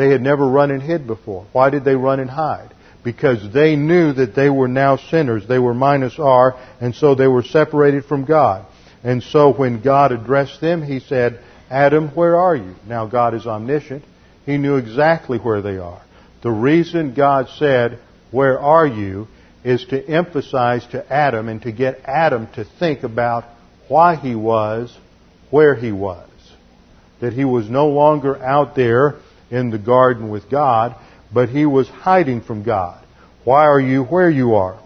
They 0.00 0.08
had 0.08 0.22
never 0.22 0.48
run 0.48 0.70
and 0.70 0.82
hid 0.82 1.06
before. 1.06 1.44
Why 1.52 1.68
did 1.68 1.84
they 1.84 1.94
run 1.94 2.20
and 2.20 2.30
hide? 2.30 2.70
Because 3.04 3.52
they 3.52 3.76
knew 3.76 4.14
that 4.14 4.34
they 4.34 4.48
were 4.48 4.66
now 4.66 4.96
sinners. 4.96 5.46
They 5.46 5.58
were 5.58 5.74
minus 5.74 6.18
R, 6.18 6.58
and 6.80 6.94
so 6.94 7.14
they 7.14 7.26
were 7.26 7.42
separated 7.42 8.06
from 8.06 8.24
God. 8.24 8.64
And 9.04 9.22
so 9.22 9.52
when 9.52 9.82
God 9.82 10.10
addressed 10.10 10.58
them, 10.62 10.82
He 10.82 11.00
said, 11.00 11.40
Adam, 11.68 12.08
where 12.14 12.38
are 12.38 12.56
you? 12.56 12.76
Now 12.86 13.08
God 13.08 13.34
is 13.34 13.46
omniscient. 13.46 14.02
He 14.46 14.56
knew 14.56 14.76
exactly 14.76 15.36
where 15.36 15.60
they 15.60 15.76
are. 15.76 16.00
The 16.42 16.50
reason 16.50 17.12
God 17.12 17.50
said, 17.58 17.98
Where 18.30 18.58
are 18.58 18.86
you? 18.86 19.28
is 19.62 19.84
to 19.90 20.02
emphasize 20.02 20.86
to 20.92 21.12
Adam 21.12 21.50
and 21.50 21.60
to 21.60 21.72
get 21.72 22.00
Adam 22.06 22.48
to 22.54 22.64
think 22.64 23.02
about 23.02 23.44
why 23.88 24.16
he 24.16 24.34
was 24.34 24.96
where 25.50 25.74
he 25.74 25.92
was. 25.92 26.26
That 27.20 27.34
he 27.34 27.44
was 27.44 27.68
no 27.68 27.88
longer 27.88 28.42
out 28.42 28.74
there 28.74 29.16
in 29.50 29.70
the 29.70 29.78
garden 29.78 30.30
with 30.30 30.50
God, 30.50 30.96
but 31.32 31.48
he 31.48 31.66
was 31.66 31.88
hiding 31.88 32.40
from 32.42 32.62
God. 32.62 33.04
Why 33.44 33.66
are 33.66 33.80
you 33.80 34.04
where 34.04 34.30
you 34.30 34.54
are? 34.54 34.80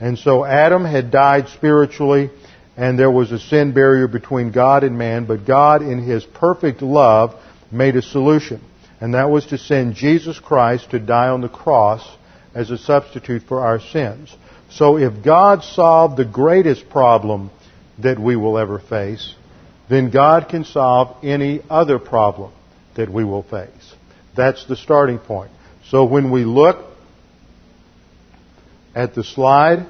And 0.00 0.18
so 0.18 0.44
Adam 0.44 0.84
had 0.84 1.10
died 1.10 1.48
spiritually, 1.48 2.30
and 2.76 2.98
there 2.98 3.10
was 3.10 3.32
a 3.32 3.38
sin 3.38 3.72
barrier 3.72 4.08
between 4.08 4.52
God 4.52 4.84
and 4.84 4.96
man, 4.96 5.26
but 5.26 5.46
God, 5.46 5.82
in 5.82 6.02
his 6.02 6.24
perfect 6.24 6.82
love, 6.82 7.34
made 7.70 7.96
a 7.96 8.02
solution 8.02 8.60
and 9.00 9.14
that 9.14 9.30
was 9.30 9.46
to 9.46 9.58
send 9.58 9.94
Jesus 9.94 10.38
Christ 10.38 10.90
to 10.90 10.98
die 10.98 11.28
on 11.28 11.40
the 11.40 11.48
cross 11.48 12.06
as 12.54 12.70
a 12.70 12.78
substitute 12.78 13.42
for 13.42 13.60
our 13.60 13.80
sins. 13.80 14.34
So 14.68 14.98
if 14.98 15.24
God 15.24 15.64
solved 15.64 16.16
the 16.16 16.24
greatest 16.24 16.90
problem 16.90 17.50
that 17.98 18.18
we 18.18 18.36
will 18.36 18.58
ever 18.58 18.78
face, 18.78 19.34
then 19.88 20.10
God 20.10 20.48
can 20.48 20.64
solve 20.64 21.24
any 21.24 21.62
other 21.68 21.98
problem 21.98 22.52
that 22.94 23.10
we 23.10 23.24
will 23.24 23.42
face. 23.42 23.94
That's 24.40 24.64
the 24.64 24.76
starting 24.76 25.18
point. 25.18 25.50
So 25.90 26.06
when 26.06 26.30
we 26.30 26.44
look 26.44 26.82
at 28.94 29.14
the 29.14 29.22
slide 29.22 29.86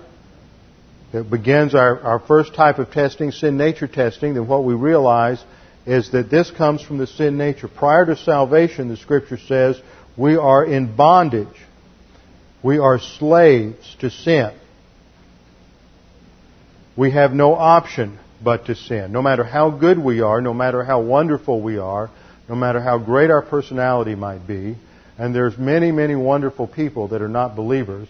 that 1.13 1.31
begins 1.31 1.73
our, 1.73 2.01
our 2.01 2.19
first 2.19 2.53
type 2.57 2.81
of 2.81 2.91
testing, 2.91 3.31
sin 3.31 3.57
nature 3.57 3.87
testing, 3.87 4.35
then 4.35 4.49
what 4.49 4.65
we 4.65 4.75
realize 4.75 5.41
is 5.87 6.11
that 6.11 6.31
this 6.33 6.51
comes 6.51 6.83
from 6.83 6.99
the 6.99 7.07
sin 7.07 7.39
nature. 7.39 7.69
Prior 7.69 8.05
to 8.07 8.17
salvation, 8.17 8.89
the 8.89 8.97
scripture 8.97 9.39
says, 9.39 9.81
we 10.17 10.35
are 10.35 10.65
in 10.65 10.97
bondage. 10.97 11.47
We 12.61 12.79
are 12.79 12.99
slaves 12.99 13.97
to 14.01 14.11
sin. 14.11 14.51
We 16.97 17.13
have 17.13 17.33
no 17.33 17.55
option 17.55 18.19
but 18.43 18.67
to 18.67 18.75
sin. 18.75 19.13
No 19.13 19.23
matter 19.23 19.45
how 19.45 19.71
good 19.71 19.97
we 19.97 20.23
are, 20.23 20.41
no 20.41 20.53
matter 20.53 20.83
how 20.83 21.03
wonderful 21.03 21.63
we 21.63 21.79
are, 21.79 22.11
no 22.51 22.57
matter 22.57 22.81
how 22.81 22.99
great 22.99 23.31
our 23.31 23.43
personality 23.43 24.17
might 24.17 24.45
be, 24.45 24.77
and 25.17 25.33
there's 25.33 25.57
many, 25.57 25.93
many 25.93 26.17
wonderful 26.17 26.67
people 26.67 27.07
that 27.09 27.23
are 27.23 27.29
not 27.29 27.55
believers, 27.55 28.09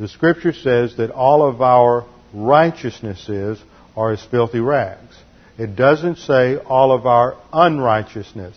the 0.00 0.08
scripture 0.08 0.54
says 0.54 0.96
that 0.96 1.10
all 1.10 1.46
of 1.46 1.60
our 1.60 2.06
righteousnesses 2.32 3.62
are 3.94 4.12
as 4.12 4.24
filthy 4.30 4.60
rags. 4.60 5.14
It 5.58 5.76
doesn't 5.76 6.16
say 6.16 6.56
all 6.56 6.90
of 6.90 7.04
our 7.04 7.36
unrighteousness 7.52 8.56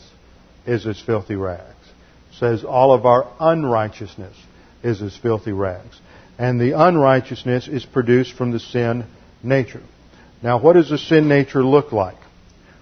is 0.65 0.87
as 0.87 1.01
filthy 1.01 1.35
rags. 1.35 1.65
It 2.31 2.37
says 2.37 2.63
all 2.63 2.93
of 2.93 3.05
our 3.05 3.29
unrighteousness 3.41 4.37
is 4.83 5.01
as 5.01 5.17
filthy 5.17 5.51
rags. 5.51 5.99
And 6.37 6.61
the 6.61 6.79
unrighteousness 6.79 7.67
is 7.67 7.85
produced 7.85 8.37
from 8.37 8.51
the 8.51 8.59
sin 8.61 9.03
nature. 9.43 9.83
Now, 10.41 10.61
what 10.61 10.73
does 10.73 10.89
the 10.89 10.97
sin 10.97 11.27
nature 11.27 11.61
look 11.61 11.91
like? 11.91 12.15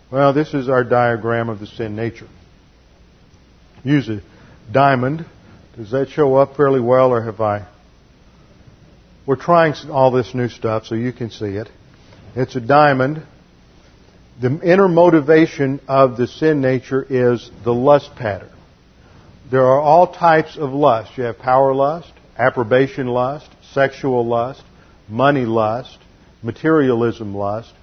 Well, 0.10 0.32
this 0.34 0.54
is 0.54 0.70
our 0.70 0.84
diagram 0.84 1.50
of 1.50 1.60
the 1.60 1.68
sin 1.68 1.96
nature. 1.96 2.28
Use 3.84 4.08
a 4.08 4.22
diamond. 4.72 5.26
Does 5.76 5.92
that 5.92 6.10
show 6.10 6.36
up 6.36 6.56
fairly 6.56 6.80
well, 6.80 7.12
or 7.12 7.22
have 7.24 7.42
I? 7.42 7.68
We're 9.26 9.36
trying 9.36 9.74
all 9.92 10.12
this 10.12 10.34
new 10.34 10.48
stuff 10.48 10.86
so 10.86 10.96
you 10.96 11.12
can 11.12 11.30
see 11.30 11.58
it. 11.58 11.70
It's 12.36 12.56
a 12.56 12.62
diamond 12.62 13.24
The 14.40 14.60
inner 14.62 14.88
motivation 14.88 15.82
of 15.88 16.16
the 16.16 16.28
sin 16.28 16.62
nature 16.62 17.06
is 17.10 17.50
the 17.64 17.74
lust 17.74 18.16
pattern. 18.16 18.52
There 19.50 19.64
are 19.64 19.82
all 19.82 20.14
types 20.14 20.58
of 20.58 20.72
lust. 20.72 21.18
You 21.18 21.24
have 21.24 21.40
power 21.40 21.74
lust, 21.74 22.12
approbation 22.38 23.08
lust, 23.08 23.50
sexual 23.74 24.26
lust, 24.26 24.62
money 25.10 25.46
lust, 25.46 25.98
materialism 26.44 27.34
lust, 27.34 27.74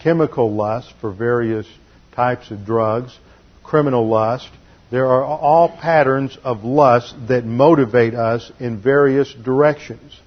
chemical 0.00 0.52
lust 0.52 0.92
for 1.00 1.12
various 1.12 1.66
types 2.12 2.50
of 2.50 2.64
drugs, 2.64 3.16
criminal 3.62 4.08
lust. 4.08 4.48
There 4.90 5.06
are 5.06 5.22
all 5.24 5.68
patterns 5.68 6.36
of 6.42 6.64
lust 6.64 7.14
that 7.28 7.44
motivate 7.44 8.14
us 8.14 8.50
in 8.58 8.82
various 8.82 9.32
directions. 9.32 10.18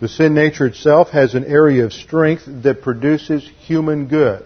The 0.00 0.08
sin 0.08 0.34
nature 0.34 0.66
itself 0.66 1.10
has 1.10 1.34
an 1.34 1.44
area 1.44 1.84
of 1.84 1.92
strength 1.92 2.44
that 2.62 2.82
produces 2.82 3.48
human 3.66 4.06
good. 4.06 4.44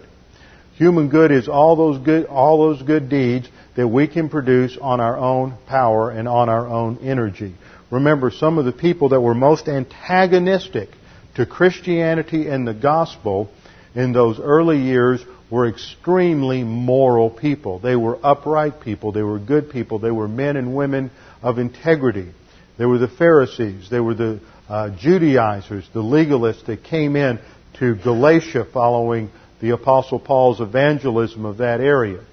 Human 0.77 1.09
good 1.09 1.31
is 1.31 1.47
all 1.47 1.75
those 1.75 2.03
good, 2.03 2.25
all 2.25 2.57
those 2.57 2.81
good 2.81 3.09
deeds 3.09 3.47
that 3.75 3.87
we 3.87 4.07
can 4.07 4.29
produce 4.29 4.75
on 4.81 4.99
our 4.99 5.15
own 5.15 5.55
power 5.67 6.09
and 6.09 6.27
on 6.27 6.49
our 6.49 6.67
own 6.67 6.97
energy. 7.03 7.53
Remember, 7.91 8.31
some 8.31 8.57
of 8.57 8.65
the 8.65 8.71
people 8.71 9.09
that 9.09 9.21
were 9.21 9.35
most 9.35 9.67
antagonistic 9.67 10.89
to 11.35 11.45
Christianity 11.45 12.47
and 12.47 12.67
the 12.67 12.73
gospel 12.73 13.51
in 13.95 14.11
those 14.13 14.39
early 14.39 14.79
years 14.79 15.23
were 15.49 15.67
extremely 15.67 16.63
moral 16.63 17.29
people. 17.29 17.79
They 17.79 17.95
were 17.95 18.17
upright 18.23 18.81
people. 18.81 19.11
They 19.11 19.21
were 19.21 19.39
good 19.39 19.69
people. 19.69 19.99
They 19.99 20.11
were 20.11 20.27
men 20.27 20.57
and 20.57 20.75
women 20.75 21.11
of 21.41 21.59
integrity. 21.59 22.31
They 22.77 22.85
were 22.85 22.97
the 22.97 23.07
Pharisees. 23.07 23.89
They 23.89 23.99
were 23.99 24.15
the 24.15 24.39
uh, 24.67 24.95
Judaizers, 24.97 25.87
the 25.93 26.01
legalists 26.01 26.65
that 26.65 26.83
came 26.83 27.15
in 27.15 27.39
to 27.79 27.95
Galatia 27.95 28.65
following 28.71 29.29
the 29.61 29.71
Apostle 29.71 30.19
Paul's 30.19 30.59
evangelism 30.59 31.45
of 31.45 31.57
that 31.57 31.79
area. 31.79 32.23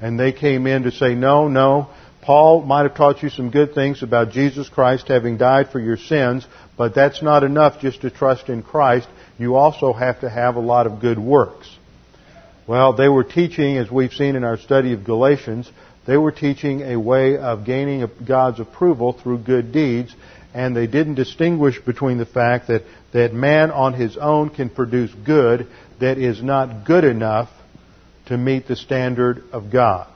And 0.00 0.20
they 0.20 0.32
came 0.32 0.66
in 0.66 0.82
to 0.82 0.92
say, 0.92 1.14
no, 1.14 1.48
no, 1.48 1.88
Paul 2.20 2.62
might 2.62 2.82
have 2.82 2.96
taught 2.96 3.22
you 3.22 3.30
some 3.30 3.50
good 3.50 3.72
things 3.72 4.02
about 4.02 4.32
Jesus 4.32 4.68
Christ 4.68 5.08
having 5.08 5.38
died 5.38 5.70
for 5.70 5.78
your 5.78 5.96
sins, 5.96 6.46
but 6.76 6.94
that's 6.94 7.22
not 7.22 7.44
enough 7.44 7.80
just 7.80 8.02
to 8.02 8.10
trust 8.10 8.48
in 8.48 8.62
Christ. 8.62 9.08
You 9.38 9.56
also 9.56 9.92
have 9.92 10.20
to 10.20 10.30
have 10.30 10.56
a 10.56 10.60
lot 10.60 10.86
of 10.86 11.00
good 11.00 11.18
works. 11.18 11.68
Well, 12.66 12.94
they 12.94 13.08
were 13.08 13.24
teaching, 13.24 13.76
as 13.76 13.90
we've 13.90 14.12
seen 14.12 14.34
in 14.34 14.44
our 14.44 14.56
study 14.56 14.92
of 14.92 15.04
Galatians, 15.04 15.70
they 16.06 16.16
were 16.16 16.32
teaching 16.32 16.82
a 16.82 16.96
way 16.96 17.36
of 17.36 17.64
gaining 17.64 18.08
God's 18.26 18.60
approval 18.60 19.12
through 19.12 19.38
good 19.38 19.72
deeds, 19.72 20.14
and 20.54 20.74
they 20.74 20.86
didn't 20.86 21.14
distinguish 21.14 21.78
between 21.80 22.18
the 22.18 22.26
fact 22.26 22.68
that, 22.68 22.82
that 23.12 23.34
man 23.34 23.70
on 23.70 23.92
his 23.92 24.16
own 24.16 24.50
can 24.50 24.70
produce 24.70 25.12
good 25.24 25.66
that 26.00 26.18
is 26.18 26.42
not 26.42 26.86
good 26.86 27.04
enough 27.04 27.50
to 28.26 28.36
meet 28.36 28.66
the 28.66 28.76
standard 28.76 29.44
of 29.52 29.70
God. 29.70 30.08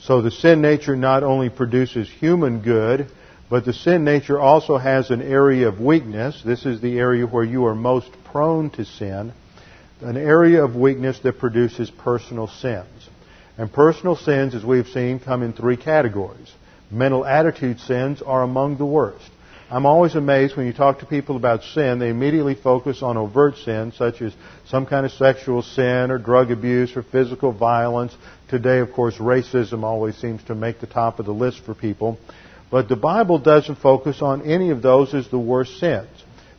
So 0.00 0.22
the 0.22 0.30
sin 0.30 0.60
nature 0.60 0.96
not 0.96 1.22
only 1.22 1.48
produces 1.48 2.08
human 2.08 2.60
good, 2.60 3.08
but 3.48 3.64
the 3.64 3.72
sin 3.72 4.04
nature 4.04 4.38
also 4.38 4.76
has 4.76 5.10
an 5.10 5.22
area 5.22 5.68
of 5.68 5.80
weakness. 5.80 6.42
This 6.44 6.66
is 6.66 6.80
the 6.80 6.98
area 6.98 7.26
where 7.26 7.44
you 7.44 7.66
are 7.66 7.74
most 7.74 8.10
prone 8.36 8.68
to 8.68 8.84
sin. 8.84 9.32
An 10.02 10.18
area 10.18 10.62
of 10.62 10.76
weakness 10.76 11.18
that 11.20 11.38
produces 11.38 11.90
personal 11.90 12.48
sins. 12.48 13.08
And 13.56 13.72
personal 13.72 14.14
sins, 14.14 14.54
as 14.54 14.62
we've 14.62 14.88
seen, 14.88 15.20
come 15.20 15.42
in 15.42 15.54
three 15.54 15.78
categories. 15.78 16.52
Mental 16.90 17.24
attitude 17.24 17.80
sins 17.80 18.20
are 18.20 18.42
among 18.42 18.76
the 18.76 18.84
worst. 18.84 19.24
I'm 19.70 19.86
always 19.86 20.14
amazed 20.14 20.54
when 20.54 20.66
you 20.66 20.74
talk 20.74 20.98
to 20.98 21.06
people 21.06 21.36
about 21.36 21.62
sin, 21.62 21.98
they 21.98 22.10
immediately 22.10 22.54
focus 22.54 23.02
on 23.02 23.16
overt 23.16 23.56
sin, 23.56 23.94
such 23.96 24.20
as 24.20 24.34
some 24.66 24.84
kind 24.84 25.06
of 25.06 25.12
sexual 25.12 25.62
sin 25.62 26.10
or 26.10 26.18
drug 26.18 26.50
abuse 26.50 26.94
or 26.94 27.02
physical 27.04 27.52
violence. 27.52 28.14
Today, 28.50 28.80
of 28.80 28.92
course, 28.92 29.14
racism 29.14 29.82
always 29.82 30.14
seems 30.18 30.44
to 30.44 30.54
make 30.54 30.80
the 30.80 30.86
top 30.86 31.20
of 31.20 31.24
the 31.24 31.32
list 31.32 31.64
for 31.64 31.74
people. 31.74 32.18
But 32.70 32.90
the 32.90 32.96
Bible 32.96 33.38
doesn't 33.38 33.76
focus 33.76 34.20
on 34.20 34.42
any 34.42 34.72
of 34.72 34.82
those 34.82 35.14
as 35.14 35.26
the 35.30 35.38
worst 35.38 35.80
sins. 35.80 36.10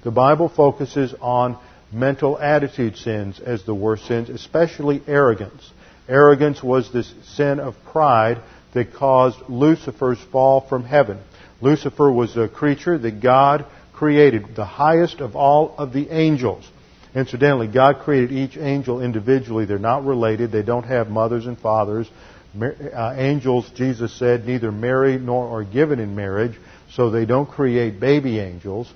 The 0.03 0.11
Bible 0.11 0.47
focuses 0.47 1.13
on 1.19 1.57
mental 1.91 2.37
attitude 2.37 2.97
sins 2.97 3.39
as 3.39 3.63
the 3.63 3.75
worst 3.75 4.05
sins, 4.05 4.29
especially 4.29 5.01
arrogance. 5.07 5.71
Arrogance 6.09 6.63
was 6.63 6.91
this 6.91 7.13
sin 7.35 7.59
of 7.59 7.75
pride 7.91 8.41
that 8.73 8.93
caused 8.93 9.37
Lucifer's 9.49 10.19
fall 10.31 10.61
from 10.61 10.83
heaven. 10.83 11.19
Lucifer 11.61 12.11
was 12.11 12.37
a 12.37 12.47
creature 12.47 12.97
that 12.97 13.21
God 13.21 13.65
created, 13.93 14.55
the 14.55 14.65
highest 14.65 15.21
of 15.21 15.35
all 15.35 15.75
of 15.77 15.91
the 15.91 16.09
angels. 16.09 16.69
Incidentally, 17.15 17.67
God 17.67 17.99
created 17.99 18.31
each 18.31 18.57
angel 18.57 19.01
individually. 19.01 19.65
They're 19.65 19.79
not 19.79 20.05
related. 20.05 20.51
They 20.51 20.61
don't 20.61 20.85
have 20.85 21.09
mothers 21.09 21.47
and 21.47 21.57
fathers. 21.57 22.07
Uh, 22.59 23.13
angels, 23.17 23.69
Jesus 23.75 24.13
said, 24.13 24.45
neither 24.45 24.71
marry 24.71 25.17
nor 25.17 25.59
are 25.59 25.63
given 25.63 25.99
in 25.99 26.15
marriage, 26.15 26.57
so 26.91 27.09
they 27.09 27.25
don't 27.25 27.49
create 27.49 27.99
baby 27.99 28.39
angels. 28.39 28.91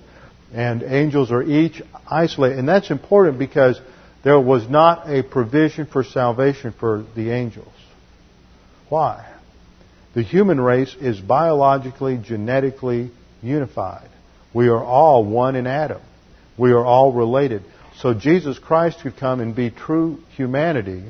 And 0.54 0.82
angels 0.82 1.32
are 1.32 1.42
each 1.42 1.80
isolated. 2.06 2.58
And 2.58 2.68
that's 2.68 2.90
important 2.90 3.38
because 3.38 3.80
there 4.22 4.40
was 4.40 4.68
not 4.68 5.08
a 5.08 5.22
provision 5.22 5.86
for 5.86 6.04
salvation 6.04 6.72
for 6.78 7.04
the 7.16 7.30
angels. 7.30 7.72
Why? 8.88 9.26
The 10.14 10.22
human 10.22 10.60
race 10.60 10.94
is 11.00 11.18
biologically, 11.18 12.18
genetically 12.18 13.10
unified. 13.42 14.08
We 14.52 14.68
are 14.68 14.82
all 14.82 15.24
one 15.24 15.56
in 15.56 15.66
Adam. 15.66 16.02
We 16.58 16.72
are 16.72 16.84
all 16.84 17.12
related. 17.12 17.62
So 17.98 18.12
Jesus 18.12 18.58
Christ 18.58 19.00
could 19.02 19.16
come 19.16 19.40
and 19.40 19.56
be 19.56 19.70
true 19.70 20.18
humanity, 20.36 21.04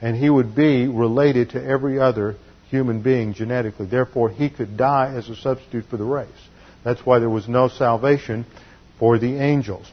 and 0.00 0.16
he 0.16 0.30
would 0.30 0.54
be 0.54 0.88
related 0.88 1.50
to 1.50 1.62
every 1.62 1.98
other 2.00 2.36
human 2.70 3.02
being 3.02 3.34
genetically. 3.34 3.86
Therefore, 3.86 4.30
he 4.30 4.48
could 4.48 4.76
die 4.76 5.14
as 5.14 5.28
a 5.28 5.36
substitute 5.36 5.84
for 5.90 5.98
the 5.98 6.04
race. 6.04 6.28
That's 6.84 7.04
why 7.04 7.18
there 7.18 7.30
was 7.30 7.48
no 7.48 7.68
salvation 7.68 8.46
for 8.98 9.18
the 9.18 9.36
angels. 9.40 9.90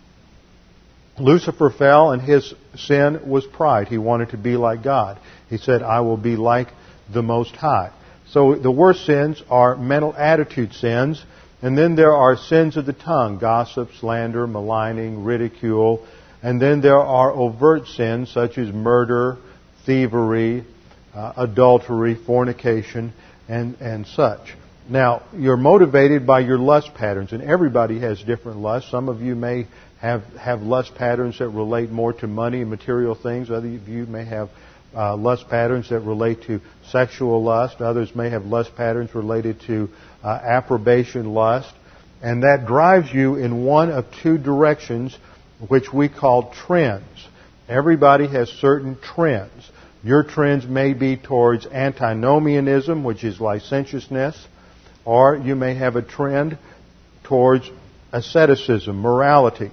Lucifer 1.18 1.70
fell, 1.70 2.12
and 2.12 2.22
his 2.22 2.54
sin 2.76 3.30
was 3.30 3.46
pride. 3.46 3.88
He 3.88 3.98
wanted 3.98 4.30
to 4.32 4.38
be 4.38 4.58
like 4.58 4.84
God. 4.84 5.18
He 5.50 5.58
said, 5.58 5.82
I 5.82 6.02
will 6.02 6.18
be 6.18 6.36
like 6.36 6.68
the 7.12 7.24
Most 7.24 7.56
High. 7.56 7.92
So 8.32 8.56
the 8.56 8.72
worst 8.72 9.06
sins 9.06 9.42
are 9.50 9.76
mental 9.76 10.14
attitude 10.14 10.74
sins. 10.74 11.24
And 11.62 11.78
then 11.78 11.96
there 11.96 12.14
are 12.14 12.36
sins 12.36 12.76
of 12.76 12.86
the 12.86 12.94
tongue, 12.94 13.40
gossip, 13.40 13.92
slander, 14.00 14.46
maligning, 14.46 15.24
ridicule. 15.24 16.06
And 16.44 16.62
then 16.62 16.82
there 16.82 17.00
are 17.00 17.32
overt 17.32 17.88
sins 17.88 18.30
such 18.30 18.58
as 18.58 18.72
murder, 18.74 19.38
thievery, 19.86 20.66
uh, 21.14 21.34
adultery, 21.38 22.16
fornication, 22.16 23.14
and, 23.48 23.76
and 23.80 24.06
such. 24.06 24.54
Now, 24.88 25.24
you're 25.36 25.58
motivated 25.58 26.28
by 26.28 26.42
your 26.42 26.60
lust 26.60 26.94
patterns, 26.94 27.32
and 27.32 27.42
everybody 27.42 28.00
has 28.02 28.22
different 28.22 28.60
lusts. 28.60 28.92
Some 28.92 29.10
of 29.10 29.20
you 29.20 29.36
may 29.36 29.66
have, 30.00 30.24
have 30.40 30.62
lust 30.62 30.94
patterns 30.94 31.40
that 31.40 31.50
relate 31.50 31.90
more 31.90 32.14
to 32.14 32.28
money 32.28 32.62
and 32.62 32.70
material 32.70 33.16
things. 33.16 33.50
Other 33.50 33.68
of 33.68 33.88
you 33.88 34.06
may 34.06 34.26
have 34.26 34.50
uh, 34.96 35.16
lust 35.18 35.50
patterns 35.50 35.90
that 35.90 36.02
relate 36.02 36.44
to 36.44 36.62
sexual 36.92 37.44
lust. 37.44 37.82
Others 37.82 38.16
may 38.16 38.30
have 38.30 38.46
lust 38.46 38.76
patterns 38.76 39.16
related 39.16 39.60
to 39.62 39.90
uh, 40.24 40.28
approbation 40.28 41.34
lust. 41.34 41.74
And 42.22 42.44
that 42.44 42.68
drives 42.68 43.12
you 43.12 43.36
in 43.36 43.64
one 43.66 43.90
of 43.90 44.06
two 44.22 44.38
directions, 44.38 45.18
which 45.68 45.92
we 45.92 46.10
call 46.10 46.54
trends. 46.54 47.28
Everybody 47.68 48.28
has 48.28 48.50
certain 48.50 48.98
trends. 49.02 49.72
Your 50.04 50.24
trends 50.24 50.68
may 50.68 50.94
be 50.94 51.18
towards 51.18 51.66
antinomianism, 51.66 53.04
which 53.04 53.24
is 53.24 53.42
licentiousness, 53.42 54.38
or 55.06 55.38
you 55.38 55.56
may 55.56 55.76
have 55.76 55.96
a 55.96 56.02
trend 56.02 56.58
towards 57.24 57.70
asceticism, 58.12 58.98
morality. 58.98 59.72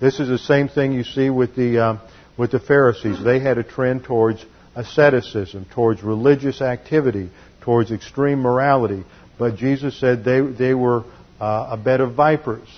This 0.00 0.20
is 0.20 0.28
the 0.28 0.38
same 0.38 0.68
thing 0.68 0.92
you 0.92 1.04
see 1.04 1.30
with 1.30 1.56
the 1.56 1.78
uh, 1.78 1.98
with 2.36 2.50
the 2.50 2.60
Pharisees. 2.60 3.22
They 3.22 3.40
had 3.40 3.58
a 3.58 3.62
trend 3.62 4.04
towards 4.04 4.44
asceticism, 4.74 5.66
towards 5.72 6.02
religious 6.02 6.60
activity, 6.60 7.30
towards 7.60 7.92
extreme 7.92 8.40
morality. 8.40 9.04
But 9.38 9.56
Jesus 9.56 9.98
said 9.98 10.24
they, 10.24 10.40
they 10.40 10.74
were 10.74 11.04
uh, 11.40 11.68
a 11.70 11.76
bed 11.76 12.00
of 12.00 12.14
vipers. 12.14 12.68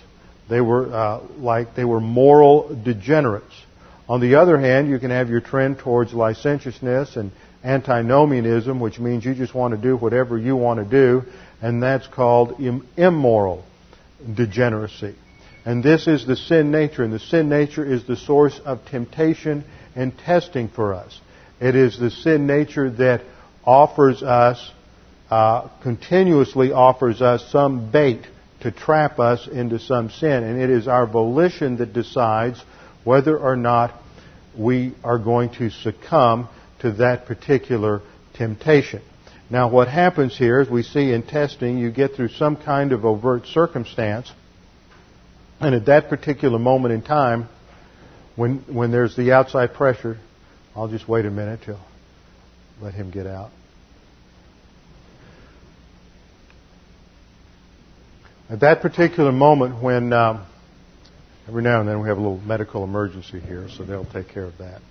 They 0.48 0.60
were 0.60 0.92
uh, 0.92 1.20
like 1.38 1.74
they 1.74 1.84
were 1.84 2.00
moral 2.00 2.74
degenerates. 2.84 3.54
On 4.08 4.20
the 4.20 4.36
other 4.36 4.58
hand, 4.58 4.88
you 4.88 4.98
can 5.00 5.10
have 5.10 5.28
your 5.28 5.40
trend 5.40 5.78
towards 5.78 6.14
licentiousness 6.14 7.16
and 7.16 7.32
antinomianism, 7.64 8.78
which 8.78 9.00
means 9.00 9.24
you 9.24 9.34
just 9.34 9.54
want 9.54 9.74
to 9.74 9.80
do 9.80 9.96
whatever 9.96 10.38
you 10.38 10.54
want 10.54 10.78
to 10.78 10.88
do, 10.88 11.24
and 11.60 11.82
that's 11.82 12.06
called 12.06 12.60
immoral 12.96 13.64
degeneracy. 14.34 15.14
And 15.64 15.82
this 15.82 16.06
is 16.06 16.26
the 16.26 16.36
sin 16.36 16.70
nature, 16.70 17.02
and 17.02 17.12
the 17.12 17.18
sin 17.18 17.48
nature 17.48 17.84
is 17.84 18.06
the 18.06 18.16
source 18.16 18.60
of 18.64 18.84
temptation 18.86 19.64
and 19.96 20.16
testing 20.16 20.68
for 20.68 20.94
us. 20.94 21.20
It 21.60 21.74
is 21.74 21.98
the 21.98 22.10
sin 22.10 22.46
nature 22.46 22.90
that 22.90 23.22
offers 23.64 24.22
us, 24.22 24.70
uh, 25.30 25.68
continuously 25.82 26.70
offers 26.70 27.20
us 27.20 27.50
some 27.50 27.90
bait 27.90 28.26
to 28.60 28.70
trap 28.70 29.18
us 29.18 29.48
into 29.48 29.78
some 29.78 30.10
sin. 30.10 30.44
And 30.44 30.60
it 30.60 30.70
is 30.70 30.86
our 30.86 31.06
volition 31.06 31.78
that 31.78 31.92
decides 31.92 32.62
whether 33.04 33.36
or 33.36 33.56
not 33.56 33.94
we 34.56 34.94
are 35.02 35.18
going 35.18 35.50
to 35.54 35.70
succumb 35.70 36.48
to 36.80 36.92
that 36.92 37.26
particular 37.26 38.02
temptation. 38.34 39.02
Now, 39.48 39.68
what 39.68 39.88
happens 39.88 40.36
here 40.36 40.60
is 40.60 40.68
we 40.68 40.82
see 40.82 41.12
in 41.12 41.22
testing, 41.22 41.78
you 41.78 41.90
get 41.90 42.14
through 42.14 42.30
some 42.30 42.56
kind 42.56 42.92
of 42.92 43.04
overt 43.04 43.46
circumstance, 43.46 44.32
and 45.60 45.74
at 45.74 45.86
that 45.86 46.08
particular 46.08 46.58
moment 46.58 46.92
in 46.92 47.02
time, 47.02 47.48
when, 48.34 48.58
when 48.68 48.90
there's 48.90 49.16
the 49.16 49.32
outside 49.32 49.72
pressure, 49.74 50.18
I'll 50.74 50.88
just 50.88 51.08
wait 51.08 51.26
a 51.26 51.30
minute 51.30 51.60
till 51.64 51.80
let 52.80 52.92
him 52.92 53.10
get 53.10 53.26
out. 53.26 53.50
At 58.50 58.60
that 58.60 58.82
particular 58.82 59.32
moment, 59.32 59.82
when 59.82 60.12
um, 60.12 60.44
every 61.48 61.62
now 61.62 61.80
and 61.80 61.88
then 61.88 62.00
we 62.00 62.08
have 62.08 62.18
a 62.18 62.20
little 62.20 62.38
medical 62.38 62.84
emergency 62.84 63.40
here, 63.40 63.68
so 63.68 63.84
they'll 63.84 64.04
take 64.04 64.28
care 64.28 64.44
of 64.44 64.58
that. 64.58 64.82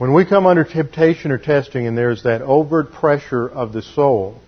When 0.00 0.14
we 0.14 0.24
come 0.24 0.46
under 0.46 0.64
temptation 0.64 1.30
or 1.30 1.36
testing 1.36 1.86
and 1.86 1.94
there's 1.94 2.22
that 2.22 2.40
overt 2.40 2.90
pressure 2.90 3.46
of 3.46 3.74
the 3.74 3.82
soul, 3.82 4.40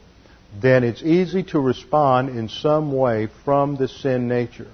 then 0.63 0.83
it's 0.83 1.03
easy 1.03 1.43
to 1.43 1.61
respond 1.61 2.31
in 2.31 2.49
some 2.49 2.91
way 2.91 3.29
from 3.45 3.77
the 3.77 3.87
sin 3.87 4.29
nature. 4.29 4.69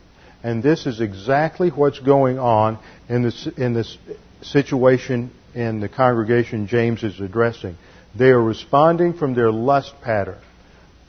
And 0.45 0.63
this 0.63 0.87
is 0.87 1.01
exactly 1.01 1.71
what's 1.71 1.99
going 1.99 2.39
on 2.39 2.79
in 3.09 3.25
this, 3.25 3.49
in 3.57 3.75
this 3.75 3.99
situation 4.43 5.33
in 5.53 5.81
the 5.81 5.89
congregation 5.89 6.69
James 6.69 7.03
is 7.03 7.19
addressing. 7.19 7.77
They 8.15 8.29
are 8.29 8.41
responding 8.41 9.15
from 9.15 9.35
their 9.35 9.51
lust 9.51 10.01
pattern, 10.01 10.39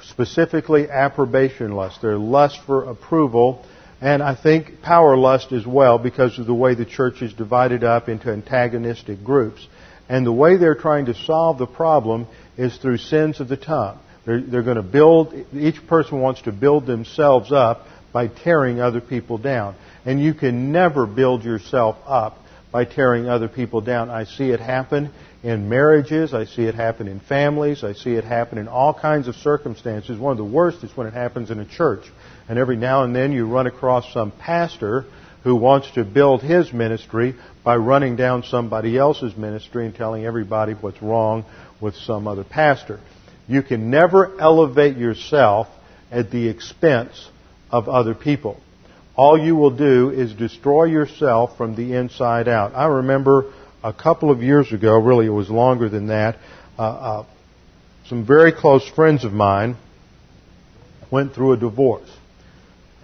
specifically 0.01 0.89
approbation 0.89 1.73
lust, 1.73 2.01
their 2.01 2.17
lust 2.17 2.59
for 2.65 2.85
approval, 2.85 3.63
and 4.01 4.23
I 4.23 4.35
think 4.35 4.81
power 4.81 5.17
lust 5.17 5.51
as 5.51 5.65
well 5.65 5.97
because 5.97 6.39
of 6.39 6.45
the 6.45 6.53
way 6.53 6.73
the 6.73 6.85
church 6.85 7.21
is 7.21 7.33
divided 7.33 7.83
up 7.83 8.07
into 8.07 8.31
antagonistic 8.31 9.23
groups. 9.23 9.67
And 10.07 10.25
the 10.25 10.31
way 10.31 10.57
they're 10.57 10.75
trying 10.75 11.05
to 11.05 11.13
solve 11.13 11.57
the 11.57 11.67
problem 11.67 12.27
is 12.57 12.77
through 12.77 12.97
sins 12.97 13.39
of 13.39 13.47
the 13.47 13.57
tongue. 13.57 13.99
They're, 14.25 14.41
they're 14.41 14.63
going 14.63 14.77
to 14.77 14.83
build, 14.83 15.33
each 15.53 15.85
person 15.87 16.21
wants 16.21 16.41
to 16.43 16.51
build 16.51 16.85
themselves 16.85 17.51
up 17.51 17.85
by 18.11 18.27
tearing 18.27 18.79
other 18.79 19.01
people 19.01 19.37
down. 19.37 19.75
And 20.05 20.21
you 20.21 20.33
can 20.33 20.71
never 20.71 21.05
build 21.05 21.43
yourself 21.43 21.97
up 22.05 22.37
by 22.71 22.85
tearing 22.85 23.27
other 23.27 23.47
people 23.47 23.81
down. 23.81 24.09
I 24.09 24.25
see 24.25 24.49
it 24.49 24.59
happen 24.59 25.11
in 25.43 25.69
marriages. 25.69 26.33
I 26.33 26.45
see 26.45 26.63
it 26.63 26.75
happen 26.75 27.07
in 27.07 27.19
families. 27.19 27.83
I 27.83 27.93
see 27.93 28.11
it 28.11 28.23
happen 28.23 28.57
in 28.57 28.67
all 28.67 28.93
kinds 28.93 29.27
of 29.27 29.35
circumstances. 29.35 30.19
One 30.19 30.31
of 30.31 30.37
the 30.37 30.43
worst 30.43 30.83
is 30.83 30.95
when 30.95 31.07
it 31.07 31.13
happens 31.13 31.49
in 31.49 31.59
a 31.59 31.65
church. 31.65 32.05
And 32.47 32.59
every 32.59 32.75
now 32.75 33.03
and 33.03 33.15
then 33.15 33.31
you 33.31 33.47
run 33.47 33.67
across 33.67 34.11
some 34.13 34.31
pastor 34.31 35.05
who 35.43 35.55
wants 35.55 35.89
to 35.91 36.03
build 36.03 36.41
his 36.41 36.73
ministry 36.73 37.35
by 37.63 37.77
running 37.77 38.15
down 38.15 38.43
somebody 38.43 38.97
else's 38.97 39.35
ministry 39.35 39.85
and 39.85 39.95
telling 39.95 40.25
everybody 40.25 40.73
what's 40.73 41.01
wrong 41.01 41.45
with 41.79 41.95
some 41.95 42.27
other 42.27 42.43
pastor. 42.43 42.99
You 43.47 43.63
can 43.63 43.89
never 43.89 44.39
elevate 44.39 44.97
yourself 44.97 45.67
at 46.11 46.29
the 46.29 46.49
expense 46.49 47.29
of 47.71 47.87
other 47.87 48.13
people. 48.13 48.59
All 49.19 49.37
you 49.37 49.57
will 49.57 49.75
do 49.75 50.11
is 50.11 50.33
destroy 50.33 50.85
yourself 50.85 51.57
from 51.57 51.75
the 51.75 51.93
inside 51.93 52.47
out. 52.47 52.73
I 52.73 52.85
remember 52.85 53.51
a 53.83 53.91
couple 53.91 54.31
of 54.31 54.41
years 54.41 54.71
ago, 54.71 54.97
really 54.97 55.25
it 55.25 55.31
was 55.31 55.49
longer 55.49 55.89
than 55.89 56.07
that, 56.07 56.37
uh, 56.77 56.81
uh, 56.83 57.25
some 58.07 58.25
very 58.25 58.53
close 58.53 58.87
friends 58.87 59.25
of 59.25 59.33
mine 59.33 59.75
went 61.11 61.33
through 61.33 61.51
a 61.51 61.57
divorce. 61.57 62.09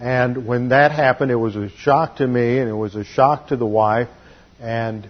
And 0.00 0.46
when 0.46 0.70
that 0.70 0.90
happened, 0.90 1.32
it 1.32 1.36
was 1.36 1.54
a 1.54 1.68
shock 1.68 2.16
to 2.16 2.26
me 2.26 2.60
and 2.60 2.70
it 2.70 2.72
was 2.72 2.94
a 2.94 3.04
shock 3.04 3.48
to 3.48 3.56
the 3.56 3.66
wife. 3.66 4.08
And 4.58 5.06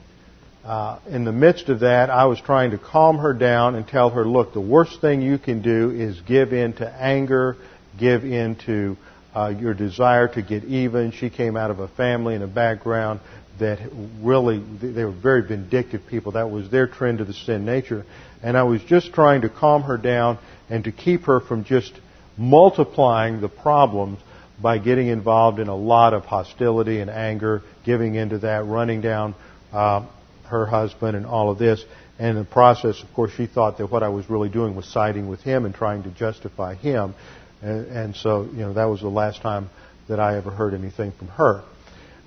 uh, 0.65 0.99
in 1.09 1.23
the 1.23 1.31
midst 1.31 1.69
of 1.69 1.81
that, 1.81 2.11
I 2.11 2.25
was 2.25 2.41
trying 2.41 2.73
to 2.73 2.79
calm 2.79 3.19
her 3.19 3.33
down 3.33 3.77
and 3.77 3.87
tell 3.87 4.11
her, 4.11 4.25
look, 4.25 4.53
the 4.55 4.61
worst 4.61 5.01
thing 5.01 5.23
you 5.23 5.39
can 5.39 5.63
do 5.63 5.93
is 5.93 6.21
give 6.23 6.53
in 6.53 6.73
to 6.79 6.89
anger, 6.93 7.57
give 7.97 8.25
in 8.25 8.57
to 8.67 8.97
uh, 9.37 9.49
your 9.49 9.75
desire 9.75 10.29
to 10.29 10.41
get 10.41 10.65
even. 10.65 11.13
She 11.13 11.29
came 11.29 11.57
out 11.57 11.71
of 11.71 11.79
a 11.79 11.89
family 11.89 12.35
and 12.35 12.43
a 12.43 12.47
background 12.47 13.21
that 13.61 13.79
really, 14.23 14.59
they 14.59 15.05
were 15.05 15.11
very 15.11 15.47
vindictive 15.47 16.07
people. 16.07 16.33
That 16.33 16.51
was 16.51 16.71
their 16.71 16.87
trend 16.87 17.21
of 17.21 17.27
the 17.27 17.35
sin 17.35 17.67
nature. 17.67 18.07
And 18.43 18.57
I 18.57 18.63
was 18.63 18.83
just 18.85 19.13
trying 19.13 19.43
to 19.43 19.51
calm 19.51 19.83
her 19.83 19.99
down 19.99 20.39
and 20.71 20.85
to 20.85 20.93
keep 20.93 21.25
her 21.25 21.41
from 21.41 21.65
just 21.65 21.93
multiplying 22.39 23.41
the 23.41 23.49
problems 23.49 24.19
by 24.61 24.79
getting 24.79 25.09
involved 25.09 25.59
in 25.59 25.69
a 25.69 25.77
lot 25.77 26.15
of 26.15 26.25
hostility 26.25 27.01
and 27.01 27.11
anger, 27.11 27.63
giving 27.85 28.15
into 28.15 28.39
that, 28.39 28.65
running 28.65 29.03
down 29.03 29.35
uh, 29.73 30.07
her 30.45 30.65
husband 30.65 31.15
and 31.15 31.27
all 31.27 31.51
of 31.51 31.59
this. 31.59 31.85
And 32.19 32.39
in 32.39 32.45
the 32.45 32.51
process, 32.51 33.03
of 33.03 33.13
course, 33.13 33.33
she 33.37 33.47
thought 33.47 33.77
that 33.79 33.91
what 33.91 34.03
I 34.03 34.09
was 34.09 34.31
really 34.31 34.49
doing 34.49 34.75
was 34.75 34.87
siding 34.87 35.29
with 35.29 35.41
him 35.41 35.67
and 35.67 35.75
trying 35.75 36.05
to 36.05 36.11
justify 36.11 36.75
him. 36.75 37.15
And, 37.63 37.87
and 37.87 38.17
so, 38.17 38.45
you 38.45 38.61
know, 38.61 38.73
that 38.75 38.85
was 38.85 39.01
the 39.01 39.09
last 39.09 39.41
time 39.41 39.71
that 40.09 40.21
I 40.21 40.37
ever 40.37 40.51
heard 40.51 40.75
anything 40.75 41.13
from 41.13 41.29
her. 41.29 41.65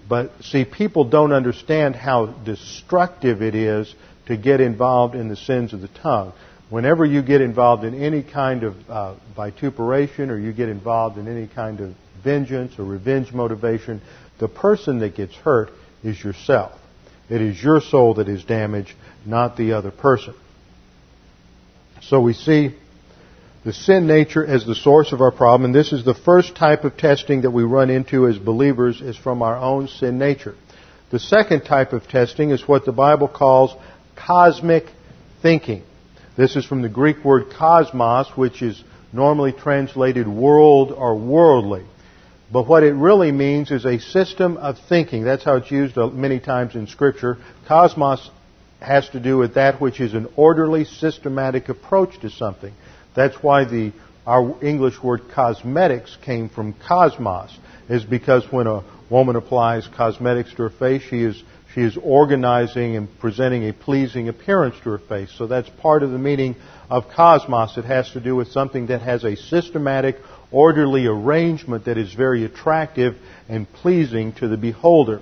But 0.08 0.32
see, 0.42 0.66
people 0.66 1.04
don't 1.06 1.32
understand 1.32 1.96
how 1.96 2.26
destructive 2.26 3.42
it 3.42 3.54
is 3.56 3.94
to 4.26 4.36
get 4.38 4.60
involved 4.60 5.16
in 5.16 5.28
the 5.28 5.36
sins 5.36 5.74
of 5.74 5.82
the 5.82 5.88
tongue. 5.88 6.34
Whenever 6.70 7.06
you 7.06 7.22
get 7.22 7.42
involved 7.42 7.84
in 7.84 7.94
any 8.02 8.24
kind 8.24 8.64
of 8.64 8.90
uh, 8.90 9.16
vituperation 9.36 10.30
or 10.30 10.38
you 10.38 10.52
get 10.52 10.70
involved 10.70 11.18
in 11.18 11.28
any 11.28 11.48
kind 11.48 11.80
of 11.80 11.96
vengeance 12.24 12.78
or 12.78 12.86
revenge 12.86 13.32
motivation, 13.32 14.02
the 14.40 14.48
person 14.48 15.00
that 15.00 15.16
gets 15.16 15.36
hurt 15.36 15.72
is 16.04 16.22
yourself. 16.24 16.72
It 17.30 17.42
is 17.42 17.62
your 17.62 17.82
soul 17.82 18.16
that 18.16 18.28
is 18.28 18.44
damaged, 18.44 18.94
not 19.26 19.58
the 19.58 19.74
other 19.74 19.92
person. 19.92 20.34
So 22.02 22.20
we 22.22 22.34
see 22.34 22.76
the 23.64 23.74
sin 23.74 24.08
nature 24.08 24.46
as 24.46 24.66
the 24.66 24.76
source 24.76 25.12
of 25.12 25.22
our 25.22 25.32
problem, 25.32 25.66
and 25.66 25.76
this 25.76 25.92
is 25.92 26.06
the 26.06 26.14
first 26.14 26.56
type 26.56 26.86
of 26.86 26.98
testing 26.98 27.42
that 27.42 27.52
we 27.52 27.64
run 27.64 27.90
into 27.90 28.28
as 28.28 28.38
believers 28.38 29.02
is 29.02 29.18
from 29.18 29.42
our 29.42 29.58
own 29.58 29.88
sin 29.88 30.18
nature. 30.18 30.56
The 31.12 31.20
second 31.20 31.62
type 31.62 31.92
of 31.92 32.08
testing 32.08 32.52
is 32.52 32.68
what 32.68 32.86
the 32.86 32.92
Bible 32.92 33.28
calls 33.28 33.76
cosmic 34.16 34.86
thinking. 35.42 35.84
This 36.38 36.56
is 36.56 36.66
from 36.66 36.82
the 36.82 36.90
Greek 36.90 37.26
word 37.26 37.52
cosmos, 37.58 38.28
which 38.38 38.62
is 38.62 38.82
normally 39.12 39.52
translated 39.52 40.28
world 40.28 40.92
or 40.92 41.18
worldly. 41.18 41.84
But 42.52 42.68
what 42.68 42.84
it 42.84 42.94
really 42.94 43.32
means 43.32 43.72
is 43.72 43.86
a 43.86 44.00
system 44.00 44.58
of 44.58 44.78
thinking. 44.88 45.24
That's 45.24 45.44
how 45.44 45.58
it's 45.58 45.70
used 45.70 45.98
uh, 45.98 46.08
many 46.08 46.40
times 46.40 46.76
in 46.76 46.88
Scripture. 46.88 47.38
Cosmos 47.68 48.30
has 48.80 49.10
to 49.10 49.20
do 49.20 49.38
with 49.38 49.56
that 49.56 49.82
which 49.82 50.00
is 50.00 50.14
an 50.14 50.28
orderly, 50.36 50.86
systematic 50.86 51.70
approach 51.70 52.20
to 52.22 52.30
something. 52.30 52.74
That's 53.16 53.36
why 53.42 53.66
the, 53.66 53.92
our 54.26 54.64
English 54.64 55.02
word 55.04 55.22
cosmetics 55.34 56.18
came 56.24 56.50
from 56.50 56.74
cosmos, 56.88 57.58
is 57.90 58.04
because 58.04 58.44
when 58.52 58.68
a 58.68 58.84
woman 59.10 59.36
applies 59.36 59.88
cosmetics 59.88 60.52
to 60.54 60.64
her 60.64 60.70
face, 60.70 61.02
she 61.10 61.24
is, 61.24 61.42
she 61.74 61.82
is 61.82 61.98
organizing 61.98 62.96
and 62.96 63.08
presenting 63.20 63.68
a 63.68 63.74
pleasing 63.74 64.30
appearance 64.30 64.76
to 64.84 64.92
her 64.92 65.00
face. 65.00 65.32
So 65.38 65.48
that's 65.48 65.70
part 65.82 66.04
of 66.04 66.12
the 66.12 66.20
meaning 66.20 66.56
of 66.90 67.10
cosmos. 67.10 67.78
It 67.78 67.86
has 67.86 68.12
to 68.12 68.20
do 68.20 68.36
with 68.36 68.50
something 68.50 68.88
that 68.88 69.02
has 69.02 69.24
a 69.24 69.36
systematic, 69.36 70.18
orderly 70.52 71.08
arrangement 71.08 71.86
that 71.86 71.98
is 71.98 72.14
very 72.14 72.46
attractive 72.46 73.16
and 73.48 73.72
pleasing 73.72 74.34
to 74.34 74.48
the 74.48 74.58
beholder. 74.58 75.22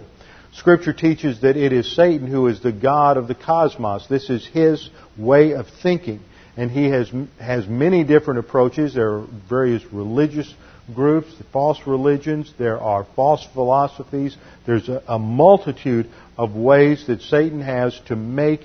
Scripture 0.54 0.94
teaches 0.94 1.42
that 1.42 1.56
it 1.56 1.72
is 1.72 1.96
Satan 1.96 2.28
who 2.28 2.48
is 2.48 2.62
the 2.62 2.72
God 2.72 3.18
of 3.18 3.28
the 3.28 3.36
cosmos. 3.36 4.08
This 4.08 4.30
is 4.30 4.46
his 4.48 4.90
way 5.18 5.54
of 5.54 5.68
thinking. 5.84 6.20
And 6.58 6.72
he 6.72 6.90
has, 6.90 7.12
has 7.40 7.68
many 7.68 8.04
different 8.04 8.40
approaches. 8.40 8.96
There 8.96 9.20
are 9.20 9.28
various 9.48 9.84
religious 9.94 10.52
groups, 10.94 11.34
false 11.54 11.80
religions. 11.86 12.52
There 12.58 12.80
are 12.80 13.06
false 13.16 13.46
philosophies. 13.54 14.36
There's 14.66 14.90
a, 14.90 15.04
a 15.08 15.20
multitude 15.20 16.10
of 16.38 16.56
ways 16.56 17.06
that 17.08 17.22
Satan 17.22 17.62
has 17.62 18.00
to 18.08 18.16
make 18.16 18.62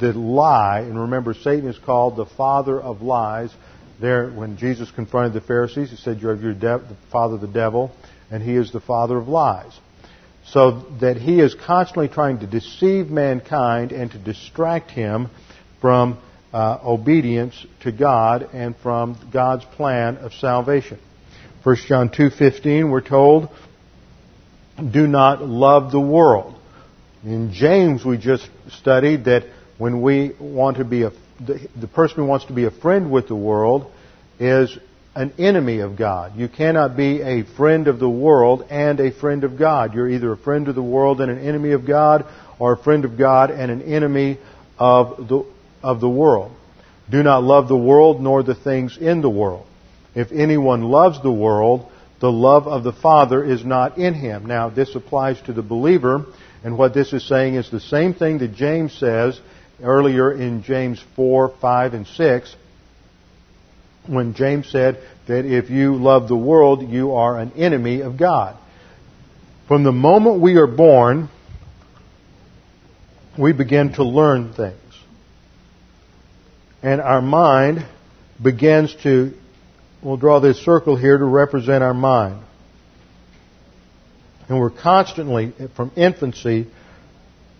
the 0.00 0.12
lie. 0.12 0.80
And 0.80 0.98
remember, 0.98 1.32
Satan 1.32 1.68
is 1.68 1.78
called 1.78 2.16
the 2.16 2.26
father 2.26 2.80
of 2.80 3.02
lies 3.02 3.54
there, 4.00 4.30
when 4.30 4.56
Jesus 4.56 4.90
confronted 4.90 5.32
the 5.32 5.44
Pharisees, 5.44 5.90
he 5.90 5.96
said, 5.96 6.20
You're 6.20 6.36
your 6.36 6.54
de- 6.54 6.78
the 6.78 6.96
father 7.10 7.34
of 7.34 7.40
the 7.40 7.48
devil, 7.48 7.90
and 8.30 8.42
he 8.42 8.54
is 8.54 8.70
the 8.70 8.80
father 8.80 9.16
of 9.16 9.28
lies. 9.28 9.72
So 10.46 10.86
that 11.00 11.16
he 11.16 11.40
is 11.40 11.54
constantly 11.54 12.08
trying 12.08 12.38
to 12.40 12.46
deceive 12.46 13.10
mankind 13.10 13.92
and 13.92 14.10
to 14.12 14.18
distract 14.18 14.90
him 14.90 15.28
from 15.80 16.18
uh, 16.52 16.78
obedience 16.84 17.66
to 17.80 17.92
God 17.92 18.50
and 18.52 18.76
from 18.76 19.18
God's 19.32 19.64
plan 19.64 20.16
of 20.18 20.32
salvation. 20.34 20.98
1 21.62 21.76
John 21.86 22.08
2.15, 22.08 22.90
we're 22.90 23.00
told, 23.00 23.48
do 24.78 25.06
not 25.06 25.42
love 25.42 25.90
the 25.90 26.00
world. 26.00 26.54
In 27.24 27.52
James, 27.52 28.04
we 28.04 28.16
just 28.16 28.48
studied 28.70 29.24
that 29.24 29.44
when 29.76 30.02
we 30.02 30.32
want 30.40 30.78
to 30.78 30.84
be 30.84 31.02
a 31.02 31.12
the, 31.40 31.68
the 31.80 31.86
person 31.86 32.16
who 32.16 32.24
wants 32.24 32.46
to 32.46 32.52
be 32.52 32.64
a 32.64 32.70
friend 32.70 33.10
with 33.10 33.28
the 33.28 33.34
world 33.34 33.90
is 34.38 34.76
an 35.14 35.32
enemy 35.38 35.80
of 35.80 35.96
God. 35.96 36.36
You 36.36 36.48
cannot 36.48 36.96
be 36.96 37.22
a 37.22 37.44
friend 37.56 37.88
of 37.88 37.98
the 37.98 38.08
world 38.08 38.66
and 38.70 39.00
a 39.00 39.12
friend 39.12 39.44
of 39.44 39.58
God. 39.58 39.94
You're 39.94 40.08
either 40.08 40.32
a 40.32 40.36
friend 40.36 40.68
of 40.68 40.74
the 40.74 40.82
world 40.82 41.20
and 41.20 41.30
an 41.30 41.38
enemy 41.38 41.72
of 41.72 41.86
God, 41.86 42.24
or 42.58 42.72
a 42.72 42.76
friend 42.76 43.04
of 43.04 43.16
God 43.16 43.50
and 43.50 43.70
an 43.70 43.82
enemy 43.82 44.38
of 44.78 45.28
the, 45.28 45.44
of 45.82 46.00
the 46.00 46.08
world. 46.08 46.52
Do 47.10 47.22
not 47.22 47.42
love 47.42 47.68
the 47.68 47.76
world 47.76 48.20
nor 48.20 48.42
the 48.42 48.54
things 48.54 48.98
in 48.98 49.20
the 49.20 49.30
world. 49.30 49.66
If 50.14 50.32
anyone 50.32 50.82
loves 50.82 51.22
the 51.22 51.32
world, 51.32 51.90
the 52.20 52.32
love 52.32 52.66
of 52.66 52.82
the 52.82 52.92
Father 52.92 53.44
is 53.44 53.64
not 53.64 53.98
in 53.98 54.14
him. 54.14 54.46
Now, 54.46 54.68
this 54.68 54.94
applies 54.94 55.40
to 55.42 55.52
the 55.52 55.62
believer, 55.62 56.26
and 56.64 56.76
what 56.76 56.94
this 56.94 57.12
is 57.12 57.26
saying 57.26 57.54
is 57.54 57.70
the 57.70 57.80
same 57.80 58.14
thing 58.14 58.38
that 58.38 58.54
James 58.54 58.92
says 58.92 59.40
earlier 59.82 60.32
in 60.32 60.62
James 60.62 61.02
4, 61.14 61.54
5, 61.60 61.94
and 61.94 62.06
6, 62.06 62.56
when 64.06 64.34
James 64.34 64.68
said 64.68 64.98
that 65.28 65.44
if 65.44 65.70
you 65.70 65.94
love 65.94 66.28
the 66.28 66.36
world, 66.36 66.88
you 66.88 67.12
are 67.12 67.38
an 67.38 67.52
enemy 67.52 68.00
of 68.00 68.16
God. 68.16 68.56
From 69.68 69.84
the 69.84 69.92
moment 69.92 70.40
we 70.40 70.56
are 70.56 70.66
born, 70.66 71.28
we 73.38 73.52
begin 73.52 73.92
to 73.94 74.02
learn 74.02 74.54
things. 74.54 74.74
And 76.82 77.00
our 77.00 77.20
mind 77.20 77.84
begins 78.42 78.94
to, 79.02 79.32
we'll 80.02 80.16
draw 80.16 80.40
this 80.40 80.64
circle 80.64 80.96
here 80.96 81.18
to 81.18 81.24
represent 81.24 81.82
our 81.82 81.94
mind. 81.94 82.42
And 84.48 84.58
we're 84.58 84.70
constantly, 84.70 85.52
from 85.76 85.92
infancy, 85.96 86.68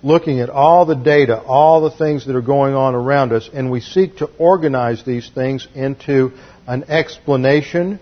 looking 0.02 0.40
at 0.40 0.48
all 0.48 0.86
the 0.86 0.94
data, 0.94 1.40
all 1.40 1.82
the 1.82 1.90
things 1.90 2.26
that 2.26 2.36
are 2.36 2.40
going 2.40 2.74
on 2.74 2.94
around 2.94 3.32
us, 3.32 3.50
and 3.52 3.70
we 3.70 3.80
seek 3.80 4.18
to 4.18 4.26
organize 4.38 5.04
these 5.04 5.28
things 5.34 5.66
into 5.74 6.32
an 6.66 6.84
explanation 6.84 7.98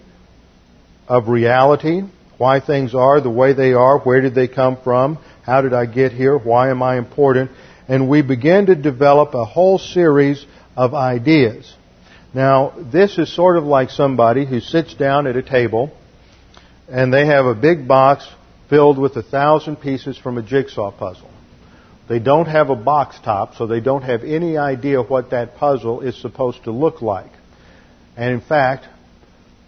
of 1.09 1.29
reality, 1.29 2.03
why 2.37 2.61
things 2.61 2.95
are 2.95 3.21
the 3.21 3.31
way 3.31 3.55
they 3.55 3.73
are, 3.73 3.99
where 4.01 4.21
did 4.21 4.35
they 4.35 4.49
come 4.49 4.77
from, 4.85 5.17
how 5.43 5.63
did 5.63 5.73
I 5.73 5.87
get 5.87 6.13
here, 6.13 6.37
why 6.37 6.71
am 6.71 6.83
I 6.83 6.99
important, 6.99 7.51
and 7.89 8.09
we 8.09 8.21
begin 8.21 8.67
to 8.67 8.75
develop 8.75 9.35
a 9.35 9.45
whole 9.45 9.79
series 9.79 10.45
of 10.77 10.95
ideas. 10.95 11.73
Now, 12.35 12.75
this 12.93 13.19
is 13.19 13.35
sort 13.35 13.57
of 13.57 13.65
like 13.65 13.91
somebody 13.91 14.45
who 14.45 14.61
sits 14.61 14.95
down 14.95 15.27
at 15.27 15.37
a 15.37 15.43
table 15.43 15.91
and 16.89 17.13
they 17.13 17.27
have 17.27 17.47
a 17.47 17.55
big 17.55 17.89
box 17.89 18.29
filled 18.69 18.99
with 18.99 19.17
a 19.17 19.23
thousand 19.23 19.77
pieces 19.77 20.19
from 20.19 20.39
a 20.39 20.43
jigsaw 20.43 20.91
puzzle. 20.91 21.31
They 22.09 22.19
don't 22.19 22.47
have 22.47 22.71
a 22.71 22.77
box 22.77 23.19
top, 23.25 23.57
so 23.57 23.67
they 23.67 23.81
don't 23.81 24.03
have 24.03 24.23
any 24.23 24.57
idea 24.57 25.03
what 25.03 25.31
that 25.31 25.57
puzzle 25.57 26.03
is 26.03 26.21
supposed 26.21 26.65
to 26.65 26.71
look 26.71 27.03
like. 27.03 27.31
And 28.17 28.33
in 28.33 28.41
fact, 28.41 28.87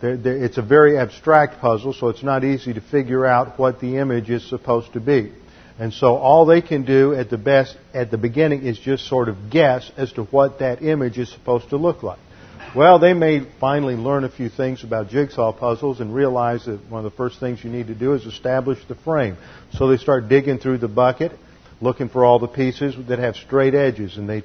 it's 0.00 0.58
a 0.58 0.62
very 0.62 0.96
abstract 0.96 1.60
puzzle, 1.60 1.92
so 1.92 2.08
it's 2.08 2.22
not 2.22 2.44
easy 2.44 2.72
to 2.74 2.80
figure 2.80 3.26
out 3.26 3.58
what 3.58 3.80
the 3.80 3.96
image 3.96 4.30
is 4.30 4.48
supposed 4.48 4.92
to 4.92 5.00
be. 5.00 5.32
And 5.78 5.92
so 5.92 6.16
all 6.16 6.44
they 6.44 6.60
can 6.60 6.84
do 6.84 7.14
at 7.14 7.30
the 7.30 7.38
best, 7.38 7.76
at 7.94 8.10
the 8.10 8.18
beginning, 8.18 8.64
is 8.64 8.78
just 8.78 9.06
sort 9.06 9.28
of 9.28 9.50
guess 9.50 9.90
as 9.96 10.12
to 10.14 10.24
what 10.24 10.58
that 10.58 10.82
image 10.82 11.18
is 11.18 11.30
supposed 11.30 11.70
to 11.70 11.76
look 11.76 12.02
like. 12.02 12.18
Well, 12.74 12.98
they 12.98 13.14
may 13.14 13.46
finally 13.60 13.94
learn 13.94 14.24
a 14.24 14.28
few 14.28 14.48
things 14.48 14.84
about 14.84 15.08
jigsaw 15.08 15.52
puzzles 15.52 16.00
and 16.00 16.14
realize 16.14 16.66
that 16.66 16.80
one 16.90 17.04
of 17.04 17.10
the 17.10 17.16
first 17.16 17.40
things 17.40 17.62
you 17.64 17.70
need 17.70 17.86
to 17.86 17.94
do 17.94 18.12
is 18.14 18.26
establish 18.26 18.78
the 18.88 18.94
frame. 18.96 19.36
So 19.72 19.88
they 19.88 19.96
start 19.96 20.28
digging 20.28 20.58
through 20.58 20.78
the 20.78 20.88
bucket 20.88 21.32
looking 21.80 22.08
for 22.08 22.24
all 22.24 22.38
the 22.38 22.48
pieces 22.48 22.94
that 23.08 23.18
have 23.18 23.36
straight 23.36 23.74
edges, 23.74 24.16
and 24.16 24.28
they 24.28 24.42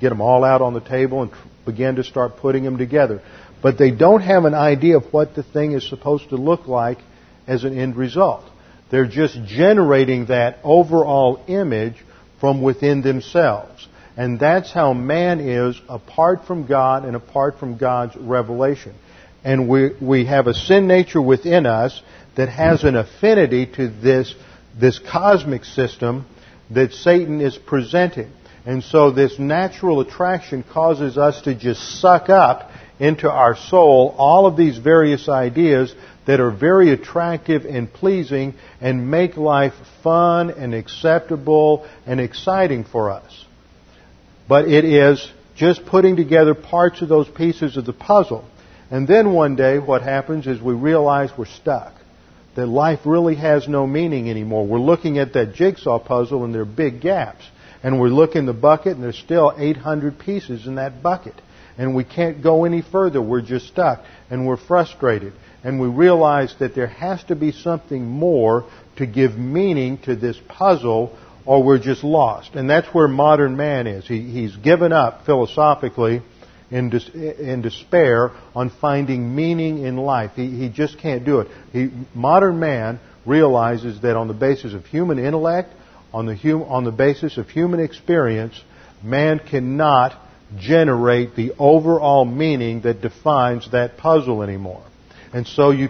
get 0.00 0.10
them 0.10 0.20
all 0.20 0.44
out 0.44 0.60
on 0.60 0.74
the 0.74 0.80
table 0.80 1.22
and 1.22 1.32
begin 1.64 1.96
to 1.96 2.04
start 2.04 2.36
putting 2.36 2.64
them 2.64 2.78
together. 2.78 3.22
But 3.62 3.78
they 3.78 3.90
don't 3.90 4.20
have 4.20 4.44
an 4.44 4.54
idea 4.54 4.98
of 4.98 5.12
what 5.12 5.34
the 5.34 5.42
thing 5.42 5.72
is 5.72 5.88
supposed 5.88 6.28
to 6.30 6.36
look 6.36 6.66
like 6.66 6.98
as 7.46 7.64
an 7.64 7.78
end 7.78 7.96
result. 7.96 8.44
They're 8.94 9.06
just 9.06 9.36
generating 9.46 10.26
that 10.26 10.58
overall 10.62 11.42
image 11.48 11.96
from 12.38 12.62
within 12.62 13.02
themselves. 13.02 13.88
And 14.16 14.38
that's 14.38 14.70
how 14.70 14.92
man 14.92 15.40
is 15.40 15.80
apart 15.88 16.46
from 16.46 16.68
God 16.68 17.04
and 17.04 17.16
apart 17.16 17.58
from 17.58 17.76
God's 17.76 18.14
revelation. 18.14 18.94
And 19.42 19.68
we, 19.68 19.90
we 20.00 20.26
have 20.26 20.46
a 20.46 20.54
sin 20.54 20.86
nature 20.86 21.20
within 21.20 21.66
us 21.66 22.00
that 22.36 22.48
has 22.48 22.84
an 22.84 22.94
affinity 22.94 23.66
to 23.66 23.88
this, 23.88 24.32
this 24.78 25.00
cosmic 25.00 25.64
system 25.64 26.24
that 26.70 26.92
Satan 26.92 27.40
is 27.40 27.58
presenting. 27.58 28.30
And 28.64 28.84
so 28.84 29.10
this 29.10 29.40
natural 29.40 30.02
attraction 30.02 30.62
causes 30.62 31.18
us 31.18 31.42
to 31.42 31.56
just 31.56 32.00
suck 32.00 32.28
up 32.28 32.70
into 33.00 33.28
our 33.28 33.56
soul 33.56 34.14
all 34.16 34.46
of 34.46 34.56
these 34.56 34.78
various 34.78 35.28
ideas 35.28 35.92
that 36.26 36.40
are 36.40 36.50
very 36.50 36.90
attractive 36.90 37.64
and 37.64 37.92
pleasing 37.92 38.54
and 38.80 39.10
make 39.10 39.36
life 39.36 39.74
fun 40.02 40.50
and 40.50 40.74
acceptable 40.74 41.86
and 42.06 42.20
exciting 42.20 42.84
for 42.84 43.10
us. 43.10 43.44
But 44.48 44.68
it 44.68 44.84
is 44.84 45.30
just 45.56 45.86
putting 45.86 46.16
together 46.16 46.54
parts 46.54 47.02
of 47.02 47.08
those 47.08 47.28
pieces 47.28 47.76
of 47.76 47.84
the 47.84 47.92
puzzle. 47.92 48.44
And 48.90 49.06
then 49.08 49.32
one 49.32 49.56
day 49.56 49.78
what 49.78 50.02
happens 50.02 50.46
is 50.46 50.60
we 50.60 50.74
realize 50.74 51.30
we're 51.36 51.46
stuck 51.46 51.94
that 52.54 52.66
life 52.66 53.00
really 53.04 53.34
has 53.34 53.66
no 53.68 53.86
meaning 53.86 54.30
anymore. 54.30 54.66
We're 54.66 54.78
looking 54.78 55.18
at 55.18 55.32
that 55.32 55.54
jigsaw 55.54 55.98
puzzle 55.98 56.44
and 56.44 56.54
there 56.54 56.62
are 56.62 56.66
big 56.66 57.00
gaps. 57.00 57.44
And 57.82 58.00
we 58.00 58.08
look 58.08 58.34
in 58.34 58.46
the 58.46 58.52
bucket 58.52 58.94
and 58.94 59.02
there's 59.02 59.18
still 59.18 59.52
800 59.56 60.18
pieces 60.18 60.66
in 60.66 60.76
that 60.76 61.02
bucket. 61.02 61.34
And 61.76 61.94
we 61.94 62.04
can't 62.04 62.42
go 62.42 62.64
any 62.64 62.82
further. 62.82 63.20
We're 63.20 63.42
just 63.42 63.66
stuck. 63.66 64.04
And 64.30 64.46
we're 64.46 64.56
frustrated. 64.56 65.32
And 65.64 65.80
we 65.80 65.88
realize 65.88 66.54
that 66.60 66.74
there 66.74 66.86
has 66.86 67.24
to 67.24 67.34
be 67.34 67.50
something 67.50 68.06
more 68.06 68.68
to 68.96 69.06
give 69.06 69.36
meaning 69.36 69.98
to 70.04 70.14
this 70.14 70.38
puzzle 70.46 71.16
or 71.46 71.62
we're 71.62 71.78
just 71.78 72.04
lost. 72.04 72.54
And 72.54 72.68
that's 72.68 72.86
where 72.94 73.08
modern 73.08 73.56
man 73.56 73.86
is. 73.86 74.06
He, 74.06 74.20
he's 74.30 74.54
given 74.56 74.92
up 74.92 75.24
philosophically 75.24 76.22
in, 76.70 76.90
dis- 76.90 77.08
in 77.08 77.62
despair 77.62 78.32
on 78.54 78.70
finding 78.70 79.34
meaning 79.34 79.84
in 79.84 79.96
life. 79.96 80.32
He, 80.36 80.50
he 80.50 80.68
just 80.68 80.98
can't 80.98 81.24
do 81.24 81.40
it. 81.40 81.48
He, 81.72 81.90
modern 82.14 82.60
man 82.60 83.00
realizes 83.26 84.00
that 84.02 84.16
on 84.16 84.28
the 84.28 84.34
basis 84.34 84.74
of 84.74 84.84
human 84.86 85.18
intellect, 85.18 85.70
on 86.12 86.26
the, 86.26 86.36
hum, 86.36 86.62
on 86.64 86.84
the 86.84 86.92
basis 86.92 87.38
of 87.38 87.48
human 87.48 87.80
experience, 87.80 88.60
man 89.02 89.38
cannot 89.38 90.14
generate 90.58 91.34
the 91.36 91.52
overall 91.58 92.24
meaning 92.24 92.82
that 92.82 93.00
defines 93.00 93.70
that 93.72 93.96
puzzle 93.96 94.42
anymore. 94.42 94.84
And 95.34 95.46
so 95.48 95.72
you 95.72 95.88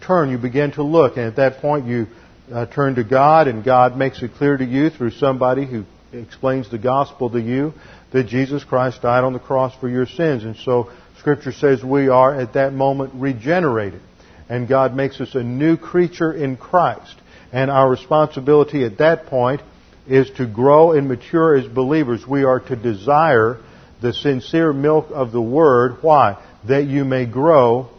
turn, 0.00 0.30
you 0.30 0.38
begin 0.38 0.72
to 0.72 0.82
look, 0.82 1.18
and 1.18 1.26
at 1.26 1.36
that 1.36 1.58
point 1.60 1.86
you 1.86 2.06
uh, 2.50 2.64
turn 2.66 2.94
to 2.94 3.04
God, 3.04 3.46
and 3.46 3.62
God 3.62 3.98
makes 3.98 4.22
it 4.22 4.32
clear 4.34 4.56
to 4.56 4.64
you 4.64 4.88
through 4.88 5.10
somebody 5.10 5.66
who 5.66 5.84
explains 6.12 6.70
the 6.70 6.78
gospel 6.78 7.28
to 7.28 7.40
you 7.40 7.74
that 8.12 8.26
Jesus 8.26 8.64
Christ 8.64 9.02
died 9.02 9.24
on 9.24 9.34
the 9.34 9.38
cross 9.38 9.74
for 9.78 9.90
your 9.90 10.06
sins. 10.06 10.44
And 10.44 10.56
so 10.56 10.90
Scripture 11.18 11.52
says 11.52 11.84
we 11.84 12.08
are 12.08 12.34
at 12.34 12.54
that 12.54 12.72
moment 12.72 13.12
regenerated. 13.14 14.00
And 14.48 14.66
God 14.66 14.94
makes 14.94 15.20
us 15.20 15.34
a 15.34 15.42
new 15.42 15.76
creature 15.76 16.32
in 16.32 16.56
Christ. 16.56 17.14
And 17.52 17.70
our 17.70 17.90
responsibility 17.90 18.84
at 18.84 18.96
that 18.98 19.26
point 19.26 19.60
is 20.06 20.30
to 20.38 20.46
grow 20.46 20.92
and 20.92 21.06
mature 21.06 21.56
as 21.56 21.66
believers. 21.66 22.26
We 22.26 22.44
are 22.44 22.60
to 22.60 22.76
desire 22.76 23.58
the 24.00 24.14
sincere 24.14 24.72
milk 24.72 25.08
of 25.12 25.32
the 25.32 25.42
Word. 25.42 25.98
Why? 26.00 26.42
That 26.66 26.86
you 26.86 27.04
may 27.04 27.26
grow 27.26 27.90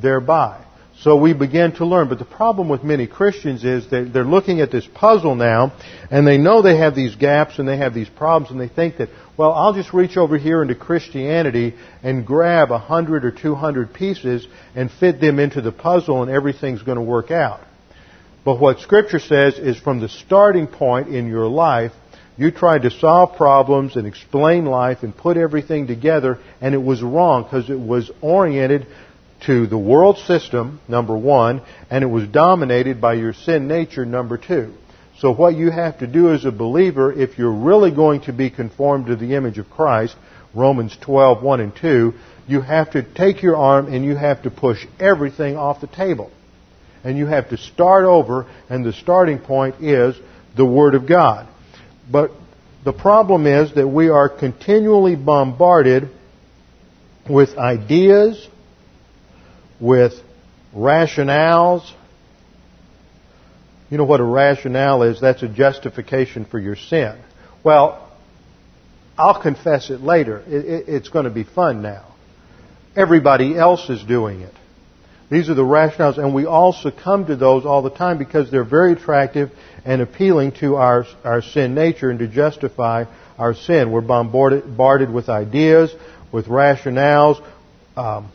thereby. 0.00 0.64
So 1.02 1.16
we 1.16 1.32
begin 1.32 1.72
to 1.76 1.86
learn. 1.86 2.10
But 2.10 2.18
the 2.18 2.26
problem 2.26 2.68
with 2.68 2.84
many 2.84 3.06
Christians 3.06 3.64
is 3.64 3.88
that 3.88 4.10
they're 4.12 4.22
looking 4.22 4.60
at 4.60 4.70
this 4.70 4.86
puzzle 4.86 5.34
now, 5.34 5.72
and 6.10 6.26
they 6.26 6.36
know 6.36 6.60
they 6.60 6.76
have 6.76 6.94
these 6.94 7.16
gaps 7.16 7.58
and 7.58 7.66
they 7.66 7.78
have 7.78 7.94
these 7.94 8.08
problems, 8.10 8.50
and 8.50 8.60
they 8.60 8.68
think 8.68 8.98
that, 8.98 9.08
well, 9.38 9.52
I'll 9.52 9.72
just 9.72 9.94
reach 9.94 10.18
over 10.18 10.36
here 10.36 10.60
into 10.60 10.74
Christianity 10.74 11.74
and 12.02 12.26
grab 12.26 12.70
a 12.70 12.78
hundred 12.78 13.24
or 13.24 13.30
two 13.30 13.54
hundred 13.54 13.94
pieces 13.94 14.46
and 14.74 14.90
fit 14.90 15.22
them 15.22 15.38
into 15.38 15.62
the 15.62 15.72
puzzle, 15.72 16.22
and 16.22 16.30
everything's 16.30 16.82
going 16.82 16.98
to 16.98 17.02
work 17.02 17.30
out. 17.30 17.60
But 18.44 18.60
what 18.60 18.80
Scripture 18.80 19.20
says 19.20 19.58
is 19.58 19.78
from 19.78 20.00
the 20.00 20.08
starting 20.08 20.66
point 20.66 21.08
in 21.08 21.28
your 21.28 21.46
life, 21.46 21.92
you 22.36 22.50
tried 22.50 22.82
to 22.82 22.90
solve 22.90 23.36
problems 23.36 23.96
and 23.96 24.06
explain 24.06 24.64
life 24.66 24.98
and 25.02 25.16
put 25.16 25.36
everything 25.38 25.86
together, 25.86 26.38
and 26.60 26.74
it 26.74 26.82
was 26.82 27.02
wrong 27.02 27.44
because 27.44 27.70
it 27.70 27.78
was 27.78 28.10
oriented 28.20 28.86
to 29.46 29.66
the 29.66 29.78
world 29.78 30.18
system, 30.18 30.80
number 30.88 31.16
one, 31.16 31.62
and 31.90 32.04
it 32.04 32.08
was 32.08 32.26
dominated 32.28 33.00
by 33.00 33.14
your 33.14 33.32
sin 33.32 33.68
nature, 33.68 34.04
number 34.04 34.36
two. 34.36 34.74
So 35.18 35.32
what 35.32 35.54
you 35.54 35.70
have 35.70 35.98
to 35.98 36.06
do 36.06 36.32
as 36.32 36.44
a 36.44 36.50
believer, 36.50 37.12
if 37.12 37.38
you're 37.38 37.52
really 37.52 37.90
going 37.90 38.22
to 38.22 38.32
be 38.32 38.50
conformed 38.50 39.06
to 39.06 39.16
the 39.16 39.34
image 39.34 39.58
of 39.58 39.68
Christ, 39.68 40.16
Romans 40.54 40.96
12, 41.02 41.42
1 41.42 41.60
and 41.60 41.76
2, 41.76 42.14
you 42.48 42.60
have 42.60 42.92
to 42.92 43.02
take 43.02 43.42
your 43.42 43.56
arm 43.56 43.92
and 43.92 44.04
you 44.04 44.16
have 44.16 44.42
to 44.42 44.50
push 44.50 44.86
everything 44.98 45.56
off 45.56 45.80
the 45.80 45.86
table. 45.86 46.30
And 47.04 47.16
you 47.16 47.26
have 47.26 47.50
to 47.50 47.56
start 47.56 48.04
over, 48.04 48.46
and 48.68 48.84
the 48.84 48.92
starting 48.92 49.38
point 49.38 49.76
is 49.80 50.16
the 50.56 50.66
Word 50.66 50.94
of 50.94 51.06
God. 51.06 51.48
But 52.10 52.30
the 52.84 52.92
problem 52.92 53.46
is 53.46 53.74
that 53.74 53.86
we 53.86 54.08
are 54.08 54.28
continually 54.28 55.16
bombarded 55.16 56.10
with 57.28 57.56
ideas, 57.56 58.48
with 59.80 60.14
rationales. 60.74 61.90
You 63.90 63.98
know 63.98 64.04
what 64.04 64.20
a 64.20 64.24
rationale 64.24 65.02
is? 65.02 65.20
That's 65.20 65.42
a 65.42 65.48
justification 65.48 66.44
for 66.44 66.58
your 66.58 66.76
sin. 66.76 67.18
Well, 67.64 68.08
I'll 69.18 69.40
confess 69.40 69.90
it 69.90 70.00
later. 70.00 70.38
It, 70.46 70.64
it, 70.64 70.88
it's 70.88 71.08
going 71.08 71.24
to 71.24 71.30
be 71.30 71.44
fun 71.44 71.82
now. 71.82 72.06
Everybody 72.96 73.56
else 73.56 73.88
is 73.90 74.02
doing 74.02 74.40
it. 74.40 74.54
These 75.30 75.48
are 75.48 75.54
the 75.54 75.62
rationales, 75.62 76.18
and 76.18 76.34
we 76.34 76.44
all 76.44 76.72
succumb 76.72 77.26
to 77.26 77.36
those 77.36 77.64
all 77.64 77.82
the 77.82 77.90
time 77.90 78.18
because 78.18 78.50
they're 78.50 78.64
very 78.64 78.92
attractive 78.92 79.52
and 79.84 80.02
appealing 80.02 80.52
to 80.60 80.74
our, 80.74 81.04
our 81.22 81.40
sin 81.40 81.74
nature 81.74 82.10
and 82.10 82.18
to 82.18 82.26
justify 82.26 83.04
our 83.38 83.54
sin. 83.54 83.92
We're 83.92 84.00
bombarded, 84.00 84.64
bombarded 84.64 85.10
with 85.12 85.28
ideas, 85.28 85.94
with 86.32 86.46
rationales, 86.46 87.40
um, 87.96 88.30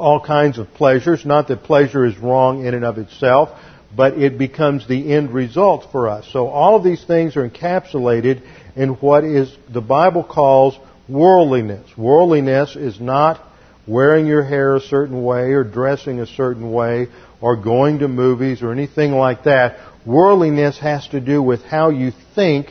all 0.00 0.20
kinds 0.20 0.58
of 0.58 0.72
pleasures. 0.74 1.24
Not 1.24 1.48
that 1.48 1.62
pleasure 1.62 2.04
is 2.04 2.16
wrong 2.18 2.64
in 2.64 2.74
and 2.74 2.84
of 2.84 2.98
itself, 2.98 3.50
but 3.94 4.18
it 4.18 4.38
becomes 4.38 4.86
the 4.88 5.12
end 5.12 5.32
result 5.32 5.92
for 5.92 6.08
us. 6.08 6.26
So 6.32 6.48
all 6.48 6.76
of 6.76 6.84
these 6.84 7.04
things 7.04 7.36
are 7.36 7.48
encapsulated 7.48 8.42
in 8.76 8.90
what 8.94 9.24
is 9.24 9.54
the 9.68 9.80
Bible 9.80 10.24
calls 10.24 10.78
worldliness. 11.08 11.96
Worldliness 11.96 12.76
is 12.76 13.00
not 13.00 13.40
wearing 13.86 14.26
your 14.26 14.44
hair 14.44 14.76
a 14.76 14.80
certain 14.80 15.22
way 15.22 15.52
or 15.52 15.64
dressing 15.64 16.20
a 16.20 16.26
certain 16.26 16.72
way 16.72 17.08
or 17.40 17.56
going 17.56 17.98
to 17.98 18.08
movies 18.08 18.62
or 18.62 18.72
anything 18.72 19.12
like 19.12 19.44
that. 19.44 19.78
Worldliness 20.06 20.78
has 20.78 21.06
to 21.08 21.20
do 21.20 21.42
with 21.42 21.62
how 21.62 21.90
you 21.90 22.12
think 22.34 22.68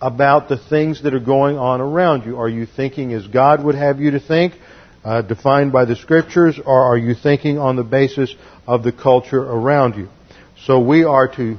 about 0.00 0.48
the 0.48 0.56
things 0.56 1.02
that 1.02 1.12
are 1.12 1.20
going 1.20 1.58
on 1.58 1.80
around 1.80 2.24
you. 2.24 2.38
Are 2.38 2.48
you 2.48 2.66
thinking 2.66 3.12
as 3.12 3.26
God 3.26 3.64
would 3.64 3.74
have 3.74 3.98
you 4.00 4.12
to 4.12 4.20
think, 4.20 4.54
uh, 5.04 5.22
defined 5.22 5.72
by 5.72 5.84
the 5.84 5.96
scriptures, 5.96 6.58
or 6.64 6.82
are 6.82 6.98
you 6.98 7.14
thinking 7.14 7.58
on 7.58 7.76
the 7.76 7.84
basis 7.84 8.34
of 8.66 8.82
the 8.82 8.92
culture 8.92 9.42
around 9.42 9.96
you? 9.96 10.08
So 10.64 10.80
we 10.80 11.04
are 11.04 11.28
to 11.36 11.58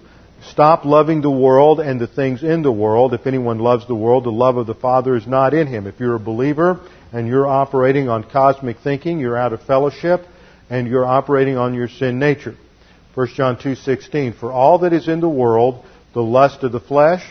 stop 0.49 0.85
loving 0.85 1.21
the 1.21 1.31
world 1.31 1.79
and 1.79 1.99
the 1.99 2.07
things 2.07 2.43
in 2.43 2.61
the 2.61 2.71
world. 2.71 3.13
If 3.13 3.27
anyone 3.27 3.59
loves 3.59 3.87
the 3.87 3.95
world, 3.95 4.25
the 4.25 4.31
love 4.31 4.57
of 4.57 4.67
the 4.67 4.75
Father 4.75 5.15
is 5.15 5.27
not 5.27 5.53
in 5.53 5.67
him. 5.67 5.87
If 5.87 5.99
you're 5.99 6.15
a 6.15 6.19
believer 6.19 6.79
and 7.11 7.27
you're 7.27 7.47
operating 7.47 8.09
on 8.09 8.23
cosmic 8.23 8.77
thinking, 8.79 9.19
you're 9.19 9.37
out 9.37 9.53
of 9.53 9.61
fellowship 9.63 10.21
and 10.69 10.87
you're 10.87 11.05
operating 11.05 11.57
on 11.57 11.73
your 11.73 11.87
sin 11.87 12.19
nature. 12.19 12.55
1 13.15 13.27
John 13.35 13.57
2:16 13.57 14.33
For 14.33 14.51
all 14.51 14.79
that 14.79 14.93
is 14.93 15.07
in 15.07 15.19
the 15.19 15.29
world, 15.29 15.83
the 16.13 16.23
lust 16.23 16.63
of 16.63 16.71
the 16.71 16.79
flesh, 16.79 17.25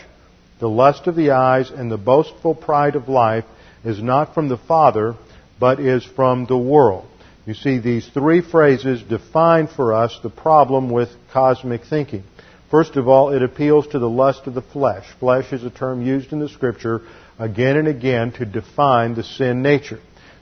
the 0.59 0.69
lust 0.69 1.07
of 1.07 1.15
the 1.15 1.31
eyes, 1.31 1.71
and 1.71 1.89
the 1.89 1.97
boastful 1.97 2.53
pride 2.53 2.95
of 2.95 3.07
life 3.07 3.45
is 3.83 4.01
not 4.01 4.33
from 4.33 4.49
the 4.49 4.57
Father, 4.57 5.15
but 5.59 5.79
is 5.79 6.03
from 6.03 6.45
the 6.45 6.57
world. 6.57 7.05
You 7.45 7.53
see, 7.53 7.79
these 7.79 8.07
three 8.07 8.41
phrases 8.41 9.01
define 9.01 9.67
for 9.67 9.93
us 9.93 10.17
the 10.21 10.29
problem 10.29 10.89
with 10.89 11.09
cosmic 11.31 11.85
thinking. 11.85 12.23
First 12.69 12.95
of 12.95 13.07
all, 13.07 13.31
it 13.31 13.41
appeals 13.41 13.87
to 13.87 13.99
the 13.99 14.09
lust 14.09 14.45
of 14.45 14.53
the 14.53 14.61
flesh. 14.61 15.05
Flesh 15.19 15.51
is 15.51 15.63
a 15.63 15.71
term 15.71 16.05
used 16.05 16.31
in 16.31 16.39
the 16.39 16.49
scripture 16.49 17.01
again 17.39 17.77
and 17.77 17.87
again 17.87 18.31
to 18.33 18.45
define 18.45 19.15
the 19.15 19.23
sin 19.23 19.63
nature. 19.63 19.99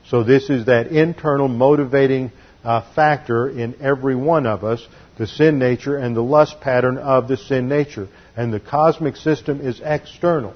So 0.08 0.24
this 0.24 0.50
is 0.50 0.66
that 0.66 0.88
internal 0.88 1.48
motivating 1.48 2.32
uh, 2.64 2.82
factor 2.94 3.48
in 3.48 3.76
every 3.80 4.14
one 4.14 4.46
of 4.46 4.64
us, 4.64 4.86
the 5.16 5.26
sin 5.26 5.58
nature 5.58 5.96
and 5.96 6.14
the 6.14 6.22
lust 6.22 6.60
pattern 6.60 6.98
of 6.98 7.28
the 7.28 7.36
sin 7.36 7.68
nature. 7.68 8.08
And 8.36 8.52
the 8.52 8.60
cosmic 8.60 9.16
system 9.16 9.60
is 9.60 9.80
external. 9.82 10.54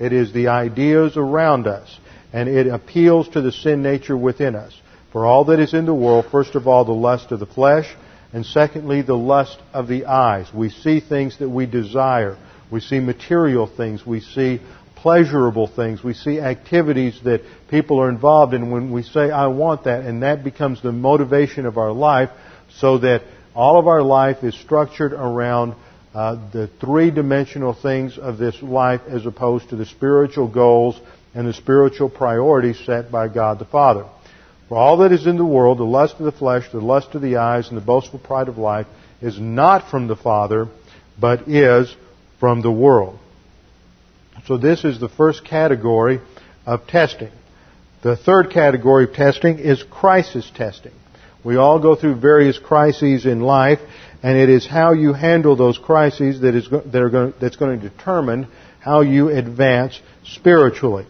It 0.00 0.12
is 0.12 0.32
the 0.32 0.48
ideas 0.48 1.16
around 1.16 1.66
us. 1.68 1.98
And 2.34 2.48
it 2.48 2.66
appeals 2.66 3.28
to 3.30 3.40
the 3.40 3.52
sin 3.52 3.82
nature 3.82 4.16
within 4.16 4.56
us. 4.56 4.74
For 5.12 5.24
all 5.24 5.44
that 5.44 5.60
is 5.60 5.72
in 5.72 5.86
the 5.86 5.94
world, 5.94 6.26
first 6.32 6.56
of 6.56 6.66
all, 6.66 6.84
the 6.84 6.92
lust 6.92 7.30
of 7.30 7.38
the 7.38 7.46
flesh, 7.46 7.86
and 8.32 8.44
secondly, 8.44 9.02
the 9.02 9.16
lust 9.16 9.56
of 9.72 9.86
the 9.86 10.06
eyes. 10.06 10.52
We 10.52 10.68
see 10.68 10.98
things 10.98 11.38
that 11.38 11.48
we 11.48 11.66
desire. 11.66 12.36
We 12.72 12.80
see 12.80 12.98
material 12.98 13.68
things. 13.68 14.04
We 14.04 14.18
see 14.18 14.60
pleasurable 14.96 15.68
things. 15.68 16.02
We 16.02 16.14
see 16.14 16.40
activities 16.40 17.20
that 17.22 17.42
people 17.70 18.00
are 18.00 18.08
involved 18.08 18.52
in 18.54 18.72
when 18.72 18.90
we 18.90 19.04
say, 19.04 19.30
I 19.30 19.46
want 19.46 19.84
that, 19.84 20.04
and 20.04 20.24
that 20.24 20.42
becomes 20.42 20.82
the 20.82 20.90
motivation 20.90 21.66
of 21.66 21.78
our 21.78 21.92
life 21.92 22.30
so 22.80 22.98
that 22.98 23.22
all 23.54 23.78
of 23.78 23.86
our 23.86 24.02
life 24.02 24.42
is 24.42 24.58
structured 24.60 25.12
around 25.12 25.76
uh, 26.14 26.36
the 26.52 26.70
three 26.80 27.10
dimensional 27.10 27.74
things 27.74 28.18
of 28.18 28.38
this 28.38 28.62
life 28.62 29.00
as 29.08 29.26
opposed 29.26 29.68
to 29.70 29.76
the 29.76 29.84
spiritual 29.84 30.46
goals 30.46 30.98
and 31.34 31.46
the 31.46 31.52
spiritual 31.52 32.08
priorities 32.08 32.78
set 32.86 33.10
by 33.10 33.28
God 33.28 33.58
the 33.58 33.64
Father. 33.64 34.06
For 34.68 34.78
all 34.78 34.98
that 34.98 35.12
is 35.12 35.26
in 35.26 35.36
the 35.36 35.44
world, 35.44 35.78
the 35.78 35.84
lust 35.84 36.14
of 36.18 36.24
the 36.24 36.32
flesh, 36.32 36.70
the 36.70 36.78
lust 36.78 37.14
of 37.14 37.22
the 37.22 37.36
eyes, 37.36 37.68
and 37.68 37.76
the 37.76 37.84
boastful 37.84 38.20
pride 38.20 38.48
of 38.48 38.58
life, 38.58 38.86
is 39.20 39.38
not 39.38 39.90
from 39.90 40.06
the 40.06 40.16
Father, 40.16 40.68
but 41.20 41.48
is 41.48 41.94
from 42.38 42.62
the 42.62 42.72
world. 42.72 43.18
So 44.46 44.56
this 44.56 44.84
is 44.84 45.00
the 45.00 45.08
first 45.08 45.44
category 45.44 46.20
of 46.66 46.86
testing. 46.86 47.30
The 48.02 48.16
third 48.16 48.50
category 48.50 49.04
of 49.04 49.14
testing 49.14 49.58
is 49.58 49.82
crisis 49.82 50.50
testing. 50.54 50.92
We 51.44 51.56
all 51.56 51.78
go 51.78 51.94
through 51.94 52.20
various 52.20 52.58
crises 52.58 53.26
in 53.26 53.40
life, 53.40 53.80
and 54.22 54.38
it 54.38 54.48
is 54.48 54.66
how 54.66 54.92
you 54.92 55.12
handle 55.12 55.56
those 55.56 55.76
crises 55.76 56.40
that 56.40 56.54
is 56.54 56.68
that 56.70 56.96
are 56.96 57.10
going, 57.10 57.34
that's 57.40 57.56
going 57.56 57.78
to 57.78 57.88
determine 57.88 58.48
how 58.80 59.02
you 59.02 59.28
advance 59.28 60.00
spiritually. 60.24 61.06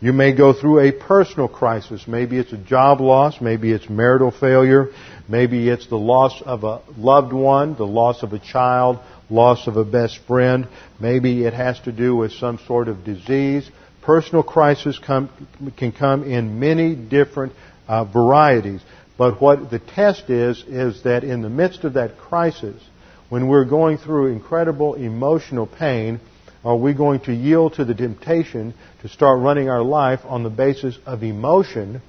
You 0.00 0.12
may 0.12 0.34
go 0.34 0.52
through 0.52 0.80
a 0.80 0.92
personal 0.92 1.48
crisis. 1.48 2.08
Maybe 2.08 2.36
it's 2.36 2.52
a 2.52 2.56
job 2.56 3.00
loss. 3.00 3.40
Maybe 3.40 3.70
it's 3.70 3.88
marital 3.88 4.32
failure. 4.32 4.88
Maybe 5.28 5.68
it's 5.68 5.86
the 5.86 5.96
loss 5.96 6.42
of 6.44 6.64
a 6.64 6.82
loved 6.96 7.32
one, 7.32 7.76
the 7.76 7.86
loss 7.86 8.24
of 8.24 8.32
a 8.32 8.40
child, 8.40 8.98
loss 9.30 9.68
of 9.68 9.76
a 9.76 9.84
best 9.84 10.18
friend. 10.26 10.66
Maybe 11.00 11.44
it 11.44 11.54
has 11.54 11.78
to 11.80 11.92
do 11.92 12.16
with 12.16 12.32
some 12.32 12.58
sort 12.66 12.88
of 12.88 13.04
disease. 13.04 13.70
Personal 14.02 14.42
crisis 14.42 14.98
come, 14.98 15.30
can 15.76 15.92
come 15.92 16.24
in 16.24 16.58
many 16.58 16.96
different 16.96 17.52
uh, 17.86 18.04
varieties. 18.04 18.80
But 19.16 19.40
what 19.40 19.70
the 19.70 19.78
test 19.78 20.30
is, 20.30 20.64
is 20.66 21.02
that 21.02 21.24
in 21.24 21.42
the 21.42 21.50
midst 21.50 21.84
of 21.84 21.94
that 21.94 22.18
crisis, 22.18 22.82
when 23.28 23.48
we're 23.48 23.64
going 23.64 23.98
through 23.98 24.32
incredible 24.32 24.94
emotional 24.94 25.66
pain, 25.66 26.20
are 26.64 26.76
we 26.76 26.94
going 26.94 27.20
to 27.20 27.34
yield 27.34 27.74
to 27.74 27.84
the 27.84 27.94
temptation 27.94 28.74
to 29.02 29.08
start 29.08 29.40
running 29.40 29.68
our 29.68 29.82
life 29.82 30.20
on 30.24 30.42
the 30.42 30.50
basis 30.50 30.98
of 31.06 31.22
emotion 31.22 32.00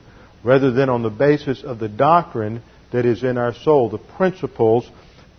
rather 0.43 0.71
than 0.71 0.89
on 0.89 1.01
the 1.01 1.09
basis 1.09 1.63
of 1.63 1.79
the 1.79 1.89
doctrine 1.89 2.61
that 2.91 3.05
is 3.05 3.23
in 3.23 3.37
our 3.37 3.53
soul, 3.53 3.89
the 3.89 3.97
principles 3.97 4.89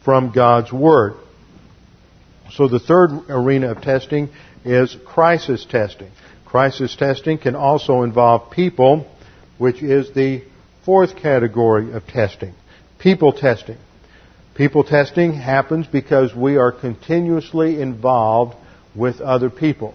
from 0.04 0.32
God's 0.32 0.72
Word? 0.72 1.14
So 2.52 2.68
the 2.68 2.80
third 2.80 3.10
arena 3.28 3.70
of 3.70 3.82
testing 3.82 4.30
is 4.64 4.96
crisis 5.06 5.64
testing. 5.64 6.10
Crisis 6.44 6.94
testing 6.96 7.38
can 7.38 7.54
also 7.54 8.02
involve 8.02 8.50
people, 8.50 9.06
which 9.58 9.82
is 9.82 10.12
the 10.14 10.42
fourth 10.84 11.16
category 11.16 11.92
of 11.92 12.06
testing. 12.06 12.54
People 12.98 13.32
testing. 13.32 13.78
People 14.54 14.84
testing 14.84 15.32
happens 15.32 15.86
because 15.86 16.34
we 16.34 16.56
are 16.56 16.72
continuously 16.72 17.80
involved 17.80 18.54
with 18.94 19.20
other 19.20 19.50
people. 19.50 19.94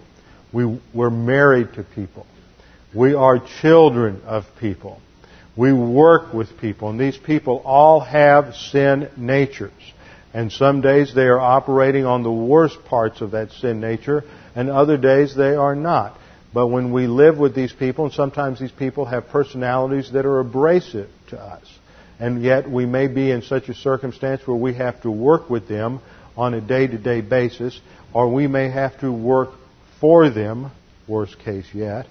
We, 0.52 0.80
we're 0.92 1.10
married 1.10 1.74
to 1.74 1.84
people. 1.84 2.26
We 2.94 3.14
are 3.14 3.38
children 3.60 4.22
of 4.26 4.44
people. 4.58 5.00
We 5.56 5.72
work 5.72 6.32
with 6.34 6.58
people, 6.60 6.90
and 6.90 7.00
these 7.00 7.16
people 7.16 7.62
all 7.64 8.00
have 8.00 8.54
sin 8.54 9.08
natures. 9.16 9.72
And 10.32 10.52
some 10.52 10.80
days 10.80 11.14
they 11.14 11.26
are 11.26 11.40
operating 11.40 12.04
on 12.04 12.22
the 12.22 12.32
worst 12.32 12.84
parts 12.84 13.20
of 13.20 13.32
that 13.32 13.50
sin 13.52 13.80
nature, 13.80 14.24
and 14.54 14.70
other 14.70 14.96
days 14.96 15.34
they 15.34 15.54
are 15.54 15.74
not. 15.74 16.16
But 16.52 16.66
when 16.68 16.92
we 16.92 17.06
live 17.06 17.38
with 17.38 17.54
these 17.54 17.72
people, 17.72 18.06
and 18.06 18.14
sometimes 18.14 18.58
these 18.58 18.72
people 18.72 19.04
have 19.04 19.28
personalities 19.28 20.10
that 20.12 20.26
are 20.26 20.40
abrasive 20.40 21.08
to 21.28 21.40
us, 21.40 21.64
and 22.18 22.42
yet 22.42 22.68
we 22.68 22.86
may 22.86 23.06
be 23.06 23.30
in 23.30 23.42
such 23.42 23.68
a 23.68 23.74
circumstance 23.74 24.46
where 24.46 24.56
we 24.56 24.74
have 24.74 25.00
to 25.02 25.10
work 25.10 25.48
with 25.48 25.68
them 25.68 26.00
on 26.36 26.54
a 26.54 26.60
day 26.60 26.86
to 26.86 26.98
day 26.98 27.20
basis, 27.20 27.80
or 28.12 28.32
we 28.32 28.46
may 28.46 28.68
have 28.68 28.98
to 29.00 29.12
work 29.12 29.50
for 30.00 30.28
them, 30.28 30.72
worst 31.06 31.38
case 31.38 31.66
yet, 31.72 32.06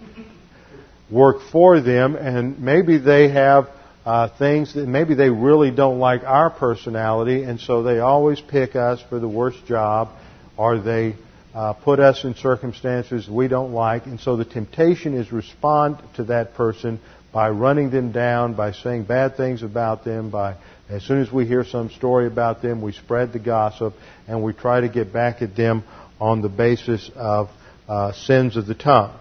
work 1.12 1.42
for 1.52 1.82
them, 1.82 2.16
and 2.16 2.60
maybe 2.60 2.98
they 2.98 3.30
have 3.30 3.68
uh, 4.06 4.30
things 4.38 4.74
that 4.76 4.88
maybe 4.88 5.16
they 5.16 5.30
really 5.30 5.72
don't 5.72 6.00
like 6.00 6.24
our 6.24 6.50
personality, 6.50 7.44
and 7.44 7.60
so 7.60 7.84
they 7.84 8.00
always 8.00 8.40
pick 8.40 8.76
us 8.76 9.02
for 9.10 9.20
the 9.20 9.28
worst 9.28 9.66
job, 9.66 10.10
or 10.56 10.80
they 10.80 11.16
uh, 11.54 11.74
put 11.74 12.00
us 12.00 12.24
in 12.24 12.36
circumstances 12.36 13.28
we 13.28 13.48
don't 13.48 13.74
like, 13.74 14.06
and 14.06 14.20
so 14.20 14.36
the 14.36 14.46
temptation 14.46 15.14
is 15.14 15.32
respond 15.32 15.98
to 16.16 16.26
that 16.26 16.54
person 16.54 17.00
by 17.32 17.50
running 17.50 17.90
them 17.90 18.12
down, 18.12 18.54
by 18.54 18.72
saying 18.72 19.04
bad 19.04 19.38
things 19.38 19.64
about 19.64 20.04
them, 20.04 20.30
by 20.30 20.56
as 20.90 21.04
soon 21.04 21.22
as 21.22 21.32
we 21.32 21.46
hear 21.46 21.64
some 21.64 21.92
story 21.92 22.26
about 22.26 22.64
them, 22.64 22.82
we 22.82 22.92
spread 22.92 23.32
the 23.32 23.40
gossip 23.40 23.94
and 24.28 24.44
we 24.44 24.54
try 24.54 24.82
to 24.82 24.90
get 24.90 25.14
back 25.14 25.44
at 25.44 25.56
them 25.56 25.84
on 26.20 26.42
the 26.42 26.50
basis 26.50 27.12
of 27.16 27.50
uh, 27.88 28.12
sins 28.12 28.58
of 28.58 28.66
the 28.66 28.74
tongue. 28.74 29.16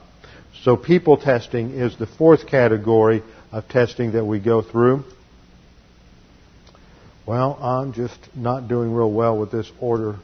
So 0.63 0.77
people 0.77 1.19
testing 1.19 1.73
is 1.73 1.97
the 1.99 2.07
fourth 2.07 2.47
category 2.47 3.23
of 3.53 3.69
testing 3.69 4.13
that 4.13 4.25
we 4.25 4.41
go 4.41 4.63
through. 4.63 5.05
Well, 7.27 7.59
I'm 7.61 7.93
just 7.93 8.19
not 8.35 8.69
doing 8.69 8.93
real 8.93 9.13
well 9.13 9.37
with 9.39 9.53
this 9.53 9.71
order 9.79 10.17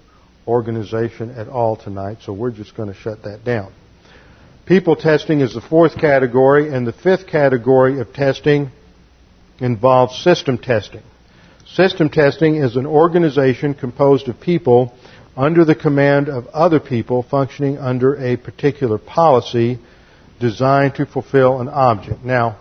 organization 0.46 1.30
at 1.30 1.48
all 1.48 1.76
tonight, 1.76 2.18
so 2.22 2.32
we're 2.32 2.50
just 2.50 2.76
going 2.76 2.88
to 2.88 2.94
shut 2.94 3.22
that 3.22 3.44
down. 3.44 3.72
People 4.66 4.96
testing 4.96 5.40
is 5.40 5.54
the 5.54 5.60
fourth 5.60 5.96
category, 5.96 6.72
and 6.74 6.86
the 6.86 6.92
fifth 6.92 7.26
category 7.26 8.00
of 8.00 8.12
testing 8.12 8.70
involves 9.60 10.16
system 10.22 10.58
testing. 10.58 11.02
System 11.66 12.08
testing 12.08 12.56
is 12.56 12.76
an 12.76 12.86
organization 12.86 13.74
composed 13.74 14.28
of 14.28 14.40
people 14.40 14.94
under 15.36 15.64
the 15.64 15.74
command 15.74 16.28
of 16.28 16.46
other 16.48 16.80
people 16.80 17.22
functioning 17.22 17.78
under 17.78 18.14
a 18.14 18.36
particular 18.36 18.98
policy 18.98 19.78
designed 20.40 20.94
to 20.96 21.06
fulfill 21.06 21.60
an 21.60 21.68
object. 21.68 22.24
Now, 22.24 22.58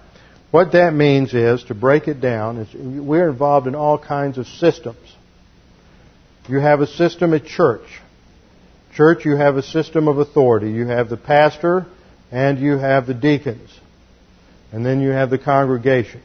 what 0.51 0.73
that 0.73 0.93
means 0.93 1.33
is, 1.33 1.63
to 1.65 1.75
break 1.75 2.07
it 2.07 2.21
down, 2.21 2.57
is 2.57 2.73
we're 2.73 3.29
involved 3.29 3.67
in 3.67 3.75
all 3.75 3.97
kinds 3.97 4.37
of 4.37 4.45
systems. 4.47 4.97
You 6.47 6.59
have 6.59 6.81
a 6.81 6.87
system 6.87 7.33
at 7.33 7.45
church. 7.45 7.87
Church, 8.95 9.25
you 9.25 9.35
have 9.35 9.57
a 9.57 9.63
system 9.63 10.07
of 10.07 10.19
authority. 10.19 10.71
You 10.71 10.85
have 10.87 11.09
the 11.09 11.17
pastor 11.17 11.85
and 12.31 12.59
you 12.59 12.77
have 12.77 13.07
the 13.07 13.13
deacons. 13.13 13.69
And 14.71 14.85
then 14.85 15.01
you 15.01 15.09
have 15.09 15.29
the 15.29 15.37
congregation. 15.37 16.21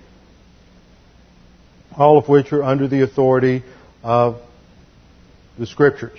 All 1.96 2.18
of 2.18 2.28
which 2.28 2.52
are 2.52 2.62
under 2.62 2.88
the 2.88 3.02
authority 3.02 3.62
of 4.02 4.40
the 5.58 5.66
scriptures. 5.66 6.18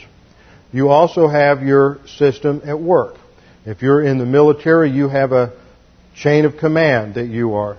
You 0.72 0.90
also 0.90 1.28
have 1.28 1.64
your 1.64 2.00
system 2.06 2.62
at 2.66 2.80
work. 2.80 3.16
If 3.66 3.82
you're 3.82 4.04
in 4.04 4.18
the 4.18 4.26
military, 4.26 4.92
you 4.92 5.10
have 5.10 5.32
a 5.32 5.54
chain 6.16 6.46
of 6.46 6.58
command 6.58 7.16
that 7.16 7.28
you 7.28 7.56
are 7.56 7.78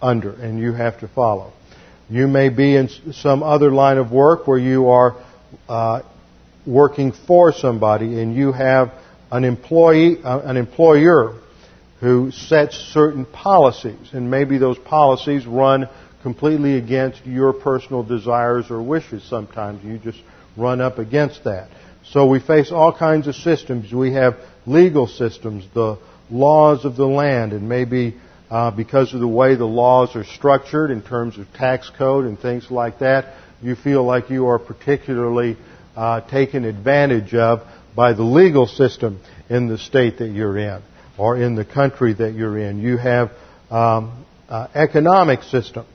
under 0.00 0.32
and 0.32 0.58
you 0.58 0.72
have 0.72 1.00
to 1.00 1.08
follow. 1.08 1.52
You 2.10 2.26
may 2.26 2.48
be 2.48 2.74
in 2.74 2.88
some 3.12 3.42
other 3.42 3.70
line 3.70 3.98
of 3.98 4.10
work 4.10 4.46
where 4.46 4.58
you 4.58 4.88
are 4.88 5.16
uh, 5.68 6.02
working 6.66 7.12
for 7.12 7.52
somebody 7.52 8.20
and 8.20 8.34
you 8.34 8.52
have 8.52 8.92
an 9.30 9.44
employee, 9.44 10.22
uh, 10.22 10.40
an 10.40 10.56
employer 10.56 11.38
who 12.00 12.30
sets 12.30 12.76
certain 12.76 13.26
policies 13.26 14.10
and 14.12 14.30
maybe 14.30 14.56
those 14.56 14.78
policies 14.78 15.46
run 15.46 15.88
completely 16.22 16.76
against 16.76 17.26
your 17.26 17.52
personal 17.52 18.02
desires 18.02 18.70
or 18.70 18.82
wishes 18.82 19.22
sometimes. 19.24 19.84
You 19.84 19.98
just 19.98 20.20
run 20.56 20.80
up 20.80 20.98
against 20.98 21.44
that. 21.44 21.68
So 22.04 22.26
we 22.26 22.40
face 22.40 22.72
all 22.72 22.96
kinds 22.96 23.26
of 23.28 23.34
systems. 23.34 23.92
We 23.92 24.14
have 24.14 24.36
legal 24.66 25.06
systems, 25.06 25.64
the 25.74 25.98
laws 26.30 26.86
of 26.86 26.96
the 26.96 27.06
land, 27.06 27.52
and 27.52 27.68
maybe 27.68 28.16
uh, 28.50 28.70
because 28.70 29.12
of 29.14 29.20
the 29.20 29.28
way 29.28 29.54
the 29.54 29.64
laws 29.64 30.16
are 30.16 30.24
structured 30.24 30.90
in 30.90 31.02
terms 31.02 31.38
of 31.38 31.46
tax 31.54 31.90
code 31.96 32.24
and 32.24 32.38
things 32.38 32.70
like 32.70 33.00
that, 33.00 33.34
you 33.60 33.74
feel 33.74 34.04
like 34.04 34.30
you 34.30 34.46
are 34.46 34.58
particularly 34.58 35.56
uh, 35.96 36.20
taken 36.28 36.64
advantage 36.64 37.34
of 37.34 37.60
by 37.94 38.12
the 38.12 38.22
legal 38.22 38.66
system 38.66 39.20
in 39.50 39.66
the 39.66 39.78
state 39.78 40.18
that 40.18 40.28
you're 40.28 40.56
in 40.56 40.80
or 41.18 41.36
in 41.36 41.56
the 41.56 41.64
country 41.64 42.14
that 42.14 42.34
you're 42.34 42.56
in. 42.58 42.78
You 42.78 42.96
have 42.96 43.32
um, 43.70 44.24
uh, 44.48 44.68
economic 44.74 45.42
systems. 45.42 45.88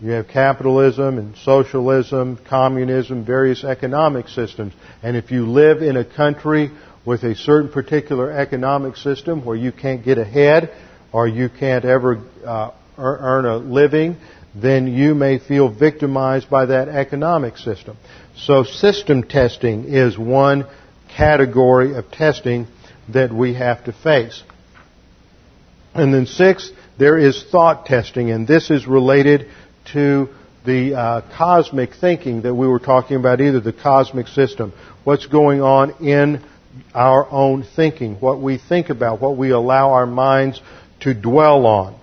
You 0.00 0.12
have 0.12 0.28
capitalism 0.28 1.18
and 1.18 1.36
socialism, 1.38 2.38
communism, 2.48 3.24
various 3.24 3.64
economic 3.64 4.28
systems. 4.28 4.72
And 5.02 5.16
if 5.16 5.30
you 5.30 5.46
live 5.46 5.82
in 5.82 5.96
a 5.96 6.04
country 6.04 6.70
with 7.04 7.22
a 7.24 7.34
certain 7.34 7.70
particular 7.70 8.30
economic 8.30 8.96
system 8.96 9.44
where 9.44 9.56
you 9.56 9.72
can't 9.72 10.04
get 10.04 10.18
ahead 10.18 10.70
or 11.12 11.28
you 11.28 11.48
can't 11.48 11.84
ever 11.84 12.22
uh, 12.44 12.70
earn 12.98 13.44
a 13.44 13.56
living, 13.56 14.16
then 14.54 14.86
you 14.86 15.14
may 15.14 15.38
feel 15.38 15.68
victimized 15.68 16.48
by 16.50 16.66
that 16.66 16.88
economic 16.88 17.56
system. 17.56 17.96
So 18.36 18.64
system 18.64 19.22
testing 19.22 19.84
is 19.84 20.18
one 20.18 20.66
category 21.16 21.94
of 21.94 22.10
testing 22.10 22.66
that 23.12 23.32
we 23.32 23.54
have 23.54 23.84
to 23.84 23.92
face. 23.92 24.42
And 25.94 26.12
then 26.12 26.26
six, 26.26 26.70
there 26.98 27.18
is 27.18 27.44
thought 27.50 27.86
testing, 27.86 28.30
and 28.30 28.46
this 28.46 28.70
is 28.70 28.86
related 28.86 29.48
to 29.92 30.28
the 30.64 30.94
uh, 30.94 31.36
cosmic 31.36 31.94
thinking 31.94 32.42
that 32.42 32.54
we 32.54 32.66
were 32.66 32.78
talking 32.78 33.16
about, 33.16 33.40
either 33.40 33.60
the 33.60 33.72
cosmic 33.72 34.28
system, 34.28 34.72
what's 35.04 35.26
going 35.26 35.60
on 35.60 36.06
in 36.06 36.42
our 36.94 37.28
own 37.30 37.64
thinking, 37.76 38.14
what 38.16 38.40
we 38.40 38.58
think 38.58 38.88
about, 38.88 39.20
what 39.20 39.36
we 39.36 39.50
allow 39.50 39.90
our 39.90 40.06
minds 40.06 40.60
to 41.02 41.14
dwell 41.14 41.66
on. 41.66 41.94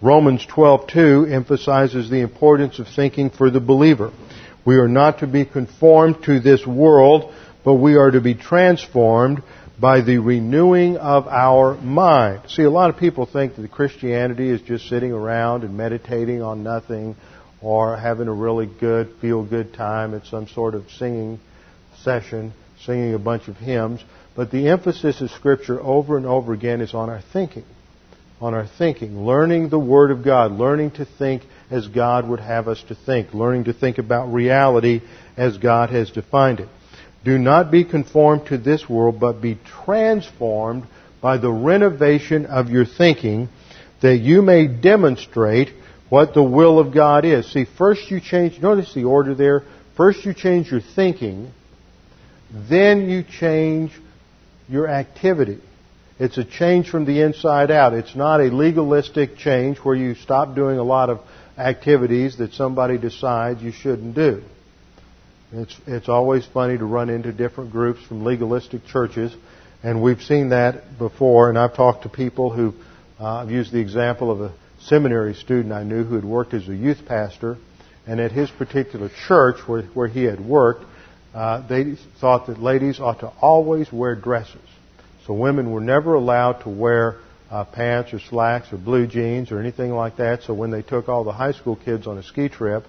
Romans 0.00 0.44
12:2 0.46 1.32
emphasizes 1.32 2.10
the 2.10 2.20
importance 2.20 2.78
of 2.78 2.88
thinking 2.88 3.30
for 3.30 3.50
the 3.50 3.60
believer. 3.60 4.10
We 4.64 4.76
are 4.76 4.88
not 4.88 5.18
to 5.18 5.26
be 5.26 5.44
conformed 5.44 6.22
to 6.24 6.40
this 6.40 6.66
world, 6.66 7.32
but 7.64 7.74
we 7.74 7.96
are 7.96 8.10
to 8.10 8.20
be 8.20 8.34
transformed 8.34 9.42
by 9.80 10.02
the 10.02 10.18
renewing 10.18 10.96
of 10.96 11.26
our 11.26 11.74
mind. 11.74 12.40
See, 12.48 12.62
a 12.62 12.70
lot 12.70 12.90
of 12.90 12.96
people 12.96 13.26
think 13.26 13.56
that 13.56 13.70
Christianity 13.70 14.48
is 14.48 14.60
just 14.60 14.88
sitting 14.88 15.12
around 15.12 15.64
and 15.64 15.76
meditating 15.76 16.42
on 16.42 16.62
nothing 16.62 17.16
or 17.60 17.96
having 17.96 18.28
a 18.28 18.32
really 18.32 18.66
good, 18.66 19.08
feel 19.20 19.42
good 19.42 19.72
time 19.72 20.14
at 20.14 20.26
some 20.26 20.46
sort 20.48 20.74
of 20.74 20.90
singing 20.98 21.40
session, 22.02 22.52
singing 22.84 23.14
a 23.14 23.18
bunch 23.18 23.48
of 23.48 23.56
hymns. 23.56 24.04
But 24.36 24.50
the 24.50 24.68
emphasis 24.68 25.20
of 25.20 25.30
Scripture 25.30 25.80
over 25.80 26.16
and 26.16 26.26
over 26.26 26.52
again 26.52 26.80
is 26.80 26.94
on 26.94 27.08
our 27.08 27.22
thinking. 27.32 27.64
On 28.44 28.52
our 28.52 28.66
thinking. 28.66 29.24
Learning 29.24 29.70
the 29.70 29.78
Word 29.78 30.10
of 30.10 30.22
God. 30.22 30.52
Learning 30.52 30.90
to 30.90 31.06
think 31.06 31.44
as 31.70 31.88
God 31.88 32.28
would 32.28 32.40
have 32.40 32.68
us 32.68 32.82
to 32.88 32.94
think. 32.94 33.32
Learning 33.32 33.64
to 33.64 33.72
think 33.72 33.96
about 33.96 34.34
reality 34.34 35.00
as 35.34 35.56
God 35.56 35.88
has 35.88 36.10
defined 36.10 36.60
it. 36.60 36.68
Do 37.24 37.38
not 37.38 37.70
be 37.70 37.84
conformed 37.84 38.48
to 38.48 38.58
this 38.58 38.86
world, 38.86 39.18
but 39.18 39.40
be 39.40 39.58
transformed 39.86 40.86
by 41.22 41.38
the 41.38 41.50
renovation 41.50 42.44
of 42.44 42.68
your 42.68 42.84
thinking, 42.84 43.48
that 44.02 44.18
you 44.18 44.42
may 44.42 44.66
demonstrate 44.66 45.70
what 46.10 46.34
the 46.34 46.42
will 46.42 46.78
of 46.78 46.92
God 46.92 47.24
is. 47.24 47.50
See, 47.50 47.64
first 47.64 48.10
you 48.10 48.20
change, 48.20 48.60
notice 48.60 48.92
the 48.92 49.04
order 49.04 49.34
there. 49.34 49.62
First 49.96 50.26
you 50.26 50.34
change 50.34 50.70
your 50.70 50.82
thinking, 50.94 51.50
then 52.52 53.08
you 53.08 53.22
change 53.22 53.90
your 54.68 54.86
activity. 54.86 55.60
It's 56.18 56.38
a 56.38 56.44
change 56.44 56.90
from 56.90 57.06
the 57.06 57.22
inside 57.22 57.70
out. 57.70 57.92
It's 57.92 58.14
not 58.14 58.40
a 58.40 58.44
legalistic 58.44 59.36
change 59.36 59.78
where 59.78 59.96
you 59.96 60.14
stop 60.14 60.54
doing 60.54 60.78
a 60.78 60.84
lot 60.84 61.10
of 61.10 61.20
activities 61.58 62.38
that 62.38 62.52
somebody 62.52 62.98
decides 62.98 63.62
you 63.62 63.72
shouldn't 63.72 64.14
do. 64.14 64.42
It's, 65.52 65.76
it's 65.86 66.08
always 66.08 66.46
funny 66.46 66.78
to 66.78 66.84
run 66.84 67.10
into 67.10 67.32
different 67.32 67.72
groups 67.72 68.02
from 68.04 68.24
legalistic 68.24 68.84
churches, 68.86 69.34
and 69.82 70.02
we've 70.02 70.22
seen 70.22 70.50
that 70.50 70.98
before, 70.98 71.48
and 71.48 71.58
I've 71.58 71.74
talked 71.74 72.04
to 72.04 72.08
people 72.08 72.50
who, 72.50 72.74
uh, 73.20 73.42
I've 73.42 73.50
used 73.50 73.72
the 73.72 73.80
example 73.80 74.30
of 74.30 74.40
a 74.40 74.52
seminary 74.80 75.34
student 75.34 75.72
I 75.72 75.82
knew 75.82 76.04
who 76.04 76.14
had 76.14 76.24
worked 76.24 76.54
as 76.54 76.68
a 76.68 76.74
youth 76.74 77.06
pastor, 77.06 77.56
and 78.06 78.20
at 78.20 78.32
his 78.32 78.50
particular 78.50 79.10
church 79.26 79.56
where, 79.66 79.82
where 79.82 80.08
he 80.08 80.24
had 80.24 80.40
worked, 80.40 80.84
uh, 81.34 81.66
they 81.66 81.96
thought 82.20 82.46
that 82.46 82.60
ladies 82.60 83.00
ought 83.00 83.20
to 83.20 83.28
always 83.40 83.92
wear 83.92 84.14
dresses. 84.14 84.60
So 85.26 85.34
women 85.34 85.70
were 85.70 85.80
never 85.80 86.14
allowed 86.14 86.60
to 86.62 86.68
wear 86.68 87.16
uh, 87.50 87.64
pants 87.64 88.12
or 88.12 88.20
slacks 88.20 88.72
or 88.72 88.78
blue 88.78 89.06
jeans 89.06 89.52
or 89.52 89.58
anything 89.58 89.92
like 89.92 90.16
that. 90.16 90.42
So 90.42 90.54
when 90.54 90.70
they 90.70 90.82
took 90.82 91.08
all 91.08 91.24
the 91.24 91.32
high 91.32 91.52
school 91.52 91.76
kids 91.76 92.06
on 92.06 92.18
a 92.18 92.22
ski 92.22 92.48
trip, 92.48 92.84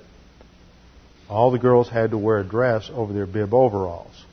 all 1.29 1.51
the 1.51 1.59
girls 1.59 1.89
had 1.89 2.11
to 2.11 2.17
wear 2.17 2.39
a 2.39 2.43
dress 2.43 2.89
over 2.93 3.13
their 3.13 3.25
bib 3.25 3.53
overalls. 3.53 4.25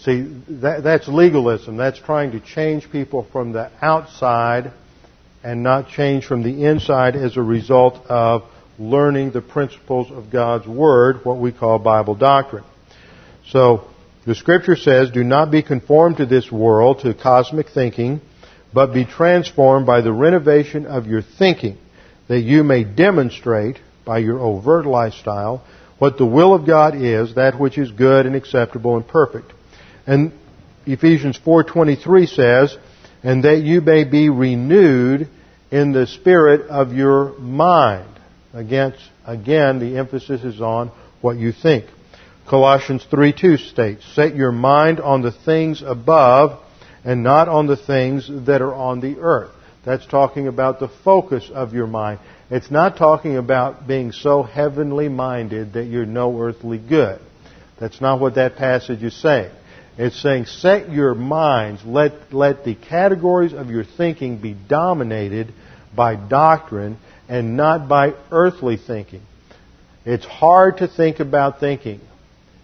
See, 0.00 0.22
that, 0.48 0.82
that's 0.82 1.08
legalism. 1.08 1.76
That's 1.76 1.98
trying 1.98 2.32
to 2.32 2.40
change 2.40 2.90
people 2.90 3.26
from 3.32 3.52
the 3.52 3.70
outside 3.80 4.72
and 5.42 5.62
not 5.62 5.88
change 5.88 6.26
from 6.26 6.42
the 6.42 6.64
inside 6.64 7.16
as 7.16 7.36
a 7.36 7.42
result 7.42 8.04
of 8.06 8.42
learning 8.78 9.30
the 9.30 9.40
principles 9.40 10.10
of 10.10 10.30
God's 10.30 10.66
Word, 10.66 11.24
what 11.24 11.38
we 11.38 11.50
call 11.52 11.78
Bible 11.78 12.14
doctrine. 12.14 12.64
So, 13.48 13.88
the 14.26 14.34
scripture 14.34 14.76
says, 14.76 15.10
do 15.10 15.22
not 15.22 15.50
be 15.50 15.62
conformed 15.62 16.16
to 16.16 16.26
this 16.26 16.50
world, 16.50 17.00
to 17.00 17.14
cosmic 17.14 17.70
thinking, 17.70 18.20
but 18.74 18.92
be 18.92 19.04
transformed 19.04 19.86
by 19.86 20.00
the 20.00 20.12
renovation 20.12 20.84
of 20.84 21.06
your 21.06 21.22
thinking, 21.22 21.78
that 22.28 22.40
you 22.40 22.64
may 22.64 22.82
demonstrate 22.82 23.78
by 24.04 24.18
your 24.18 24.40
overt 24.40 24.84
lifestyle 24.84 25.64
what 25.98 26.18
the 26.18 26.26
will 26.26 26.54
of 26.54 26.66
God 26.66 26.94
is, 26.96 27.36
that 27.36 27.58
which 27.58 27.78
is 27.78 27.90
good 27.90 28.26
and 28.26 28.34
acceptable 28.34 28.96
and 28.96 29.06
perfect. 29.06 29.52
And 30.06 30.32
Ephesians 30.86 31.38
4:23 31.38 32.26
says, 32.26 32.76
"And 33.22 33.44
that 33.44 33.62
you 33.62 33.80
may 33.80 34.04
be 34.04 34.28
renewed 34.28 35.28
in 35.70 35.92
the 35.92 36.06
spirit 36.06 36.68
of 36.68 36.92
your 36.92 37.32
mind." 37.38 38.04
Against, 38.54 38.98
again, 39.26 39.78
the 39.78 39.98
emphasis 39.98 40.44
is 40.44 40.60
on 40.60 40.90
what 41.20 41.36
you 41.36 41.52
think. 41.52 41.86
Colossians 42.46 43.04
3:2 43.10 43.56
states, 43.56 44.04
"Set 44.14 44.36
your 44.36 44.52
mind 44.52 45.00
on 45.00 45.22
the 45.22 45.32
things 45.32 45.82
above 45.82 46.58
and 47.04 47.24
not 47.24 47.48
on 47.48 47.66
the 47.66 47.76
things 47.76 48.30
that 48.46 48.62
are 48.62 48.74
on 48.74 49.00
the 49.00 49.16
earth." 49.20 49.50
That's 49.84 50.06
talking 50.06 50.46
about 50.46 50.78
the 50.78 50.88
focus 50.88 51.50
of 51.52 51.74
your 51.74 51.88
mind. 51.88 52.20
It's 52.48 52.70
not 52.70 52.96
talking 52.96 53.36
about 53.36 53.88
being 53.88 54.12
so 54.12 54.44
heavenly 54.44 55.08
minded 55.08 55.72
that 55.72 55.86
you're 55.86 56.06
no 56.06 56.40
earthly 56.40 56.78
good. 56.78 57.18
That's 57.78 58.00
not 58.00 58.20
what 58.20 58.36
that 58.36 58.56
passage 58.56 59.02
is 59.02 59.14
saying. 59.14 59.50
It's 59.98 60.20
saying 60.20 60.46
set 60.46 60.90
your 60.90 61.14
minds, 61.14 61.84
let, 61.84 62.32
let 62.32 62.64
the 62.64 62.74
categories 62.74 63.54
of 63.54 63.70
your 63.70 63.84
thinking 63.84 64.36
be 64.36 64.54
dominated 64.68 65.52
by 65.94 66.14
doctrine 66.14 66.98
and 67.28 67.56
not 67.56 67.88
by 67.88 68.14
earthly 68.30 68.76
thinking. 68.76 69.22
It's 70.04 70.26
hard 70.26 70.78
to 70.78 70.86
think 70.86 71.18
about 71.18 71.58
thinking 71.58 72.00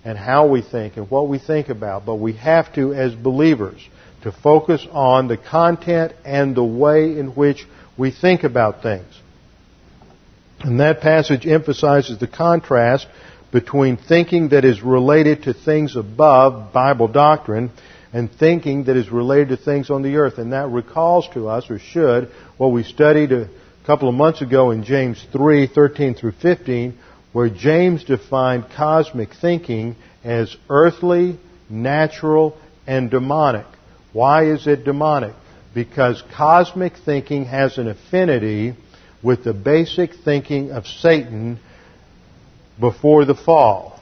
and 0.05 0.19
how 0.19 0.49
we 0.49 0.63
think 0.63 0.97
and 0.97 1.11
what 1.11 1.29
we 1.29 1.39
think 1.39 1.69
about, 1.69 2.05
but 2.05 2.17
we 2.17 2.33
have 2.35 2.73
to, 2.75 2.93
as 2.93 3.15
believers, 3.15 3.81
to 4.23 4.33
focus 4.33 4.87
on 4.91 5.29
the 5.29 5.37
content 5.37 6.13
and 6.25 6.55
the 6.55 6.65
way 6.65 7.19
in 7.19 7.29
which 7.29 7.67
we 7.97 8.11
think 8.11 8.45
about 8.45 8.83
things. 8.83 9.21
And 10.61 10.81
that 10.81 11.01
passage 11.01 11.47
emphasizes 11.47 12.19
the 12.19 12.29
contrast 12.29 13.07
between 13.53 13.97
thinking 13.97 14.51
that 14.51 14.65
is 14.65 14.81
related 14.83 15.45
to 15.45 15.53
things 15.53 15.97
above 15.97 16.73
Bible 16.73 17.09
doctrine 17.09 17.71
and 18.13 18.31
thinking 18.31 18.85
that 18.85 18.97
is 18.97 19.11
related 19.11 19.49
to 19.49 19.57
things 19.57 19.91
on 19.91 20.03
the 20.03 20.17
earth. 20.17 20.39
And 20.39 20.53
that 20.53 20.69
recalls 20.69 21.29
to 21.35 21.49
us, 21.49 21.71
or 21.71 21.79
should, 21.79 22.31
what 22.57 22.69
we 22.69 22.85
studied 22.85 23.33
a 23.33 23.49
couple 23.87 24.09
of 24.09 24.15
months 24.15 24.41
ago 24.41 24.71
in 24.71 24.85
James 24.85 25.25
3, 25.33 25.67
13 25.67 26.15
through 26.15 26.33
15, 26.33 26.99
where 27.33 27.49
James 27.49 28.05
defined 28.05 28.67
cosmic 28.77 29.31
thinking 29.41 29.97
as 30.23 30.55
earthly, 30.69 31.39
natural, 31.69 32.57
and 32.87 33.11
demonic. 33.11 33.67
Why 34.13 34.47
is 34.47 34.67
it 34.67 34.85
demonic? 34.85 35.35
Because 35.75 36.23
cosmic 36.37 36.93
thinking 37.05 37.47
has 37.47 37.79
an 37.79 37.89
affinity 37.89 38.75
with 39.23 39.45
the 39.45 39.55
basic 39.55 40.15
thinking 40.25 40.71
of 40.71 40.87
Satan 40.87 41.59
before 42.79 43.25
the 43.25 43.35
fall. 43.35 44.01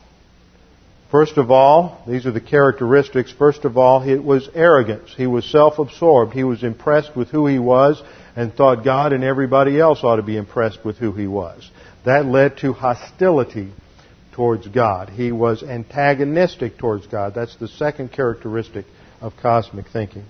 First 1.11 1.39
of 1.39 1.51
all, 1.51 2.03
these 2.07 2.24
are 2.26 2.31
the 2.31 2.41
characteristics. 2.41 3.33
First 3.33 3.64
of 3.64 3.76
all, 3.76 4.09
it 4.09 4.22
was 4.22 4.49
arrogance. 4.55 5.12
He 5.16 5.26
was 5.26 5.45
self-absorbed. 5.45 6.33
He 6.33 6.45
was 6.45 6.62
impressed 6.62 7.16
with 7.16 7.28
who 7.28 7.47
he 7.47 7.59
was 7.59 8.01
and 8.37 8.55
thought 8.55 8.85
God 8.85 9.12
and 9.12 9.24
everybody 9.24 9.78
else 9.78 10.05
ought 10.05 10.16
to 10.16 10.22
be 10.22 10.37
impressed 10.37 10.85
with 10.85 10.99
who 10.99 11.12
he 11.12 11.26
was. 11.26 11.68
That 12.05 12.24
led 12.24 12.59
to 12.59 12.72
hostility 12.72 13.72
towards 14.32 14.66
God. 14.68 15.11
He 15.11 15.32
was 15.32 15.62
antagonistic 15.62 16.78
towards 16.78 17.07
God. 17.07 17.34
That's 17.34 17.57
the 17.57 17.68
second 17.68 18.12
characteristic 18.12 18.86
of 19.20 19.34
cosmic 19.36 19.88
thinking. 19.88 20.24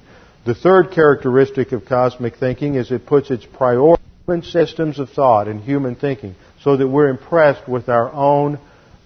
The 0.45 0.55
third 0.55 0.91
characteristic 0.93 1.73
of 1.73 1.85
cosmic 1.85 2.37
thinking 2.37 2.75
is 2.75 2.91
it 2.91 3.07
puts 3.07 3.31
its 3.31 3.45
priority 3.45 4.03
systems 4.43 4.99
of 4.99 5.11
thought 5.11 5.49
and 5.49 5.61
human 5.61 5.97
thinking 5.97 6.35
so 6.63 6.77
that 6.77 6.89
we're 6.89 7.09
impressed 7.09 7.69
with 7.69 7.89
our 7.89 8.13
own 8.13 8.59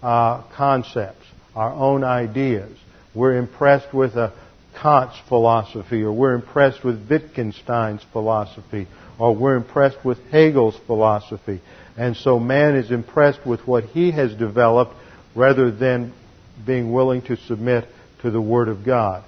uh, 0.03 0.43
concepts, 0.55 1.25
our 1.57 1.73
own 1.73 2.05
ideas. 2.05 2.71
We're 3.15 3.37
impressed 3.37 3.93
with 3.95 4.17
a 4.17 4.33
Kant's 4.81 5.19
philosophy, 5.29 6.03
or 6.03 6.13
we're 6.13 6.35
impressed 6.35 6.85
with 6.85 7.09
Wittgenstein's 7.09 8.05
philosophy, 8.13 8.87
or 9.19 9.35
we're 9.35 9.57
impressed 9.57 10.05
with 10.05 10.19
Hegel's 10.31 10.79
philosophy. 10.87 11.61
And 11.97 12.17
so 12.17 12.39
man 12.39 12.77
is 12.77 12.91
impressed 12.91 13.47
with 13.47 13.67
what 13.67 13.85
he 13.85 14.11
has 14.11 14.35
developed 14.35 14.95
rather 15.35 15.71
than 15.71 16.13
being 16.67 16.93
willing 16.93 17.23
to 17.23 17.37
submit 17.37 17.87
to 18.23 18.31
the 18.31 18.41
Word 18.41 18.69
of 18.69 18.85
God. 18.85 19.25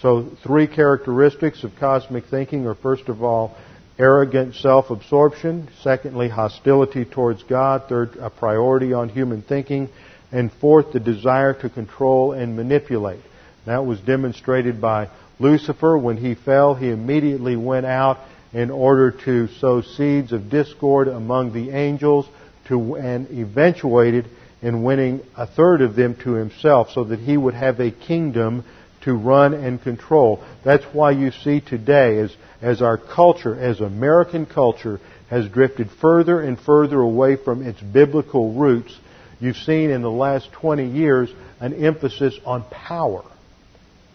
So 0.00 0.30
three 0.42 0.66
characteristics 0.66 1.64
of 1.64 1.72
cosmic 1.76 2.26
thinking 2.26 2.66
are 2.66 2.74
first 2.74 3.08
of 3.08 3.22
all, 3.22 3.56
arrogant 3.98 4.54
self-absorption. 4.54 5.68
Secondly, 5.82 6.28
hostility 6.28 7.04
towards 7.04 7.42
God. 7.44 7.84
Third, 7.88 8.16
a 8.16 8.30
priority 8.30 8.92
on 8.92 9.08
human 9.08 9.42
thinking. 9.42 9.88
And 10.32 10.52
fourth, 10.52 10.92
the 10.92 11.00
desire 11.00 11.54
to 11.54 11.70
control 11.70 12.32
and 12.32 12.56
manipulate. 12.56 13.20
That 13.66 13.84
was 13.84 14.00
demonstrated 14.00 14.80
by 14.80 15.10
Lucifer. 15.38 15.98
When 15.98 16.16
he 16.16 16.34
fell, 16.34 16.74
he 16.74 16.88
immediately 16.88 17.56
went 17.56 17.86
out 17.86 18.18
in 18.52 18.70
order 18.70 19.10
to 19.10 19.48
sow 19.48 19.82
seeds 19.82 20.32
of 20.32 20.48
discord 20.48 21.08
among 21.08 21.52
the 21.52 21.70
angels 21.70 22.26
to, 22.68 22.94
and 22.94 23.28
eventuated 23.30 24.26
in 24.62 24.82
winning 24.82 25.20
a 25.36 25.46
third 25.46 25.82
of 25.82 25.94
them 25.94 26.14
to 26.22 26.32
himself 26.32 26.90
so 26.90 27.04
that 27.04 27.18
he 27.18 27.36
would 27.36 27.54
have 27.54 27.78
a 27.80 27.90
kingdom 27.90 28.64
to 29.02 29.14
run 29.14 29.52
and 29.52 29.82
control. 29.82 30.42
That's 30.64 30.84
why 30.92 31.10
you 31.12 31.30
see 31.30 31.60
today 31.60 32.18
as, 32.18 32.34
as 32.62 32.82
our 32.82 32.96
culture, 32.96 33.54
as 33.58 33.80
American 33.80 34.46
culture, 34.46 35.00
has 35.28 35.48
drifted 35.48 35.90
further 36.00 36.40
and 36.40 36.58
further 36.58 37.00
away 37.00 37.36
from 37.36 37.66
its 37.66 37.80
biblical 37.80 38.52
roots, 38.54 38.96
you've 39.40 39.56
seen 39.56 39.90
in 39.90 40.02
the 40.02 40.10
last 40.10 40.50
20 40.52 40.88
years 40.88 41.30
an 41.60 41.74
emphasis 41.84 42.38
on 42.44 42.62
power, 42.70 43.24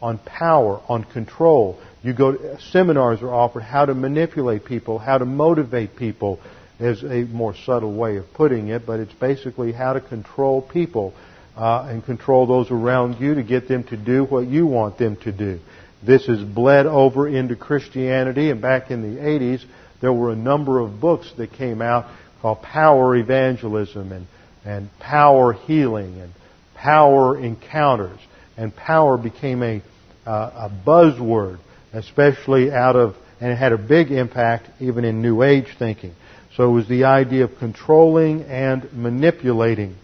on 0.02 0.18
power, 0.20 0.82
on 0.88 1.04
control. 1.04 1.80
You 2.04 2.14
go 2.14 2.32
to, 2.32 2.62
seminars 2.72 3.22
are 3.22 3.34
offered 3.34 3.64
how 3.64 3.86
to 3.86 3.94
manipulate 3.94 4.66
people, 4.66 4.98
how 4.98 5.18
to 5.18 5.26
motivate 5.26 5.96
people, 5.96 6.40
is 6.80 7.04
a 7.04 7.24
more 7.32 7.54
subtle 7.66 7.94
way 7.94 8.18
of 8.18 8.34
putting 8.34 8.70
it, 8.70 8.86
but 8.86 9.00
it's 9.00 9.14
basically 9.14 9.72
how 9.72 9.94
to 9.94 10.02
control 10.02 10.62
people 10.62 11.14
uh, 11.56 11.88
and 11.90 12.04
control 12.04 12.48
those 12.48 12.72
around 12.72 13.20
you 13.20 13.36
to 13.36 13.44
get 13.44 13.68
them 13.68 13.84
to 13.84 13.98
do 13.98 14.24
what 14.24 14.48
you 14.48 14.66
want 14.66 14.98
them 14.98 15.16
to 15.18 15.32
do. 15.32 15.60
This 16.04 16.26
has 16.26 16.42
bled 16.42 16.88
over 16.88 17.28
into 17.28 17.56
Christianity, 17.56 18.50
and 18.50 18.62
back 18.62 18.90
in 18.90 19.02
the 19.04 19.22
80s, 19.22 19.64
there 20.02 20.12
were 20.12 20.32
a 20.32 20.36
number 20.36 20.80
of 20.80 21.00
books 21.00 21.32
that 21.38 21.54
came 21.54 21.82
out 21.82 22.08
called 22.42 22.64
Power 22.64 23.16
Evangelism 23.16 24.12
and, 24.12 24.26
and 24.66 24.90
Power 25.00 25.54
Healing 25.54 26.20
and 26.20 26.32
Power 26.74 27.40
Encounters. 27.40 28.20
And 28.58 28.76
power 28.76 29.18
became 29.18 29.62
a, 29.62 29.82
uh, 30.26 30.70
a 30.70 30.72
buzzword, 30.86 31.60
especially 31.94 32.72
out 32.72 32.96
of, 32.96 33.16
and 33.40 33.52
it 33.52 33.56
had 33.56 33.72
a 33.72 33.78
big 33.78 34.12
impact 34.12 34.70
even 34.80 35.06
in 35.06 35.22
New 35.22 35.44
Age 35.44 35.68
thinking. 35.78 36.14
So 36.56 36.70
it 36.70 36.74
was 36.74 36.88
the 36.88 37.06
idea 37.06 37.46
of 37.46 37.58
controlling 37.58 38.44
and 38.44 38.92
manipulating 38.94 39.96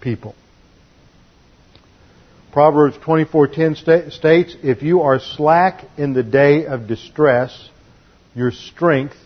people. 0.00 0.34
Proverbs 2.52 2.96
24:10 2.98 3.74
states, 4.10 4.56
"If 4.62 4.82
you 4.82 5.02
are 5.02 5.18
slack 5.18 5.84
in 5.96 6.12
the 6.12 6.22
day 6.22 6.66
of 6.66 6.86
distress, 6.86 7.68
your 8.34 8.52
strength 8.52 9.16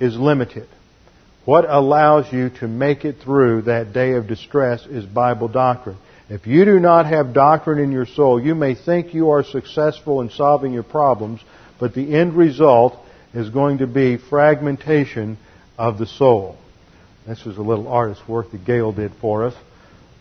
is 0.00 0.16
limited." 0.16 0.66
What 1.44 1.66
allows 1.68 2.32
you 2.32 2.48
to 2.60 2.68
make 2.68 3.04
it 3.04 3.20
through 3.20 3.62
that 3.62 3.92
day 3.92 4.14
of 4.14 4.26
distress 4.26 4.86
is 4.86 5.04
Bible 5.04 5.48
doctrine. 5.48 5.96
If 6.28 6.46
you 6.46 6.64
do 6.64 6.80
not 6.80 7.06
have 7.06 7.34
doctrine 7.34 7.78
in 7.78 7.92
your 7.92 8.06
soul, 8.06 8.42
you 8.42 8.54
may 8.54 8.74
think 8.74 9.12
you 9.12 9.30
are 9.30 9.44
successful 9.44 10.20
in 10.20 10.30
solving 10.30 10.72
your 10.72 10.82
problems, 10.82 11.40
but 11.78 11.94
the 11.94 12.14
end 12.14 12.34
result 12.34 12.96
is 13.34 13.50
going 13.50 13.78
to 13.78 13.86
be 13.86 14.16
fragmentation 14.16 15.36
of 15.76 15.98
the 15.98 16.06
soul. 16.06 16.56
This 17.26 17.44
is 17.46 17.56
a 17.56 17.62
little 17.62 17.88
artist's 17.88 18.26
work 18.28 18.50
that 18.52 18.64
Gail 18.64 18.92
did 18.92 19.12
for 19.20 19.44
us 19.44 19.54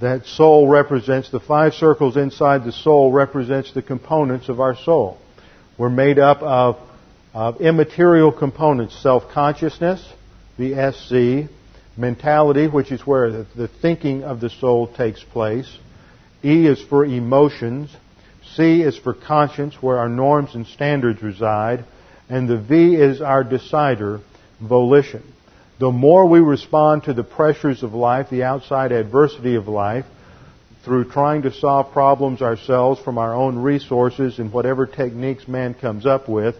that 0.03 0.25
soul 0.25 0.67
represents, 0.67 1.29
the 1.29 1.39
five 1.39 1.73
circles 1.73 2.17
inside 2.17 2.65
the 2.65 2.73
soul 2.73 3.11
represents 3.11 3.73
the 3.73 3.81
components 3.81 4.49
of 4.49 4.59
our 4.59 4.75
soul. 4.75 5.17
We're 5.77 5.89
made 5.89 6.19
up 6.19 6.41
of, 6.41 6.77
of 7.33 7.61
immaterial 7.61 8.31
components, 8.31 9.01
self-consciousness, 9.01 10.05
the 10.57 10.91
SC, 10.91 11.49
mentality, 11.97 12.67
which 12.67 12.91
is 12.91 13.07
where 13.07 13.31
the, 13.31 13.47
the 13.55 13.67
thinking 13.67 14.23
of 14.23 14.41
the 14.41 14.49
soul 14.49 14.87
takes 14.93 15.23
place. 15.23 15.77
E 16.43 16.67
is 16.67 16.81
for 16.81 17.05
emotions. 17.05 17.95
C 18.55 18.81
is 18.81 18.97
for 18.97 19.13
conscience, 19.13 19.75
where 19.81 19.97
our 19.97 20.09
norms 20.09 20.55
and 20.55 20.67
standards 20.67 21.21
reside. 21.21 21.85
And 22.29 22.47
the 22.47 22.57
V 22.57 22.95
is 22.95 23.21
our 23.21 23.43
decider, 23.43 24.21
volition 24.59 25.23
the 25.83 25.91
more 25.91 26.25
we 26.25 26.39
respond 26.39 27.03
to 27.03 27.13
the 27.13 27.25
pressures 27.25 27.83
of 27.83 27.93
life, 27.93 28.29
the 28.29 28.43
outside 28.43 28.93
adversity 28.93 29.55
of 29.55 29.67
life, 29.67 30.05
through 30.85 31.09
trying 31.09 31.41
to 31.41 31.51
solve 31.51 31.91
problems 31.91 32.41
ourselves 32.41 33.01
from 33.01 33.17
our 33.17 33.33
own 33.33 33.57
resources 33.57 34.39
and 34.39 34.51
whatever 34.53 34.85
techniques 34.85 35.45
man 35.45 35.73
comes 35.73 36.05
up 36.05 36.29
with, 36.29 36.55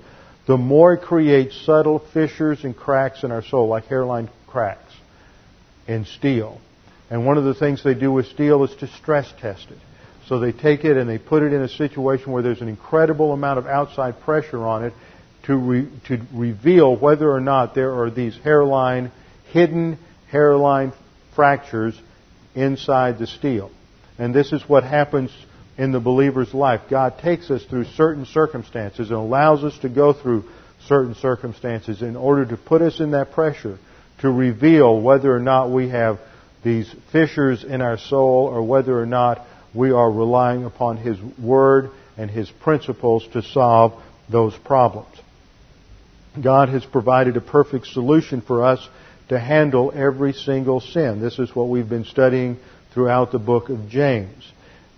the 0.46 0.58
more 0.58 0.96
it 0.96 1.04
creates 1.04 1.56
subtle 1.66 2.00
fissures 2.00 2.66
and 2.66 2.76
cracks 2.76 3.24
in 3.24 3.32
our 3.32 3.44
soul, 3.44 3.68
like 3.68 3.86
hairline 3.86 4.30
cracks 4.48 4.94
in 5.88 6.04
steel. 6.04 6.60
And 7.14 7.28
one 7.28 7.38
of 7.38 7.44
the 7.44 7.54
things 7.54 7.84
they 7.84 7.94
do 7.94 8.12
with 8.12 8.26
steel 8.26 8.64
is 8.64 8.74
to 8.78 8.88
stress 8.88 9.32
test 9.40 9.70
it. 9.70 9.78
So 10.26 10.40
they 10.40 10.52
take 10.52 10.84
it 10.84 10.98
and 10.98 11.08
they 11.08 11.20
put 11.20 11.44
it 11.44 11.54
in 11.54 11.62
a 11.62 11.70
situation 11.70 12.32
where 12.32 12.42
there's 12.42 12.62
an 12.62 12.68
incredible 12.68 13.34
amount 13.34 13.60
of 13.60 13.68
outside 13.68 14.20
pressure 14.22 14.66
on 14.66 14.86
it, 14.86 14.94
to, 15.44 15.56
re, 15.56 15.88
to 16.08 16.20
reveal 16.34 16.96
whether 16.96 17.32
or 17.32 17.40
not 17.40 17.76
there 17.76 17.94
are 18.02 18.10
these 18.10 18.36
hairline, 18.38 19.12
hidden 19.52 20.00
hairline 20.32 20.92
fractures 21.36 21.96
inside 22.56 23.20
the 23.20 23.28
steel. 23.28 23.70
And 24.18 24.34
this 24.34 24.52
is 24.52 24.68
what 24.68 24.84
happens 24.84 25.30
in 25.78 25.92
the 25.92 26.00
believer's 26.00 26.52
life. 26.52 26.82
God 26.90 27.20
takes 27.20 27.52
us 27.52 27.64
through 27.66 27.86
certain 27.96 28.26
circumstances 28.26 29.12
and 29.12 29.20
allows 29.20 29.64
us 29.64 29.78
to 29.84 29.90
go 29.90 30.14
through 30.14 30.46
certain 30.88 31.14
circumstances 31.14 32.02
in 32.02 32.16
order 32.16 32.44
to 32.44 32.58
put 32.58 32.82
us 32.82 33.00
in 33.00 33.12
that 33.12 33.34
pressure 33.34 33.78
to 34.22 34.32
reveal 34.32 35.00
whether 35.00 35.32
or 35.32 35.40
not 35.40 35.70
we 35.70 35.90
have 35.90 36.20
these 36.64 36.94
fissures 37.12 37.64
in 37.64 37.82
our 37.82 37.98
soul 37.98 38.48
or 38.48 38.64
whether 38.64 38.98
or 39.00 39.06
not 39.06 39.46
we 39.74 39.92
are 39.92 40.12
relying 40.12 40.66
upon 40.66 40.98
His 40.98 41.18
Word 41.40 41.92
and 42.18 42.30
His 42.30 42.50
principles 42.50 43.28
to 43.34 43.42
solve 43.42 44.02
those 44.30 44.56
problems. 44.56 45.16
God 46.42 46.70
has 46.70 46.86
provided 46.86 47.38
a 47.38 47.42
perfect 47.42 47.88
solution 47.88 48.42
for 48.42 48.64
us 48.64 48.88
to 49.30 49.40
handle 49.40 49.92
every 49.96 50.34
single 50.34 50.80
sin. 50.80 51.22
This 51.22 51.40
is 51.40 51.56
what 51.56 51.70
we've 51.70 51.88
been 51.88 52.06
studying 52.06 52.58
throughout 52.94 53.32
the 53.32 53.40
book 53.40 53.70
of 53.70 53.90
James. 53.90 54.52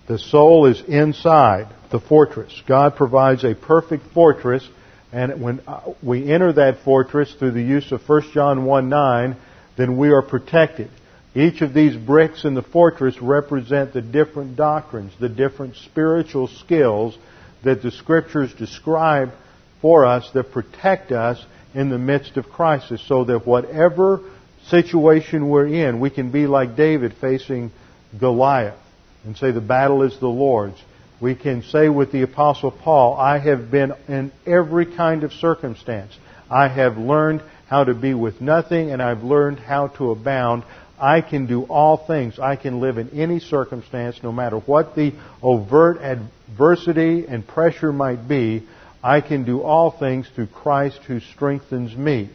The 0.07 0.19
soul 0.19 0.67
is 0.67 0.81
inside 0.87 1.67
the 1.91 1.99
fortress. 1.99 2.61
God 2.67 2.95
provides 2.95 3.43
a 3.43 3.55
perfect 3.55 4.07
fortress, 4.13 4.67
and 5.11 5.41
when 5.41 5.61
uh, 5.67 5.93
we 6.03 6.31
enter 6.31 6.53
that 6.53 6.79
fortress 6.83 7.33
through 7.33 7.51
the 7.51 7.61
use 7.61 7.91
of 7.91 8.07
1 8.07 8.31
John 8.33 8.65
1 8.65 8.89
9, 8.89 9.35
then 9.77 9.97
we 9.97 10.09
are 10.09 10.21
protected. 10.21 10.89
Each 11.35 11.61
of 11.61 11.73
these 11.73 11.97
bricks 11.97 12.45
in 12.45 12.53
the 12.53 12.61
fortress 12.61 13.21
represent 13.21 13.91
the 13.91 14.01
different 14.01 14.55
doctrines, 14.55 15.11
the 15.19 15.27
different 15.27 15.75
spiritual 15.75 16.47
skills 16.47 17.17
that 17.63 17.81
the 17.81 17.91
scriptures 17.91 18.53
describe 18.53 19.33
for 19.81 20.05
us 20.05 20.29
that 20.33 20.53
protect 20.53 21.11
us 21.11 21.43
in 21.73 21.89
the 21.89 21.97
midst 21.97 22.37
of 22.37 22.45
crisis 22.49 23.03
so 23.05 23.25
that 23.25 23.45
whatever 23.45 24.21
situation 24.69 25.49
we're 25.49 25.67
in, 25.67 25.99
we 25.99 26.09
can 26.09 26.31
be 26.31 26.47
like 26.47 26.77
David 26.77 27.13
facing 27.19 27.71
Goliath 28.17 28.79
and 29.25 29.35
say 29.35 29.51
the 29.51 29.59
battle 29.59 30.03
is 30.03 30.17
the 30.19 30.27
Lord's. 30.27 30.81
We 31.19 31.35
can 31.35 31.63
say 31.63 31.89
with 31.89 32.11
the 32.11 32.21
apostle 32.21 32.71
Paul, 32.71 33.17
I 33.17 33.39
have 33.39 33.69
been 33.69 33.93
in 34.07 34.31
every 34.45 34.85
kind 34.95 35.23
of 35.23 35.33
circumstance. 35.33 36.17
I 36.49 36.67
have 36.67 36.97
learned 36.97 37.41
how 37.67 37.83
to 37.83 37.93
be 37.93 38.13
with 38.13 38.41
nothing 38.41 38.91
and 38.91 39.01
I've 39.01 39.23
learned 39.23 39.59
how 39.59 39.87
to 39.87 40.11
abound. 40.11 40.63
I 40.99 41.21
can 41.21 41.45
do 41.45 41.63
all 41.63 41.97
things. 41.97 42.39
I 42.39 42.55
can 42.55 42.79
live 42.79 42.97
in 42.97 43.09
any 43.09 43.39
circumstance, 43.39 44.19
no 44.23 44.31
matter 44.31 44.57
what 44.57 44.95
the 44.95 45.13
overt 45.41 45.97
adversity 45.97 47.25
and 47.27 47.45
pressure 47.45 47.91
might 47.91 48.27
be. 48.27 48.63
I 49.03 49.21
can 49.21 49.43
do 49.43 49.61
all 49.61 49.91
things 49.91 50.27
through 50.33 50.47
Christ 50.47 50.99
who 51.07 51.19
strengthens 51.19 51.95
me. 51.95 52.29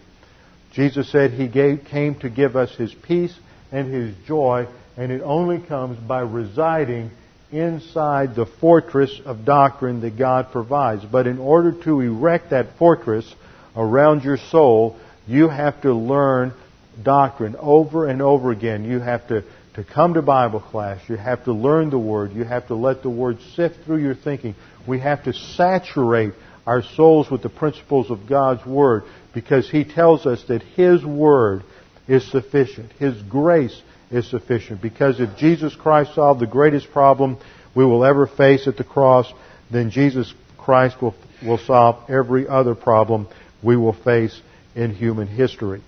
Jesus 0.73 1.11
said 1.11 1.33
he 1.33 1.49
gave, 1.49 1.85
came 1.87 2.15
to 2.21 2.31
give 2.31 2.55
us 2.55 2.73
his 2.77 2.95
peace 2.95 3.35
and 3.73 3.93
his 3.93 4.15
joy, 4.27 4.69
and 4.97 5.11
it 5.11 5.23
only 5.23 5.59
comes 5.61 5.99
by 5.99 6.21
residing 6.21 7.11
inside 7.51 8.37
the 8.37 8.47
fortress 8.47 9.21
of 9.25 9.45
doctrine 9.45 10.01
that 10.03 10.17
God 10.17 10.53
provides. 10.53 11.05
But 11.05 11.27
in 11.27 11.39
order 11.39 11.73
to 11.85 12.01
erect 12.01 12.51
that 12.51 12.77
fortress 12.79 13.35
around 13.75 14.23
your 14.23 14.37
soul, 14.37 14.97
you 15.27 15.49
have 15.49 15.83
to 15.83 15.93
learn 15.93 16.55
doctrine 17.03 17.57
over 17.59 18.07
and 18.07 18.21
over 18.23 18.51
again. 18.51 18.85
You 18.85 19.01
have 19.01 19.27
to, 19.29 19.45
to 19.75 19.85
come 19.85 20.15
to 20.15 20.23
Bible 20.23 20.61
class. 20.61 21.01
You 21.09 21.17
have 21.17 21.45
to 21.45 21.53
learn 21.53 21.91
the 21.91 21.99
Word. 21.99 22.33
You 22.33 22.45
have 22.45 22.69
to 22.69 22.75
let 22.75 23.03
the 23.03 23.11
Word 23.11 23.39
sift 23.55 23.85
through 23.85 24.03
your 24.03 24.15
thinking. 24.15 24.55
We 24.87 25.01
have 25.01 25.25
to 25.25 25.33
saturate 25.33 26.35
our 26.67 26.83
souls 26.83 27.31
with 27.31 27.43
the 27.43 27.49
principles 27.49 28.11
of 28.11 28.29
God's 28.29 28.65
Word 28.67 29.05
because 29.35 29.71
He 29.71 29.85
tells 29.85 30.27
us 30.27 30.45
that 30.49 30.63
His 30.63 31.05
Word 31.05 31.63
is 32.07 32.29
sufficient. 32.31 32.93
His 32.93 33.21
grace 33.23 33.81
is 34.11 34.29
sufficient. 34.29 34.83
Because 34.83 35.21
if 35.21 35.37
Jesus 35.37 35.75
Christ 35.75 36.15
solved 36.15 36.41
the 36.41 36.47
greatest 36.47 36.91
problem 36.91 37.39
we 37.75 37.85
will 37.85 38.05
ever 38.05 38.27
face 38.27 38.67
at 38.67 38.77
the 38.77 38.85
cross, 38.85 39.33
then 39.71 39.91
Jesus 39.91 40.33
Christ 40.59 41.01
will, 41.01 41.15
will 41.45 41.59
solve 41.59 42.11
every 42.11 42.49
other 42.49 42.75
problem 42.75 43.29
we 43.63 43.77
will 43.77 43.93
face 43.93 44.41
in 44.75 44.95
human 44.95 45.29
history. 45.29 45.83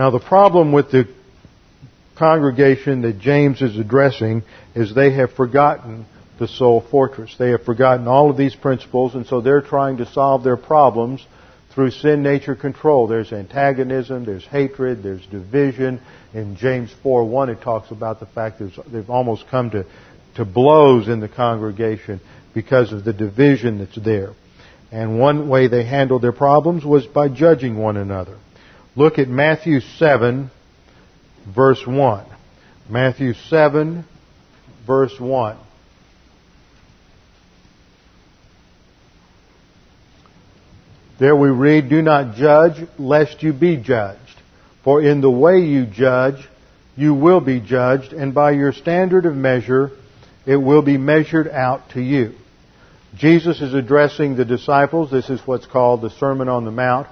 Now 0.00 0.08
the 0.08 0.18
problem 0.18 0.72
with 0.72 0.90
the 0.90 1.06
congregation 2.16 3.02
that 3.02 3.18
James 3.18 3.60
is 3.60 3.76
addressing 3.76 4.44
is 4.74 4.94
they 4.94 5.12
have 5.12 5.32
forgotten 5.32 6.06
the 6.38 6.48
soul 6.48 6.80
fortress. 6.80 7.36
They 7.38 7.50
have 7.50 7.64
forgotten 7.64 8.08
all 8.08 8.30
of 8.30 8.38
these 8.38 8.54
principles 8.54 9.14
and 9.14 9.26
so 9.26 9.42
they're 9.42 9.60
trying 9.60 9.98
to 9.98 10.06
solve 10.06 10.42
their 10.42 10.56
problems 10.56 11.22
through 11.74 11.90
sin 11.90 12.22
nature 12.22 12.54
control. 12.54 13.08
There's 13.08 13.30
antagonism, 13.30 14.24
there's 14.24 14.46
hatred, 14.46 15.02
there's 15.02 15.26
division. 15.26 16.00
In 16.32 16.56
James 16.56 16.90
4 17.02 17.24
1, 17.24 17.50
it 17.50 17.60
talks 17.60 17.90
about 17.90 18.20
the 18.20 18.26
fact 18.26 18.60
that 18.60 18.72
they've 18.90 19.10
almost 19.10 19.48
come 19.48 19.68
to, 19.72 19.84
to 20.36 20.46
blows 20.46 21.08
in 21.08 21.20
the 21.20 21.28
congregation 21.28 22.22
because 22.54 22.90
of 22.94 23.04
the 23.04 23.12
division 23.12 23.80
that's 23.80 24.02
there. 24.02 24.32
And 24.90 25.20
one 25.20 25.50
way 25.50 25.68
they 25.68 25.84
handled 25.84 26.22
their 26.22 26.32
problems 26.32 26.86
was 26.86 27.06
by 27.06 27.28
judging 27.28 27.76
one 27.76 27.98
another. 27.98 28.38
Look 29.00 29.18
at 29.18 29.28
Matthew 29.28 29.80
7, 29.80 30.50
verse 31.46 31.86
1. 31.86 32.26
Matthew 32.90 33.32
7, 33.32 34.04
verse 34.86 35.18
1. 35.18 35.56
There 41.18 41.34
we 41.34 41.48
read, 41.48 41.88
Do 41.88 42.02
not 42.02 42.34
judge, 42.34 42.86
lest 42.98 43.42
you 43.42 43.54
be 43.54 43.78
judged. 43.78 44.20
For 44.84 45.00
in 45.00 45.22
the 45.22 45.30
way 45.30 45.60
you 45.60 45.86
judge, 45.86 46.46
you 46.94 47.14
will 47.14 47.40
be 47.40 47.58
judged, 47.58 48.12
and 48.12 48.34
by 48.34 48.50
your 48.50 48.74
standard 48.74 49.24
of 49.24 49.34
measure, 49.34 49.92
it 50.44 50.56
will 50.56 50.82
be 50.82 50.98
measured 50.98 51.48
out 51.48 51.88
to 51.92 52.02
you. 52.02 52.34
Jesus 53.16 53.62
is 53.62 53.72
addressing 53.72 54.36
the 54.36 54.44
disciples. 54.44 55.10
This 55.10 55.30
is 55.30 55.40
what's 55.46 55.64
called 55.64 56.02
the 56.02 56.10
Sermon 56.10 56.50
on 56.50 56.66
the 56.66 56.70
Mount. 56.70 57.06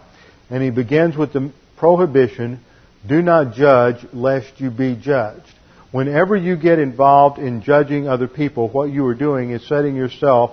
And 0.51 0.63
he 0.63 0.69
begins 0.69 1.17
with 1.17 1.33
the 1.33 1.51
prohibition, 1.79 2.61
do 3.07 3.23
not 3.23 3.55
judge 3.55 4.05
lest 4.13 4.61
you 4.61 4.71
be 4.71 4.97
judged. 4.97 5.43
Whenever 5.91 6.37
you 6.37 6.57
get 6.57 6.79
involved 6.79 7.39
in 7.39 7.63
judging 7.63 8.09
other 8.09 8.29
people, 8.29 8.69
what 8.69 8.91
you 8.91 9.07
are 9.07 9.15
doing 9.15 9.51
is 9.51 9.67
setting 9.67 9.97
yourself 9.97 10.51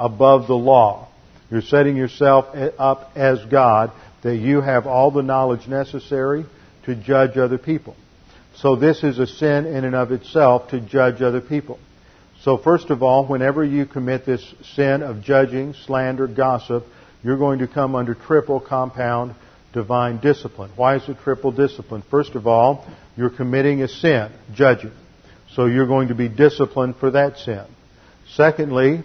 above 0.00 0.46
the 0.46 0.56
law. 0.56 1.08
You're 1.50 1.62
setting 1.62 1.96
yourself 1.96 2.46
up 2.78 3.12
as 3.14 3.44
God, 3.50 3.92
that 4.22 4.36
you 4.36 4.60
have 4.60 4.86
all 4.86 5.10
the 5.10 5.22
knowledge 5.22 5.66
necessary 5.68 6.46
to 6.84 6.94
judge 6.94 7.36
other 7.36 7.58
people. 7.58 7.96
So 8.56 8.76
this 8.76 9.04
is 9.04 9.18
a 9.18 9.26
sin 9.26 9.66
in 9.66 9.84
and 9.84 9.94
of 9.94 10.10
itself 10.10 10.70
to 10.70 10.80
judge 10.80 11.22
other 11.22 11.40
people. 11.40 11.78
So 12.42 12.56
first 12.56 12.90
of 12.90 13.02
all, 13.02 13.26
whenever 13.26 13.64
you 13.64 13.84
commit 13.84 14.24
this 14.24 14.54
sin 14.74 15.02
of 15.02 15.22
judging, 15.22 15.74
slander, 15.74 16.26
gossip, 16.26 16.84
you're 17.22 17.36
going 17.36 17.58
to 17.58 17.68
come 17.68 17.94
under 17.94 18.14
triple 18.14 18.60
compound 18.60 19.34
divine 19.72 20.18
discipline. 20.18 20.70
Why 20.76 20.96
is 20.96 21.08
it 21.08 21.18
triple 21.22 21.52
discipline? 21.52 22.02
First 22.10 22.34
of 22.34 22.46
all, 22.46 22.86
you're 23.16 23.30
committing 23.30 23.82
a 23.82 23.88
sin, 23.88 24.30
judging. 24.54 24.92
So 25.54 25.66
you're 25.66 25.86
going 25.86 26.08
to 26.08 26.14
be 26.14 26.28
disciplined 26.28 26.96
for 26.96 27.10
that 27.12 27.38
sin. 27.38 27.64
Secondly, 28.34 29.02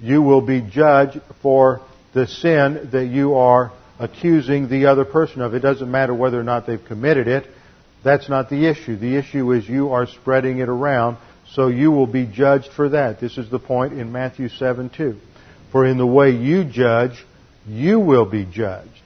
you 0.00 0.22
will 0.22 0.40
be 0.40 0.60
judged 0.60 1.20
for 1.42 1.80
the 2.14 2.26
sin 2.26 2.88
that 2.92 3.06
you 3.06 3.34
are 3.34 3.72
accusing 3.98 4.68
the 4.68 4.86
other 4.86 5.04
person 5.04 5.42
of. 5.42 5.54
It 5.54 5.60
doesn't 5.60 5.90
matter 5.90 6.14
whether 6.14 6.38
or 6.38 6.44
not 6.44 6.66
they've 6.66 6.84
committed 6.84 7.28
it. 7.28 7.46
That's 8.04 8.28
not 8.28 8.50
the 8.50 8.66
issue. 8.66 8.96
The 8.96 9.16
issue 9.16 9.52
is 9.52 9.68
you 9.68 9.90
are 9.90 10.06
spreading 10.06 10.58
it 10.58 10.68
around, 10.68 11.16
so 11.52 11.68
you 11.68 11.90
will 11.90 12.06
be 12.06 12.26
judged 12.26 12.68
for 12.72 12.90
that. 12.90 13.20
This 13.20 13.36
is 13.36 13.50
the 13.50 13.58
point 13.58 13.94
in 13.94 14.12
Matthew 14.12 14.48
7 14.48 14.90
2. 14.90 15.16
For 15.72 15.84
in 15.84 15.98
the 15.98 16.06
way 16.06 16.30
you 16.30 16.64
judge, 16.64 17.24
you 17.66 17.98
will 17.98 18.26
be 18.26 18.44
judged. 18.44 19.05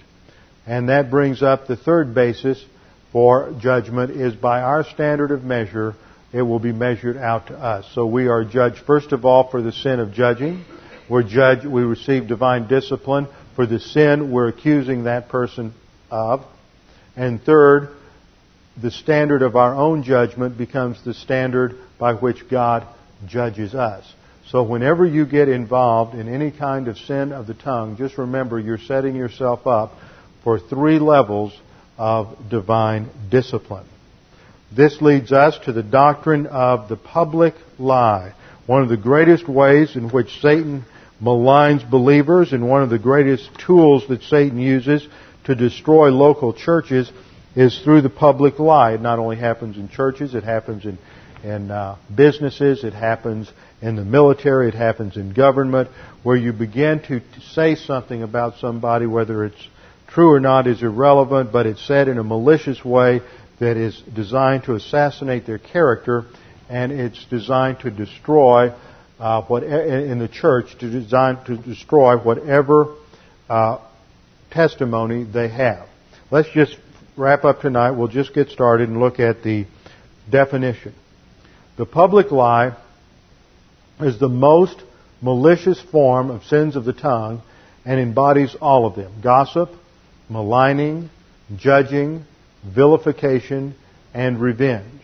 And 0.71 0.89
that 0.89 1.11
brings 1.11 1.43
up 1.43 1.66
the 1.66 1.75
third 1.75 2.14
basis 2.14 2.64
for 3.11 3.53
judgment 3.59 4.12
is 4.12 4.35
by 4.37 4.61
our 4.62 4.85
standard 4.85 5.33
of 5.33 5.43
measure, 5.43 5.97
it 6.33 6.43
will 6.43 6.61
be 6.61 6.71
measured 6.71 7.16
out 7.16 7.49
to 7.49 7.59
us. 7.59 7.91
So 7.93 8.07
we 8.07 8.29
are 8.29 8.45
judged 8.45 8.79
first 8.87 9.11
of 9.11 9.25
all 9.25 9.51
for 9.51 9.62
the 9.62 9.73
sin 9.73 9.99
of 9.99 10.12
judging. 10.12 10.64
We're 11.09 11.25
judged, 11.25 11.66
we 11.66 11.83
receive 11.83 12.29
divine 12.29 12.68
discipline 12.68 13.27
for 13.57 13.66
the 13.66 13.81
sin 13.81 14.31
we're 14.31 14.47
accusing 14.47 15.05
that 15.05 15.29
person 15.29 15.75
of. 16.09 16.45
And 17.16 17.43
third, 17.43 17.89
the 18.81 18.93
standard 18.93 19.43
of 19.43 19.57
our 19.57 19.75
own 19.75 20.05
judgment 20.05 20.57
becomes 20.57 21.05
the 21.05 21.14
standard 21.14 21.81
by 21.99 22.14
which 22.14 22.49
God 22.49 22.87
judges 23.27 23.75
us. 23.75 24.05
So 24.51 24.62
whenever 24.62 25.05
you 25.05 25.27
get 25.27 25.49
involved 25.49 26.14
in 26.14 26.33
any 26.33 26.53
kind 26.53 26.87
of 26.87 26.97
sin 26.97 27.33
of 27.33 27.49
the 27.49 27.55
tongue, 27.55 27.97
just 27.97 28.18
remember 28.18 28.61
you're 28.61 28.79
setting 28.79 29.16
yourself 29.16 29.66
up 29.66 29.95
for 30.45 30.59
three 30.59 30.99
levels 30.99 31.53
of 31.99 32.36
divine 32.49 33.09
discipline. 33.30 33.86
This 34.74 35.01
leads 35.03 35.32
us 35.32 35.59
to 35.64 35.72
the 35.72 35.82
doctrine 35.82 36.47
of 36.47 36.88
the 36.88 36.97
public 36.97 37.55
lie. 37.78 38.34
One 38.66 38.82
of 38.82 38.88
the 38.88 38.97
greatest 38.97 39.49
ways 39.49 39.97
in 39.97 40.11
which 40.11 40.41
Satan 40.41 40.84
maligns 41.20 41.88
believers, 41.88 42.53
and 42.53 42.68
one 42.68 42.82
of 42.82 42.91
the 42.91 42.99
greatest 42.99 43.51
tools 43.59 44.05
that 44.09 44.22
Satan 44.22 44.59
uses 44.59 45.07
to 45.45 45.55
destroy 45.55 46.11
local 46.11 46.53
churches 46.53 47.11
is 47.57 47.78
through 47.80 48.03
the 48.03 48.11
public 48.11 48.59
lie. 48.59 48.93
It 48.93 49.01
not 49.01 49.18
only 49.18 49.36
happens 49.36 49.76
in 49.76 49.88
churches, 49.88 50.34
it 50.34 50.45
happens 50.45 50.84
in, 50.84 50.99
in 51.43 51.70
uh, 51.70 51.97
businesses, 52.14 52.84
it 52.84 52.95
happens 52.95 53.51
in 53.82 53.97
the 53.97 54.05
military, 54.05 54.68
it 54.68 54.74
happens 54.74 55.16
in 55.16 55.32
government, 55.32 55.91
where 56.22 56.36
you 56.36 56.53
begin 56.53 57.03
to, 57.09 57.20
say 57.53 57.74
something 57.74 58.22
about 58.22 58.59
somebody, 58.59 59.07
whether 59.07 59.45
it's 59.45 59.68
true 60.13 60.33
or 60.33 60.41
not 60.41 60.67
is 60.67 60.83
irrelevant, 60.83 61.53
but 61.53 61.67
it's 61.67 61.87
said 61.87 62.09
in 62.09 62.19
a 62.19 62.25
malicious 62.25 62.85
way 62.85 63.21
that 63.59 63.77
is 63.77 64.01
designed 64.15 64.65
to 64.65 64.75
assassinate 64.75 65.47
their 65.47 65.59
character, 65.59 66.25
and 66.69 66.93
it's 66.93 67.25
designed 67.27 67.81
to 67.81 67.91
destroy 67.91 68.73
uh, 69.19 69.43
what, 69.43 69.63
in 69.63 70.19
the 70.19 70.29
church 70.29 70.79
to 70.79 70.91
design 70.91 71.45
to 71.45 71.57
destroy 71.57 72.17
whatever 72.17 72.97
uh, 73.49 73.79
testimony 74.51 75.25
they 75.25 75.49
have. 75.49 75.87
Let's 76.31 76.49
just 76.51 76.77
wrap 77.17 77.45
up 77.45 77.61
tonight. 77.61 77.91
We'll 77.93 78.09
just 78.09 78.35
get 78.35 78.49
started 78.49 78.89
and 78.89 78.99
look 78.99 79.21
at 79.21 79.43
the 79.43 79.67
definition. 80.31 80.95
The 81.77 81.87
public 81.87 82.31
lie 82.31 82.77
is 84.01 84.19
the 84.19 84.29
most 84.29 84.83
malicious 85.21 85.81
form 85.81 86.31
of 86.31 86.45
sins 86.45 86.77
of 86.77 86.85
the 86.85 86.93
tongue 86.95 87.43
and 87.85 88.01
embodies 88.01 88.57
all 88.61 88.87
of 88.87 88.97
them. 88.97 89.13
Gossip, 89.23 89.71
maligning, 90.31 91.11
judging, 91.57 92.24
vilification, 92.64 93.74
and 94.14 94.41
revenge. 94.41 95.03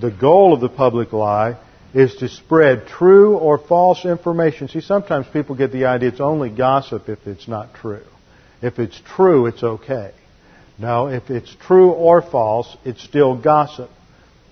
The 0.00 0.10
goal 0.10 0.52
of 0.52 0.60
the 0.60 0.68
public 0.68 1.12
lie 1.12 1.58
is 1.92 2.16
to 2.16 2.28
spread 2.28 2.88
true 2.88 3.36
or 3.36 3.58
false 3.58 4.04
information. 4.04 4.68
See, 4.68 4.80
sometimes 4.80 5.26
people 5.32 5.54
get 5.54 5.70
the 5.70 5.84
idea 5.84 6.08
it's 6.08 6.20
only 6.20 6.50
gossip 6.50 7.08
if 7.08 7.26
it's 7.26 7.46
not 7.46 7.74
true. 7.74 8.02
If 8.60 8.78
it's 8.78 9.00
true, 9.14 9.46
it's 9.46 9.62
okay. 9.62 10.12
No, 10.78 11.06
if 11.06 11.30
it's 11.30 11.54
true 11.54 11.92
or 11.92 12.20
false, 12.20 12.76
it's 12.84 13.02
still 13.04 13.36
gossip 13.40 13.90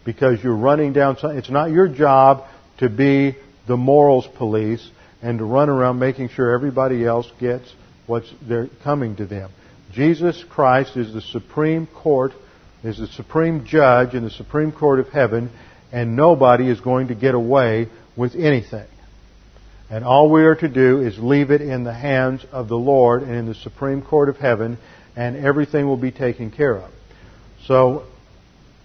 because 0.05 0.43
you're 0.43 0.55
running 0.55 0.93
down. 0.93 1.17
something. 1.17 1.39
It's 1.39 1.51
not 1.51 1.71
your 1.71 1.89
job 1.89 2.45
to 2.79 2.89
be 2.89 3.37
the 3.67 3.77
morals 3.77 4.29
police 4.37 4.87
and 5.21 5.39
to 5.39 5.45
run 5.45 5.69
around 5.69 5.99
making 5.99 6.29
sure 6.29 6.53
everybody 6.53 7.05
else 7.05 7.27
gets 7.41 7.73
what's 8.07 8.33
coming 8.85 9.17
to 9.17 9.27
them. 9.27 9.51
Jesus 9.93 10.43
Christ 10.49 10.97
is 10.97 11.13
the 11.13 11.21
supreme 11.21 11.87
court, 11.87 12.33
is 12.83 12.99
the 12.99 13.07
supreme 13.09 13.65
judge 13.65 14.15
in 14.15 14.25
the 14.25 14.31
supreme 14.31 14.73
court 14.73 15.01
of 15.01 15.09
heaven, 15.09 15.51
and 15.93 16.17
nobody 16.17 16.69
is 16.69 16.81
going 16.81 17.09
to 17.09 17.15
get 17.15 17.35
away 17.35 17.89
with 18.17 18.35
anything. 18.35 18.87
And 19.91 20.05
all 20.05 20.31
we 20.31 20.45
are 20.45 20.55
to 20.55 20.69
do 20.69 21.01
is 21.01 21.19
leave 21.19 21.51
it 21.51 21.61
in 21.61 21.85
the 21.85 21.93
hands 21.93 22.47
of 22.51 22.69
the 22.69 22.79
Lord 22.79 23.23
and 23.23 23.35
in 23.35 23.45
the 23.47 23.55
Supreme 23.55 24.01
Court 24.01 24.31
of 24.31 24.39
Heaven, 24.39 24.79
and 25.15 25.37
everything 25.37 25.87
will 25.87 25.99
be 25.99 26.11
taken 26.11 26.51
care 26.51 26.79
of. 26.79 26.91
So, 27.67 28.05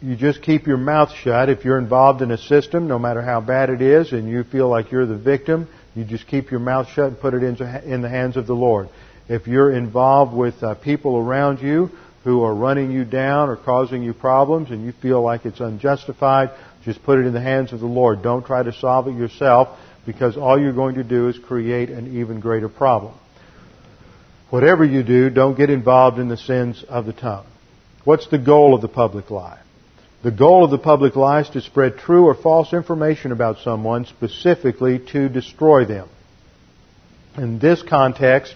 you 0.01 0.15
just 0.15 0.41
keep 0.41 0.67
your 0.67 0.77
mouth 0.77 1.11
shut. 1.23 1.49
If 1.49 1.65
you're 1.65 1.79
involved 1.79 2.21
in 2.21 2.29
a 2.29 2.37
system, 2.37 2.87
no 2.87 2.99
matter 2.99 3.21
how 3.21 3.41
bad 3.41 3.69
it 3.69 3.81
is, 3.81 4.11
and 4.11 4.29
you 4.29 4.43
feel 4.43 4.67
like 4.67 4.91
you're 4.91 5.05
the 5.05 5.17
victim, 5.17 5.67
you 5.95 6.03
just 6.03 6.27
keep 6.27 6.51
your 6.51 6.59
mouth 6.59 6.87
shut 6.89 7.07
and 7.07 7.19
put 7.19 7.33
it 7.33 7.41
in 7.41 8.01
the 8.01 8.09
hands 8.09 8.37
of 8.37 8.45
the 8.45 8.53
Lord. 8.53 8.89
If 9.29 9.47
you're 9.47 9.71
involved 9.71 10.33
with 10.33 10.61
uh, 10.63 10.75
people 10.75 11.17
around 11.17 11.61
you 11.61 11.89
who 12.23 12.43
are 12.43 12.53
running 12.53 12.91
you 12.91 13.03
down 13.03 13.49
or 13.49 13.57
causing 13.57 14.03
you 14.03 14.13
problems 14.13 14.69
and 14.71 14.85
you 14.85 14.93
feel 14.93 15.21
like 15.21 15.45
it's 15.45 15.59
unjustified, 15.59 16.51
just 16.83 17.03
put 17.03 17.19
it 17.19 17.25
in 17.25 17.33
the 17.33 17.41
hands 17.41 17.73
of 17.73 17.79
the 17.79 17.85
Lord. 17.85 18.21
Don't 18.21 18.45
try 18.45 18.63
to 18.63 18.73
solve 18.73 19.07
it 19.07 19.15
yourself 19.15 19.77
because 20.05 20.37
all 20.37 20.59
you're 20.59 20.73
going 20.73 20.95
to 20.95 21.03
do 21.03 21.27
is 21.27 21.37
create 21.37 21.89
an 21.89 22.17
even 22.17 22.39
greater 22.39 22.69
problem. 22.69 23.13
Whatever 24.49 24.85
you 24.85 25.03
do, 25.03 25.29
don't 25.29 25.57
get 25.57 25.69
involved 25.69 26.19
in 26.19 26.29
the 26.29 26.37
sins 26.37 26.85
of 26.87 27.05
the 27.05 27.13
tongue. 27.13 27.45
What's 28.05 28.29
the 28.29 28.37
goal 28.37 28.73
of 28.73 28.81
the 28.81 28.87
public 28.87 29.29
lie? 29.29 29.59
The 30.23 30.31
goal 30.31 30.63
of 30.63 30.71
the 30.71 30.77
public 30.77 31.17
lie 31.17 31.41
is 31.41 31.49
to 31.49 31.61
spread 31.61 31.97
true 31.97 32.25
or 32.25 32.33
false 32.33 32.71
information 32.71 33.33
about 33.33 33.57
someone, 33.59 34.05
specifically 34.05 34.99
to 35.11 35.27
destroy 35.27 35.83
them. 35.83 36.07
In 37.37 37.59
this 37.59 37.83
context, 37.83 38.55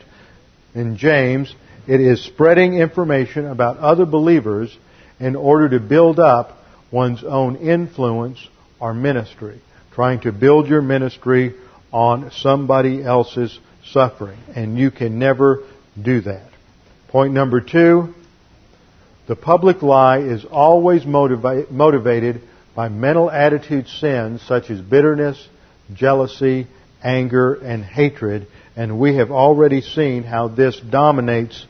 in 0.73 0.97
James, 0.97 1.53
it 1.87 1.99
is 1.99 2.23
spreading 2.23 2.75
information 2.75 3.45
about 3.45 3.77
other 3.77 4.05
believers 4.05 4.75
in 5.19 5.35
order 5.35 5.69
to 5.69 5.79
build 5.79 6.19
up 6.19 6.57
one's 6.91 7.23
own 7.23 7.55
influence 7.57 8.47
or 8.79 8.93
ministry, 8.93 9.61
trying 9.93 10.21
to 10.21 10.31
build 10.31 10.67
your 10.67 10.81
ministry 10.81 11.53
on 11.91 12.31
somebody 12.31 13.03
else's 13.03 13.57
suffering. 13.85 14.39
And 14.55 14.77
you 14.77 14.91
can 14.91 15.19
never 15.19 15.63
do 16.01 16.21
that. 16.21 16.49
Point 17.09 17.33
number 17.33 17.61
two, 17.61 18.13
the 19.27 19.35
public 19.35 19.81
lie 19.81 20.19
is 20.19 20.45
always 20.45 21.03
motiva- 21.03 21.69
motivated 21.69 22.41
by 22.75 22.89
mental 22.89 23.29
attitude 23.29 23.87
sins 23.87 24.41
such 24.47 24.69
as 24.69 24.81
bitterness, 24.81 25.47
jealousy, 25.93 26.67
anger, 27.03 27.53
and 27.55 27.83
hatred. 27.83 28.47
And 28.81 28.97
we 28.99 29.17
have 29.17 29.29
already 29.29 29.81
seen 29.81 30.23
how 30.23 30.47
this 30.47 30.79
dominates 30.79 31.67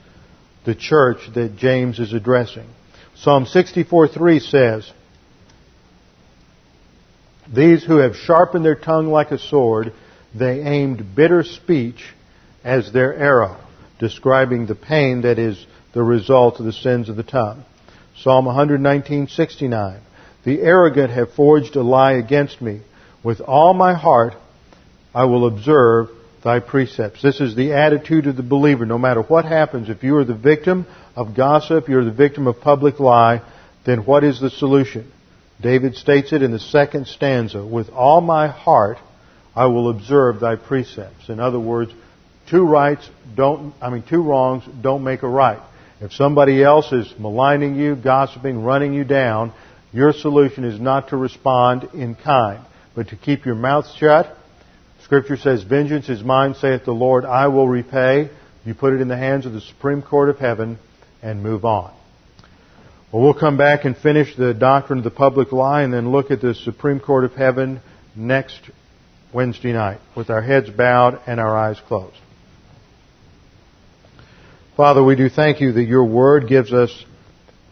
the 0.64 0.74
church 0.74 1.18
that 1.34 1.57
James 1.57 1.99
is 1.99 2.14
addressing. 2.14 2.70
Psalm 3.16 3.45
64:3 3.45 4.39
says, 4.39 4.89
these 7.53 7.84
who 7.84 7.97
have 7.97 8.16
sharpened 8.16 8.64
their 8.64 8.76
tongue 8.76 9.07
like 9.07 9.32
a 9.32 9.38
sword, 9.38 9.91
they 10.34 10.62
aimed 10.62 11.14
bitter 11.14 11.43
speech 11.43 12.01
as 12.64 12.93
their 12.93 13.14
arrow, 13.14 13.57
describing 13.99 14.66
the 14.66 14.76
pain 14.76 15.24
that 15.24 15.38
is 15.38 15.66
the 15.91 16.03
result 16.03 16.62
of 16.62 16.66
the 16.66 16.72
sins 16.72 17.09
of 17.09 17.18
the 17.18 17.24
tongue. 17.24 17.66
Psalm 18.24 18.45
119:69. 18.45 19.99
The 20.45 20.62
arrogant 20.62 21.12
have 21.12 21.34
forged 21.34 21.76
a 21.76 21.84
lie 21.84 22.14
against 22.14 22.62
me. 22.62 22.80
With 23.22 23.41
all 23.41 23.74
my 23.74 23.95
heart 23.95 24.36
I 25.14 25.26
will 25.26 25.45
observe 25.45 26.07
thy 26.44 26.60
precepts. 26.60 27.22
This 27.22 27.39
is 27.39 27.56
the 27.56 27.74
attitude 27.74 28.28
of 28.28 28.36
the 28.36 28.44
believer. 28.44 28.86
No 28.86 28.98
matter 28.98 29.22
what 29.22 29.46
happens, 29.46 29.89
if 29.89 30.04
you 30.04 30.18
are 30.18 30.26
the 30.26 30.34
victim 30.34 30.88
of 31.16 31.36
gossip, 31.36 31.88
you're 31.88 32.06
the 32.06 32.12
victim 32.12 32.48
of 32.48 32.62
public 32.62 33.00
lie, 33.00 33.42
then 33.86 34.06
what 34.06 34.24
is 34.24 34.39
the 34.39 34.50
solution? 34.50 35.12
David 35.62 35.96
states 35.96 36.34
it 36.34 36.42
in 36.42 36.52
the 36.52 36.60
second 36.60 37.08
stanza, 37.08 37.66
with 37.66 37.89
all 37.89 38.22
my 38.22 38.48
heart 38.48 38.98
I 39.56 39.66
will 39.66 39.89
observe 39.89 40.39
thy 40.39 40.56
precepts. 40.56 41.30
In 41.30 41.39
other 41.39 41.60
words, 41.60 41.92
two 42.50 42.64
rights 42.64 43.08
don't, 43.36 43.74
I 43.82 43.89
mean, 43.89 44.04
two 44.04 44.24
wrongs 44.24 44.64
don't 44.82 45.04
make 45.04 45.24
a 45.24 45.28
right. 45.28 45.62
If 46.00 46.14
somebody 46.14 46.64
else 46.64 46.92
is 46.92 47.14
maligning 47.20 47.76
you, 47.76 47.96
gossiping, 47.96 48.64
running 48.64 48.94
you 48.94 49.04
down, 49.04 49.54
your 49.92 50.14
solution 50.14 50.64
is 50.64 50.80
not 50.80 51.10
to 51.10 51.18
respond 51.18 51.89
in 51.94 52.16
kind, 52.16 52.66
but 52.96 53.10
to 53.10 53.16
keep 53.16 53.46
your 53.46 53.56
mouth 53.56 53.86
shut. 53.98 54.36
Scripture 55.12 55.36
says, 55.36 55.64
vengeance 55.64 56.07
is 56.07 56.24
mine, 56.24 56.55
saith 56.55 56.86
the 56.86 56.93
Lord, 56.93 57.26
I 57.26 57.47
will 57.47 57.68
repay. 57.68 58.30
You 58.64 58.74
put 58.74 58.93
it 58.93 59.01
in 59.01 59.09
the 59.09 59.18
hands 59.18 59.45
of 59.45 59.51
the 59.51 59.59
Supreme 59.59 60.01
Court 60.01 60.30
of 60.30 60.39
Heaven 60.39 60.80
and 61.22 61.43
move 61.43 61.66
on. 61.66 61.93
Well, 63.12 63.22
we'll 63.22 63.34
come 63.34 63.57
back 63.57 63.84
and 63.84 63.97
finish 63.97 64.34
the 64.38 64.53
doctrine 64.53 64.99
of 64.99 65.03
the 65.03 65.12
public 65.12 65.51
lie 65.51 65.82
and 65.82 65.93
then 65.93 66.14
look 66.14 66.32
at 66.32 66.39
the 66.39 66.55
Supreme 66.55 67.01
Court 67.01 67.26
of 67.26 67.34
Heaven 67.34 67.82
next 68.16 68.57
Wednesday 69.34 69.74
night 69.74 69.99
with 70.16 70.30
our 70.30 70.41
heads 70.41 70.70
bowed 70.70 71.20
and 71.28 71.41
our 71.41 71.57
eyes 71.57 71.78
closed. 71.89 72.16
Father, 74.78 75.03
we 75.03 75.18
do 75.18 75.28
thank 75.28 75.59
you 75.59 75.74
that 75.74 75.84
your 75.84 76.05
word 76.05 76.47
gives 76.47 76.72
us 76.72 77.03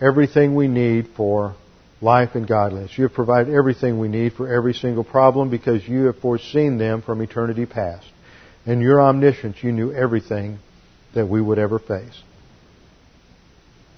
everything 0.02 0.56
we 0.56 0.68
need 0.68 1.08
for 1.16 1.56
life 2.02 2.36
and 2.36 2.48
godliness. 2.48 2.98
You 2.98 3.06
have 3.06 3.14
provided 3.14 3.54
everything 3.54 4.00
we 4.00 4.08
need 4.08 4.34
for 4.34 4.54
every 4.54 4.74
single 4.74 5.04
problem 5.04 5.50
because 5.50 5.88
you 5.88 6.06
have 6.06 6.20
foreseen 6.20 6.78
them 6.78 7.02
from 7.02 7.22
eternity 7.22 7.66
past. 7.66 8.06
In 8.66 8.82
your 8.82 9.02
omniscience, 9.02 9.58
you 9.62 9.72
knew 9.72 9.92
everything 9.92 10.60
that 11.14 11.28
we 11.28 11.42
would 11.42 11.60
ever 11.60 11.80
face. 11.80 12.22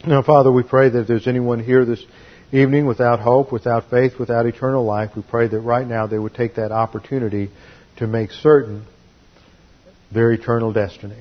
Now, 0.06 0.24
Father, 0.24 0.52
we 0.52 0.64
pray 0.64 0.90
that 0.90 1.02
if 1.02 1.08
there's 1.08 1.28
anyone 1.28 1.64
here 1.64 1.86
this 1.86 2.04
evening 2.52 2.86
without 2.86 3.20
hope, 3.20 3.52
without 3.52 3.90
faith, 3.90 4.14
without 4.20 4.46
eternal 4.46 4.84
life, 4.84 5.12
we 5.16 5.22
pray 5.22 5.48
that 5.48 5.60
right 5.60 5.86
now 5.86 6.08
they 6.08 6.18
would 6.18 6.34
take 6.34 6.56
that 6.56 6.72
opportunity 6.72 7.50
to 7.98 8.08
make 8.08 8.32
certain 8.32 8.86
their 10.12 10.32
eternal 10.32 10.74
destiny. 10.74 11.20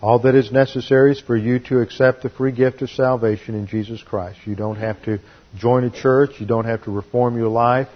All 0.00 0.20
that 0.20 0.34
is 0.34 0.52
necessary 0.52 1.12
is 1.12 1.20
for 1.20 1.36
you 1.36 1.58
to 1.60 1.80
accept 1.80 2.22
the 2.22 2.30
free 2.30 2.52
gift 2.52 2.82
of 2.82 2.90
salvation 2.90 3.54
in 3.54 3.66
Jesus 3.66 4.02
Christ. 4.02 4.38
You 4.44 4.54
don't 4.54 4.76
have 4.76 5.02
to 5.04 5.18
join 5.56 5.84
a 5.84 5.90
church. 5.90 6.40
You 6.40 6.46
don't 6.46 6.64
have 6.64 6.84
to 6.84 6.90
reform 6.90 7.36
your 7.36 7.48
life. 7.48 7.88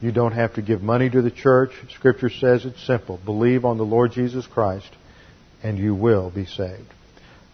You 0.00 0.12
don't 0.12 0.32
have 0.32 0.54
to 0.54 0.62
give 0.62 0.82
money 0.82 1.08
to 1.08 1.22
the 1.22 1.30
church. 1.30 1.70
Scripture 1.94 2.28
says 2.28 2.64
it's 2.64 2.86
simple. 2.86 3.18
Believe 3.24 3.64
on 3.64 3.78
the 3.78 3.84
Lord 3.84 4.12
Jesus 4.12 4.46
Christ 4.46 4.90
and 5.62 5.78
you 5.78 5.94
will 5.94 6.30
be 6.30 6.44
saved. 6.44 6.92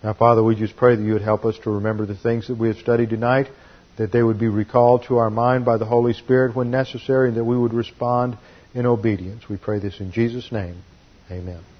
Now, 0.02 0.14
Father, 0.14 0.42
we 0.42 0.56
just 0.56 0.76
pray 0.76 0.96
that 0.96 1.02
you 1.02 1.12
would 1.12 1.22
help 1.22 1.44
us 1.44 1.56
to 1.62 1.70
remember 1.70 2.06
the 2.06 2.16
things 2.16 2.48
that 2.48 2.58
we 2.58 2.68
have 2.68 2.76
studied 2.78 3.10
tonight, 3.10 3.48
that 3.96 4.10
they 4.10 4.22
would 4.22 4.38
be 4.38 4.48
recalled 4.48 5.04
to 5.04 5.18
our 5.18 5.30
mind 5.30 5.64
by 5.64 5.76
the 5.76 5.84
Holy 5.84 6.12
Spirit 6.12 6.56
when 6.56 6.70
necessary, 6.70 7.28
and 7.28 7.36
that 7.36 7.44
we 7.44 7.56
would 7.56 7.72
respond 7.72 8.36
in 8.74 8.84
obedience. 8.84 9.48
We 9.48 9.56
pray 9.56 9.78
this 9.78 10.00
in 10.00 10.10
Jesus' 10.12 10.50
name. 10.50 10.82
Amen. 11.30 11.71